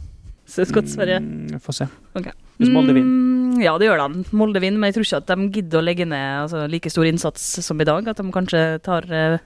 Sverige. 0.49 1.21
Mm, 1.21 1.61
Får 1.61 1.77
se. 1.77 1.87
Okay. 2.17 2.33
Hvis 2.57 2.71
Molde 2.73 2.95
vinner. 2.97 3.05
Mm, 3.05 3.61
ja, 3.61 3.75
det 3.79 3.91
gjør 3.91 4.01
de. 4.01 4.25
Molde 4.33 4.63
vinner, 4.65 4.81
men 4.81 4.89
jeg 4.89 4.97
tror 4.97 5.07
ikke 5.07 5.21
at 5.21 5.29
de 5.29 5.49
gidder 5.59 5.81
å 5.81 5.85
legge 5.85 6.07
ned 6.09 6.45
altså, 6.47 6.65
like 6.73 6.91
stor 6.91 7.05
innsats 7.05 7.45
som 7.65 7.81
i 7.81 7.87
dag. 7.87 8.09
At 8.09 8.17
de 8.17 8.33
kanskje 8.33 8.63
tar 8.85 9.05
uh, 9.13 9.37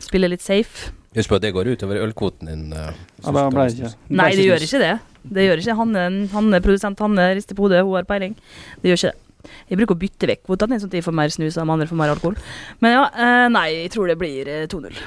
spiller 0.00 0.32
litt 0.32 0.44
safe. 0.44 0.94
Husk 1.16 1.32
på 1.32 1.38
at 1.40 1.42
det 1.42 1.54
går 1.56 1.72
utover 1.72 2.02
ølkvoten 2.04 2.50
din. 2.50 2.68
Uh, 2.70 2.92
Ja, 3.24 3.32
da 3.34 3.48
ble 3.50 3.66
det 3.66 3.78
ikke. 3.78 3.94
Nei, 4.14 4.28
det 4.38 4.46
gjør 4.46 4.66
ikke 4.66 4.82
det. 4.82 4.92
Det 5.20 5.48
gjør 5.48 5.62
ikke 5.64 5.74
Han, 5.80 5.96
han 6.32 6.54
er 6.56 6.62
produsent 6.64 7.02
han 7.02 7.18
rister 7.36 7.58
på 7.58 7.66
hodet, 7.66 7.82
hun 7.84 7.98
har 7.98 8.06
peiling. 8.08 8.36
Det 8.80 8.92
gjør 8.92 9.00
ikke 9.00 9.12
det. 9.12 9.26
Jeg 9.70 9.78
bruker 9.80 9.96
å 9.96 10.00
bytte 10.00 10.28
vekk 10.28 10.42
kvotene, 10.48 10.78
sånn 10.80 10.90
at 10.90 10.96
de 10.96 11.04
får 11.04 11.16
mer 11.16 11.32
snus 11.32 11.56
og 11.56 11.64
de 11.64 11.74
andre 11.74 11.88
får 11.88 11.98
mer 12.00 12.12
alkohol. 12.12 12.36
Men 12.84 12.96
ja, 12.96 13.04
eh, 13.14 13.46
nei, 13.52 13.68
jeg 13.86 13.94
tror 13.94 14.10
det 14.10 14.18
blir 14.20 14.50
eh, 14.50 14.66
2-0 14.70 14.98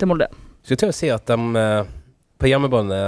til 0.00 0.10
Molde. 0.10 0.28
Skulle 0.66 0.82
til 0.82 0.90
å 0.92 0.96
si 0.96 1.10
at 1.14 1.30
de 1.30 1.62
eh, 1.62 1.92
på 2.36 2.50
hjemmebane 2.50 2.98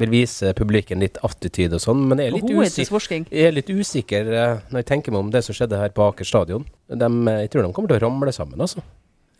vil 0.00 0.10
vise 0.12 0.50
publikum 0.58 1.00
litt 1.00 1.20
attityd 1.24 1.76
og 1.76 1.82
sånn, 1.84 2.02
men 2.10 2.20
jeg 2.20 2.32
er 2.32 2.34
litt, 2.34 2.50
usikker, 2.50 3.30
jeg 3.30 3.46
er 3.48 3.54
litt 3.54 3.70
usikker 3.70 4.32
eh, 4.34 4.58
når 4.72 4.82
jeg 4.82 4.90
tenker 4.90 5.14
meg 5.14 5.22
om 5.22 5.30
det 5.32 5.44
som 5.46 5.56
skjedde 5.56 5.78
her 5.80 5.94
på 5.94 6.08
Aker 6.10 6.28
stadion. 6.28 6.66
De, 6.90 7.08
eh, 7.30 7.40
jeg 7.46 7.54
tror 7.54 7.64
de 7.64 7.72
kommer 7.76 7.94
til 7.94 8.00
å 8.02 8.04
ramle 8.08 8.34
sammen, 8.34 8.60
altså. 8.60 8.82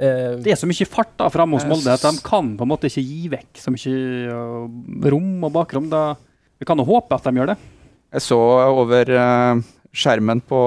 Eh, 0.01 0.35
Det 0.43 0.53
er 0.53 0.59
så 0.59 0.67
mye 0.67 0.87
fart 0.91 1.13
da 1.21 1.29
framme 1.31 1.55
hos 1.59 1.67
Molde 1.71 1.93
at 1.95 2.03
de 2.03 2.19
kan 2.25 2.57
på 2.59 2.67
en 2.67 2.71
måte 2.73 2.89
ikke 2.91 3.05
gi 3.05 3.29
vekk 3.31 3.61
så 3.63 3.71
mye 3.75 3.95
øh, 4.35 5.11
rom 5.13 5.45
og 5.47 5.53
bakrom. 5.55 5.87
Da, 5.93 6.15
vi 6.59 6.67
kan 6.67 6.79
jo 6.79 6.87
håpe 6.89 7.15
at 7.15 7.25
de 7.29 7.35
gjør 7.39 7.53
det. 7.55 7.59
Jeg 8.15 8.23
så 8.27 8.39
over 8.39 9.11
eh, 9.15 9.63
skjermen 9.95 10.41
på 10.43 10.61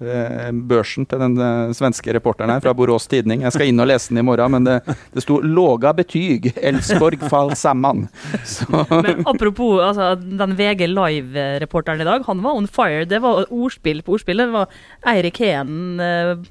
eh, 0.00 0.50
børsen 0.70 1.06
til 1.10 1.20
den 1.22 1.34
eh, 1.42 1.72
svenske 1.76 2.14
reporteren 2.14 2.52
her 2.54 2.62
fra 2.62 2.74
Borås 2.76 3.08
Tidning. 3.10 3.42
Jeg 3.46 3.56
skal 3.56 3.70
inn 3.70 3.82
og 3.82 3.90
lese 3.90 4.12
den 4.12 4.22
i 4.22 4.26
morgen, 4.26 4.54
men 4.54 4.68
det, 4.68 4.76
det 5.14 5.24
sto 5.24 5.40
'låga 5.42 5.92
betyg'. 5.98 6.52
Elfsborg 6.70 7.18
fall 7.32 7.54
sammen. 7.58 8.06
Så 8.46 8.66
Men 8.90 9.26
apropos 9.26 9.82
altså, 9.82 10.14
den 10.14 10.54
VG 10.58 10.86
Live-reporteren 10.86 12.00
i 12.00 12.08
dag, 12.08 12.24
han 12.26 12.44
var 12.46 12.60
on 12.60 12.70
fire. 12.70 13.04
Det 13.10 13.22
var 13.22 13.50
ordspill 13.50 14.04
på 14.06 14.14
ordspillet. 14.16 14.46
Det 14.46 14.54
var 14.54 14.68
Eirik 15.14 15.42
Heen 15.42 16.00
eh, 16.00 16.46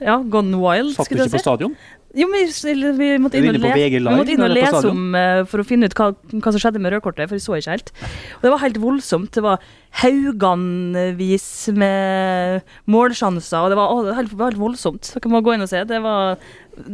ja, 0.00 0.16
gone 0.22 0.56
wild, 0.56 0.94
Satt 0.94 1.08
du 1.08 1.10
skulle 1.10 1.26
ikke 1.26 1.38
på 1.38 1.44
stadion? 1.44 1.76
Jo, 2.16 2.24
men 2.32 2.48
vi, 2.48 2.72
vi 2.96 3.08
måtte 3.20 3.36
inn 3.36 3.50
og 3.50 3.58
lese, 3.58 3.88
vi 3.92 4.00
måtte 4.00 4.32
inn 4.32 4.44
og 4.46 4.54
lese 4.54 4.80
om 4.88 5.02
uh, 5.12 5.42
for 5.48 5.60
å 5.60 5.66
finne 5.68 5.90
ut 5.90 5.96
hva, 5.98 6.06
hva 6.14 6.52
som 6.54 6.62
skjedde 6.62 6.80
med 6.80 6.94
rødkortet, 6.94 7.28
for 7.28 7.36
jeg 7.36 7.44
så 7.44 7.58
ikke 7.58 7.74
helt. 7.74 7.92
Og 8.38 8.46
det 8.46 8.52
var 8.54 8.62
helt 8.62 8.80
voldsomt. 8.80 9.30
Det 9.36 9.44
var 9.44 9.66
hauganvis 10.00 11.50
med 11.76 12.72
målsjanser, 12.88 13.60
og 13.60 13.74
det 13.74 13.80
var, 13.80 13.92
å, 13.92 14.00
det 14.06 14.14
var 14.14 14.20
helt, 14.22 14.34
helt 14.40 14.62
voldsomt. 14.62 15.12
Dere 15.18 15.34
må 15.34 15.42
gå 15.44 15.56
inn 15.56 15.66
og 15.66 15.70
se. 15.70 15.84
Det 15.88 16.00
var, 16.04 16.40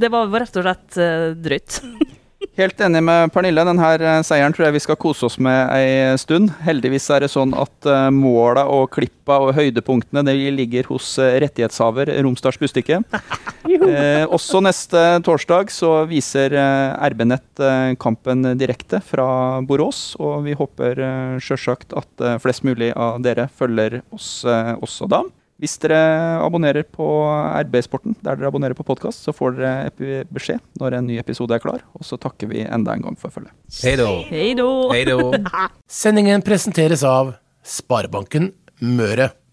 det 0.02 0.10
var 0.16 0.34
rett 0.34 0.60
og 0.60 0.66
slett 0.66 0.98
uh, 0.98 1.30
drøyt. 1.46 1.80
Helt 2.58 2.80
enig 2.84 3.00
med 3.02 3.32
Pernille. 3.34 3.64
Denne 3.66 4.18
seieren 4.26 4.54
tror 4.54 4.68
jeg 4.68 4.76
vi 4.76 4.82
skal 4.84 4.98
kose 5.00 5.26
oss 5.28 5.38
med 5.42 5.72
ei 5.74 6.14
stund. 6.20 6.52
Heldigvis 6.66 7.08
er 7.14 7.24
det 7.24 7.32
sånn 7.32 7.54
at 7.56 7.88
uh, 7.88 8.10
måla 8.14 8.66
og 8.70 8.90
klippa 8.94 9.40
og 9.42 9.54
høydepunktene 9.56 10.22
de 10.28 10.36
ligger 10.54 10.86
hos 10.90 11.14
eh, 11.22 11.38
rettighetshaver 11.44 12.12
Romsdals 12.22 12.60
Bustikke. 12.60 13.02
Eh, 13.84 14.22
også 14.32 14.60
neste 14.64 15.00
torsdag 15.24 15.70
så 15.72 15.90
viser 16.08 16.54
eh, 16.56 17.08
RB-nett 17.10 17.60
eh, 17.60 17.94
kampen 18.00 18.46
direkte 18.60 19.00
fra 19.04 19.26
Borås. 19.66 20.14
Og 20.20 20.44
vi 20.46 20.54
håper 20.56 21.00
sjølsagt 21.42 21.96
at 21.96 22.24
eh, 22.24 22.38
flest 22.44 22.64
mulig 22.64 22.92
av 22.92 23.18
dere 23.24 23.48
følger 23.52 24.02
oss 24.14 24.44
eh, 24.48 24.74
også 24.84 25.08
da. 25.10 25.24
Hvis 25.62 25.76
dere 25.78 25.98
abonnerer 26.42 26.82
på 26.82 27.04
RB-sporten 27.62 28.16
der 28.26 28.34
dere 28.40 28.48
abonnerer 28.50 28.74
på 28.74 28.82
podkast, 28.86 29.22
så 29.22 29.30
får 29.34 29.54
dere 29.60 30.24
beskjed 30.34 30.58
når 30.80 30.96
en 30.98 31.06
ny 31.06 31.20
episode 31.22 31.54
er 31.54 31.62
klar. 31.62 31.84
Og 31.94 32.02
så 32.06 32.18
takker 32.18 32.50
vi 32.50 32.64
enda 32.66 32.96
en 32.96 33.04
gang 33.06 33.18
for 33.20 33.30
følget. 33.30 33.54
Hei 34.90 35.04
då. 35.06 35.20
Sendingen 36.02 36.42
presenteres 36.42 37.06
av 37.06 37.36
Sparebanken 37.62 38.50
Møre. 38.82 39.30